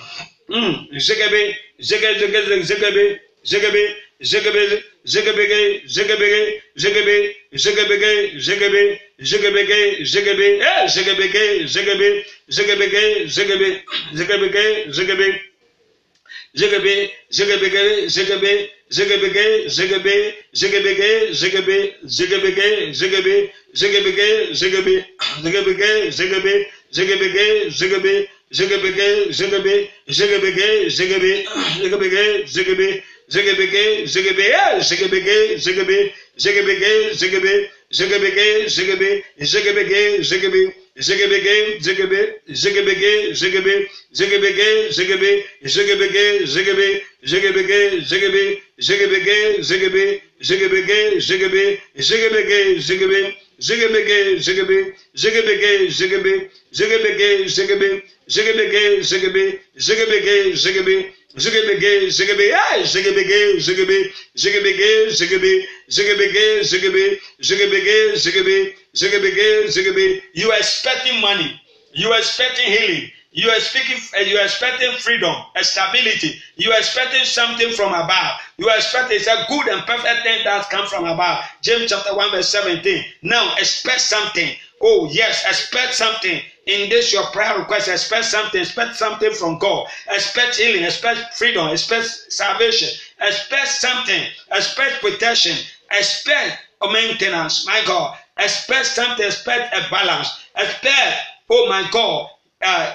jeke, 0.50 1.56
jeke, 1.76 2.08
jekebe, 2.18 2.56
jekebe, 2.62 3.20
jekebe, 3.42 3.82
jekebe, 4.18 4.82
jekebe, 5.04 5.80
jekebe, 5.84 6.62
jekebe, 6.74 7.40
jekebe, 7.54 9.00
jekebe, 9.18 9.96
jekebe, 10.02 10.46
eh, 10.58 10.86
jekebe, 10.94 11.26
jekebe, 11.66 12.24
jekebe, 12.48 13.82
jekebe, 14.12 14.90
jekebe. 14.92 15.50
Zegebe, 16.52 17.10
zegebege, 17.28 18.08
zegebe, 18.08 18.70
zegebege, 18.88 19.68
zegebe, 19.68 20.34
zegebege, 20.50 21.28
zegebe, 21.30 21.92
zegebege, 22.10 22.88
zegebe, 22.92 23.50
zegebege, 23.72 24.48
zegebe, 24.52 25.06
zegebege, 25.42 26.10
zegebe, 26.10 26.66
zegebege, 26.90 27.70
zegebe, 27.70 28.28
zegebege, 28.50 29.32
zegebe, 29.32 29.88
zegebege, 30.06 30.90
zegebe, 30.90 31.44
zegebege, 31.80 32.42
zegebe, 32.46 33.02
zegebege, 33.26 34.06
zegebe, 34.06 34.46
zegebege, 34.86 35.58
zegebe, 35.58 36.10
zegebege, 36.36 37.12
zegebe, 37.14 37.70
zegebege, 37.88 38.68
zegebe, 38.68 39.22
zegebege, 39.48 40.24
zegebe, 40.24 40.72
zegebege, 40.94 41.76
zegebe, 41.80 42.30
zegebege, 42.52 43.26
zegebe, 43.32 43.88
zegebege, 44.12 44.88
zegebe, 44.92 45.36
zegebege, 45.70 46.46
zegebe, 46.46 47.00
zegebege, 47.20 48.02
zegebe, 48.02 48.60
zegebege, 48.78 49.62
zegebe, 49.62 50.20
zegebege, 50.40 51.20
zegebe, 51.20 51.80
zegebege, 51.98 52.80
zegebe, 52.80 53.34
zegebege, 53.58 54.40
zegebe, 54.40 54.94
zegebege, 55.12 55.90
zegebe, 55.90 56.50
Zegebege, 56.70 57.48
zegebe, 57.48 58.02
zegebege, 58.26 59.02
zegebe, 59.02 59.60
zegebege, 59.74 60.56
zegebe, 60.56 61.12
Zegabege, 61.36 62.10
Zegabe, 62.10 62.50
Zegabege, 62.90 63.60
Zegabe, 63.60 64.10
Zegabege, 64.34 65.10
Zegabe, 65.14 65.68
Zegabege, 65.88 66.64
Zegabe, 66.64 67.20
Zegabege, 67.38 68.16
Zegabe, 68.16 68.74
Zegabege, 68.92 69.68
Zegabe. 69.70 70.22
You 70.32 70.50
are 70.50 70.58
expecting 70.58 71.20
money. 71.20 71.60
You 71.92 72.10
are 72.12 72.18
expecting 72.18 72.66
healing. 72.66 73.12
You 73.32 73.48
are 73.48 73.60
speaking, 73.60 73.96
you 74.26 74.38
are 74.38 74.44
expecting 74.44 74.90
freedom, 74.98 75.32
a 75.54 75.62
stability. 75.62 76.42
You 76.56 76.72
are 76.72 76.78
expecting 76.78 77.24
something 77.24 77.70
from 77.74 77.94
above. 77.94 78.40
You 78.58 78.68
are 78.68 78.76
expecting 78.76 79.20
a 79.20 79.46
good 79.46 79.68
and 79.68 79.86
perfect 79.86 80.24
thing 80.24 80.42
that 80.42 80.68
comes 80.68 80.90
from 80.90 81.04
above. 81.04 81.44
James 81.62 81.90
chapter 81.90 82.12
1, 82.12 82.30
verse 82.32 82.48
17. 82.48 83.04
Now 83.22 83.54
expect 83.56 84.00
something. 84.00 84.50
Oh, 84.80 85.08
yes, 85.10 85.44
expect 85.46 85.94
something. 85.94 86.40
In 86.66 86.88
this, 86.88 87.12
your 87.12 87.24
prayer 87.26 87.58
request, 87.58 87.88
expect 87.88 88.24
something, 88.26 88.60
expect 88.60 88.96
something 88.96 89.32
from 89.32 89.58
God. 89.58 89.88
Expect 90.10 90.56
healing, 90.56 90.84
expect 90.84 91.34
freedom, 91.34 91.68
expect 91.68 92.06
salvation, 92.32 92.88
expect 93.20 93.68
something, 93.68 94.22
expect 94.52 95.00
protection, 95.00 95.56
expect 95.90 96.58
maintenance, 96.88 97.66
my 97.66 97.82
God. 97.86 98.16
Expect 98.38 98.86
something, 98.86 99.26
expect 99.26 99.74
a 99.74 99.90
balance. 99.90 100.28
Expect, 100.56 101.16
oh 101.50 101.68
my 101.68 101.86
God, 101.90 102.30
uh, 102.62 102.94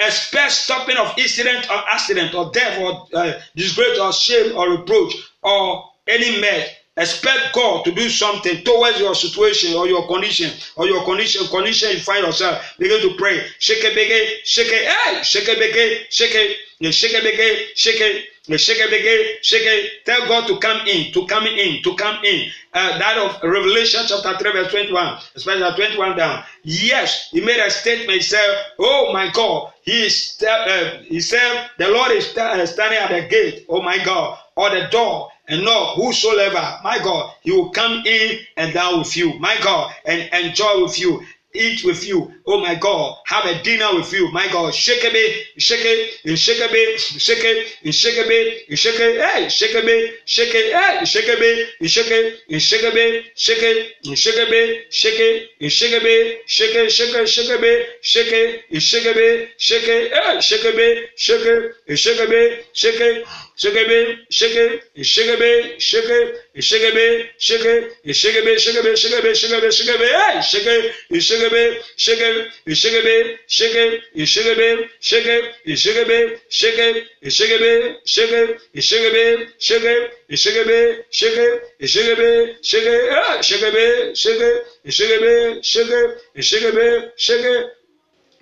expect 0.00 0.52
stopping 0.52 0.96
of 0.96 1.14
incident 1.18 1.70
or 1.70 1.82
accident 1.90 2.34
or 2.34 2.50
death 2.52 2.78
or 2.78 3.06
uh, 3.14 3.32
disgrace 3.56 3.98
or 3.98 4.12
shame 4.12 4.56
or 4.56 4.70
reproach 4.70 5.14
or 5.42 5.90
any 6.06 6.40
mess. 6.40 6.68
Expect 6.96 7.54
God 7.54 7.84
to 7.86 7.92
do 7.92 8.10
something 8.10 8.62
towards 8.64 9.00
your 9.00 9.14
situation 9.14 9.74
or 9.74 9.86
your 9.86 10.06
condition 10.06 10.50
or 10.76 10.86
your 10.86 11.04
condition 11.04 11.46
condition 11.48 11.90
you 11.92 12.00
find 12.00 12.24
yourself. 12.24 12.62
Begin 12.78 13.00
to 13.00 13.16
pray. 13.16 13.46
Shake 13.58 13.82
it, 13.82 13.94
big 13.94 14.10
shake 14.44 14.68
it, 14.68 14.88
hey, 14.88 15.22
shake 15.22 15.48
it, 15.48 15.58
big 15.58 15.74
shake 16.10 16.34
it, 16.34 16.56
shake 16.92 17.14
it, 17.14 17.78
shake 17.78 18.00
it. 18.00 18.24
Shake 18.44 18.78
it, 18.78 19.44
shake 19.44 19.62
it. 19.62 20.04
Tell 20.04 20.26
God 20.26 20.48
to 20.48 20.58
come 20.58 20.84
in, 20.88 21.12
to 21.12 21.24
come 21.28 21.46
in, 21.46 21.80
to 21.84 21.94
come 21.94 22.24
in. 22.24 22.50
Uh, 22.74 22.98
that 22.98 23.16
of 23.16 23.40
Revelation 23.40 24.00
chapter 24.04 24.36
3, 24.36 24.52
verse 24.52 24.70
21, 24.72 25.18
especially 25.36 25.76
21 25.76 26.16
down. 26.16 26.42
Yes, 26.64 27.28
he 27.30 27.40
made 27.40 27.60
a 27.60 27.70
statement. 27.70 28.10
He 28.10 28.20
said, 28.20 28.64
Oh 28.80 29.12
my 29.12 29.30
God, 29.30 29.72
he 29.82 30.06
is, 30.06 30.42
uh, 30.42 30.98
he 31.04 31.20
said, 31.20 31.70
the 31.78 31.88
Lord 31.88 32.12
is 32.12 32.36
uh, 32.36 32.64
standing 32.66 32.98
at 32.98 33.10
the 33.10 33.28
gate, 33.28 33.66
oh 33.68 33.82
my 33.82 34.02
God, 34.04 34.38
or 34.56 34.70
the 34.70 34.88
door, 34.90 35.30
and 35.48 35.64
no, 35.64 35.94
whosoever, 35.96 36.78
my 36.84 36.98
God, 36.98 37.32
he 37.42 37.52
will 37.52 37.70
come 37.70 38.02
in 38.06 38.38
and 38.56 38.72
down 38.74 39.00
with 39.00 39.16
you, 39.16 39.38
my 39.38 39.56
God, 39.62 39.92
and 40.06 40.28
enjoy 40.46 40.82
with 40.82 40.98
you 41.00 41.22
eat 41.54 41.84
with 41.84 42.06
you 42.06 42.32
oh 42.46 42.60
my 42.60 42.74
God, 42.74 43.16
have 43.26 43.44
a 43.44 43.62
dinner 43.62 43.94
with 43.94 44.12
you, 44.12 44.30
my 44.32 44.46
God. 44.48 44.74
Shake 44.74 45.04
it, 45.04 45.46
shake 45.60 45.80
it, 45.84 46.20
and 46.24 46.38
shake 46.38 46.58
it, 46.60 47.00
shake 47.00 47.38
it, 47.44 47.66
and 47.84 47.94
shake 47.94 48.16
it, 48.16 48.68
and 48.68 48.78
shake 48.78 49.00
it, 49.00 49.20
hey, 49.20 49.48
shake 49.48 49.74
it, 49.74 50.14
shake 50.26 50.54
it, 50.54 50.74
hey, 50.74 51.04
shake 51.04 51.28
it, 51.28 51.68
and 51.80 51.90
shake 51.90 52.10
it, 52.10 52.40
and 52.48 52.62
shake 52.62 52.82
it, 52.82 53.24
shake 53.36 53.62
it, 53.62 53.92
and 54.04 54.18
shake 54.18 54.36
it, 54.36 54.92
shake 54.92 55.20
it, 55.20 55.48
and 55.60 55.72
shake 55.72 55.92
it, 55.92 56.42
shake 56.48 56.74
it, 56.74 56.90
shake 56.90 57.14
it, 57.14 57.30
shake 57.30 57.54
it, 57.54 57.98
shake 58.02 58.32
it, 58.32 58.64
and 58.70 58.82
shake 58.82 59.06
it, 59.06 59.48
shake 59.58 59.88
it, 59.88 60.12
hey, 60.12 60.40
shake 60.40 60.64
it, 60.64 61.08
shake 61.16 61.46
it, 61.46 61.74
and 61.88 61.98
shake 61.98 62.18
it, 62.18 62.66
shake 62.74 63.00
it, 63.00 63.26
shake 63.54 63.76
it, 63.80 64.06
shake 64.32 64.56
it, 64.56 64.78
and 64.96 65.06
shake 65.06 65.24
it, 65.26 65.72
shake 65.76 66.06
it, 66.06 66.36
and 66.54 66.64
shake 66.64 66.84
it, 66.84 67.30
shake 67.38 67.64
it, 67.64 67.94
and 68.04 68.14
shake 68.14 68.34
it, 68.34 68.34
shake 68.34 68.34
it, 68.34 68.60
shake 68.60 68.74
it, 68.74 68.98
shake 68.98 69.24
it, 69.24 69.36
shake 69.38 69.64
it, 69.64 69.74
shake 69.74 69.88
it, 69.88 70.00
hey, 70.00 70.40
shake 70.42 70.66
it, 70.66 70.94
and 71.10 71.22
shake 71.22 71.52
it, 71.52 71.82
shake 71.96 72.18
it 72.20 72.31
a 72.32 72.64
bit, 72.66 72.76
shake 72.78 72.92
it. 72.94 73.02
Shekebe, 73.02 73.38
sheke, 73.48 74.00
shekebe, 74.16 74.88
sheke, 75.00 75.52
shekebe, 75.76 76.38
sheke, 76.50 77.02
shekebe, 77.28 77.96
shekebe, 78.06 78.56
shekebe, 78.74 79.38
shekebe, 79.60 80.08
shekebe, 80.30 80.78
hey, 80.86 81.04
sheke, 81.08 81.60
shekebe, 81.80 81.80
sheke, 81.82 81.82
shekebe, 81.82 81.82
sheke, 81.82 81.82
shekebe, 81.82 81.82
sheke, 81.82 81.82
shekebe, 81.82 81.82
sheke, 81.82 81.82
shekebe, 81.82 81.82
sheke, 81.82 81.82
shekebe, 81.82 81.82
sheke, 81.82 81.82
shekebe, 81.82 81.82
sheke, 81.82 81.88
shekebe, 81.88 82.60
sheke, 82.62 82.94
ah, 83.12 83.38
shekebe, 83.42 84.12
sheke, 84.12 84.50
shekebe, 84.86 85.60
sheke, 85.62 86.18
shekebe, 86.36 87.10
sheke, 87.18 87.70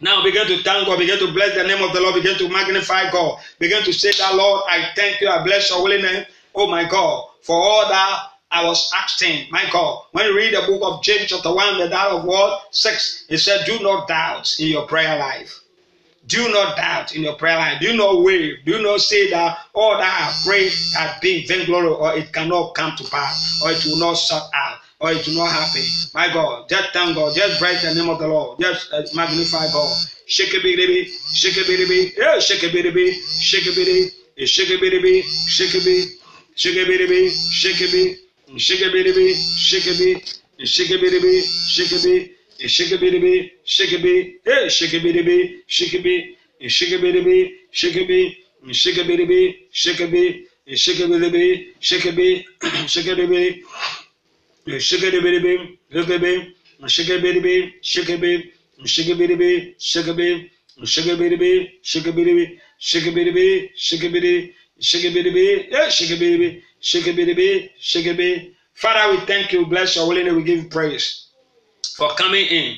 now 0.01 0.22
begin 0.22 0.47
to 0.47 0.62
thank 0.62 0.86
God, 0.86 0.99
begin 0.99 1.18
to 1.18 1.32
bless 1.32 1.55
the 1.55 1.64
name 1.64 1.82
of 1.82 1.93
the 1.93 2.01
Lord, 2.01 2.14
begin 2.14 2.36
to 2.38 2.49
magnify 2.49 3.11
God, 3.11 3.38
begin 3.59 3.82
to 3.84 3.93
say 3.93 4.12
that 4.12 4.34
Lord, 4.34 4.62
I 4.68 4.93
thank 4.97 5.20
you, 5.20 5.28
I 5.28 5.45
bless 5.45 5.68
your 5.68 5.78
holy 5.80 6.01
name, 6.01 6.24
oh 6.55 6.68
my 6.68 6.84
God, 6.88 7.28
for 7.43 7.57
all 7.57 7.88
that 7.88 8.30
I 8.51 8.64
was 8.64 8.90
asking, 8.94 9.46
my 9.51 9.64
God. 9.72 10.05
When 10.12 10.26
you 10.26 10.36
read 10.36 10.55
the 10.55 10.66
book 10.66 10.82
of 10.82 11.03
James, 11.03 11.26
chapter 11.26 11.53
1, 11.55 11.78
the 11.78 11.88
doubt 11.88 12.11
of 12.11 12.24
what? 12.24 12.62
6, 12.72 13.26
it 13.28 13.38
said, 13.38 13.64
Do 13.64 13.78
not 13.80 14.09
doubt 14.09 14.59
in 14.59 14.68
your 14.68 14.86
prayer 14.86 15.18
life. 15.18 15.61
Do 16.26 16.48
not 16.53 16.76
doubt 16.76 17.14
in 17.14 17.22
your 17.22 17.34
prayer 17.34 17.57
life. 17.57 17.80
Do 17.80 17.96
not 17.96 18.22
wave. 18.22 18.59
Do 18.64 18.82
not 18.82 19.01
say 19.01 19.30
that 19.30 19.59
all 19.72 19.96
that 19.96 20.05
I 20.34 20.46
pray 20.46 20.68
has 20.68 21.20
been 21.20 21.46
vainglory 21.46 21.88
or 21.88 22.14
it 22.16 22.32
cannot 22.32 22.74
come 22.74 22.94
to 22.96 23.05
pass 23.05 23.62
or 23.64 23.72
it 23.72 23.84
will 23.84 23.98
not 23.98 24.14
sort 24.14 24.42
out 24.55 24.78
or 25.01 25.12
it 25.12 25.26
will 25.26 25.34
not 25.34 25.51
happen. 25.51 25.82
My 26.14 26.32
God, 26.32 26.68
just 26.68 26.92
thank 26.92 27.16
God. 27.16 27.34
Just 27.34 27.59
praise 27.59 27.82
the 27.82 27.94
name 27.94 28.09
of 28.11 28.18
the 28.18 28.28
Lord. 28.28 28.61
Just 28.61 28.92
uh, 28.92 29.03
magnify 29.14 29.66
God. 29.72 29.96
Shake 30.26 30.55
a 30.55 30.62
baby, 30.62 31.07
shake 31.32 31.57
a 31.57 31.66
baby, 31.66 32.12
yeah, 32.16 32.38
shake 32.38 32.62
a 32.62 32.72
baby, 32.72 33.12
shake 33.40 33.66
a 33.66 33.74
baby, 33.74 34.12
shake 34.46 34.70
a 34.70 34.78
baby, 34.78 35.22
shake 35.22 35.74
a 35.74 35.80
baby, 35.80 36.18
shake 36.55 36.76
a 36.76 36.84
baby, 36.86 37.30
shake 37.30 37.80
a 37.80 37.86
baby, 37.86 38.18
Shake 38.57 38.82
a 38.82 38.90
baby, 38.90 39.34
shake 39.46 39.86
a 39.86 39.92
baby, 43.98 44.38
hey, 44.44 44.68
shake 44.68 44.92
a 44.94 44.98
baby, 44.98 45.62
shake 45.64 46.72
a 46.72 46.78
baby, 46.78 47.55
shake 47.70 47.94
a 47.94 47.96
baby, 47.96 47.96
shake 47.96 47.96
a 47.96 48.05
baby, 48.05 48.46
shake 48.61 48.76
a 48.80 48.86
baby, 49.07 49.64
shake 49.70 50.01
a 50.01 50.07
baby, 50.07 50.34
shake 64.61 64.90
a 65.01 65.11
baby, 65.11 65.70
shake 66.20 66.70
shikabiribi, 66.83 67.70
shikabi. 67.81 68.55
Father, 68.74 69.12
we 69.12 69.26
thank 69.26 69.53
you, 69.53 69.66
bless 69.66 69.97
your 69.97 70.07
holy 70.07 70.22
name, 70.22 70.37
we 70.37 70.43
give 70.43 70.64
you 70.64 70.68
praise 70.68 71.26
for 71.97 72.11
coming 72.14 72.47
in. 72.47 72.76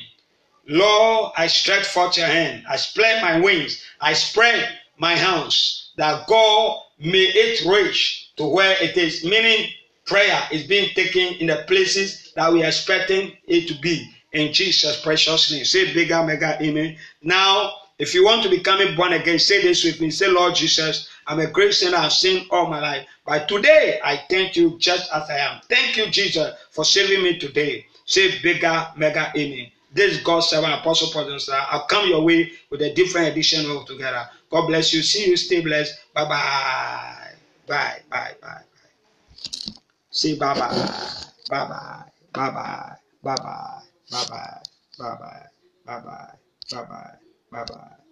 Lord, 0.67 1.33
I 1.37 1.47
stretch 1.47 1.85
forth 1.87 2.17
your 2.17 2.27
hand, 2.27 2.65
I 2.69 2.77
spread 2.77 3.21
my 3.21 3.39
wings, 3.39 3.83
I 3.99 4.13
spread 4.13 4.69
my 4.97 5.13
hands, 5.13 5.91
that 5.97 6.27
God 6.27 6.79
may 6.99 7.25
it 7.25 7.65
reach 7.65 8.31
to 8.37 8.45
where 8.45 8.75
it 8.81 8.97
is, 8.97 9.23
meaning 9.23 9.69
prayer 10.05 10.41
is 10.51 10.67
being 10.67 10.89
taken 10.95 11.35
in 11.35 11.47
the 11.47 11.63
places 11.67 12.31
that 12.35 12.51
we 12.51 12.63
are 12.63 12.67
expecting 12.67 13.37
it 13.47 13.67
to 13.67 13.79
be. 13.79 14.09
In 14.31 14.51
Jesus' 14.51 14.99
precious 15.01 15.51
name. 15.51 15.63
Say 15.63 15.93
bigger, 15.93 16.23
mega 16.23 16.57
amen. 16.59 16.97
Now, 17.21 17.73
if 17.99 18.13
you 18.13 18.25
want 18.25 18.43
to 18.43 18.49
become 18.49 18.95
born 18.95 19.13
again, 19.13 19.39
say 19.39 19.61
this 19.61 19.83
with 19.83 20.01
me. 20.01 20.09
Say, 20.09 20.27
Lord 20.27 20.55
Jesus, 20.55 21.07
I'm 21.27 21.39
a 21.39 21.47
great 21.47 21.73
sinner. 21.73 21.97
I've 21.97 22.11
sinned 22.11 22.47
all 22.49 22.67
my 22.67 22.79
life. 22.79 23.05
But 23.25 23.47
today, 23.47 23.99
I 24.03 24.21
thank 24.29 24.55
you 24.55 24.77
just 24.79 25.11
as 25.13 25.29
I 25.29 25.37
am. 25.37 25.61
Thank 25.69 25.97
you, 25.97 26.07
Jesus, 26.09 26.53
for 26.71 26.83
saving 26.83 27.23
me 27.23 27.37
today. 27.37 27.85
Say 28.05 28.39
bigger, 28.41 28.87
mega 28.97 29.31
amen. 29.37 29.71
This 29.93 30.17
is 30.17 30.23
God's 30.23 30.47
servant, 30.47 30.73
Apostle 30.73 31.09
Pastor. 31.13 31.53
I'll 31.53 31.85
come 31.85 32.09
your 32.09 32.23
way 32.25 32.51
with 32.71 32.81
a 32.81 32.93
different 32.93 33.27
edition 33.27 33.69
of 33.69 33.85
together. 33.85 34.27
God 34.49 34.67
bless 34.67 34.91
you. 34.91 35.03
See 35.03 35.29
you. 35.29 35.37
Stay 35.37 35.61
blessed. 35.61 35.93
Bye 36.15 36.25
bye. 36.27 37.27
Bye 37.67 37.99
bye 38.09 38.35
bye. 38.41 38.41
bye. 38.41 38.61
Say. 40.09 40.35
Bye 40.35 40.57
bye. 40.57 40.89
Bye 41.49 41.67
bye. 41.67 42.03
Bye 42.33 42.49
bye. 42.49 42.95
Bye 43.23 43.35
bye. 43.35 43.81
Bye 44.11 44.25
bye. 44.29 44.61
Bye 44.97 45.99
bye. 45.99 46.29
Bye 46.71 46.83
bye 46.89 47.22
bye 47.53 47.65
bye. 47.65 48.02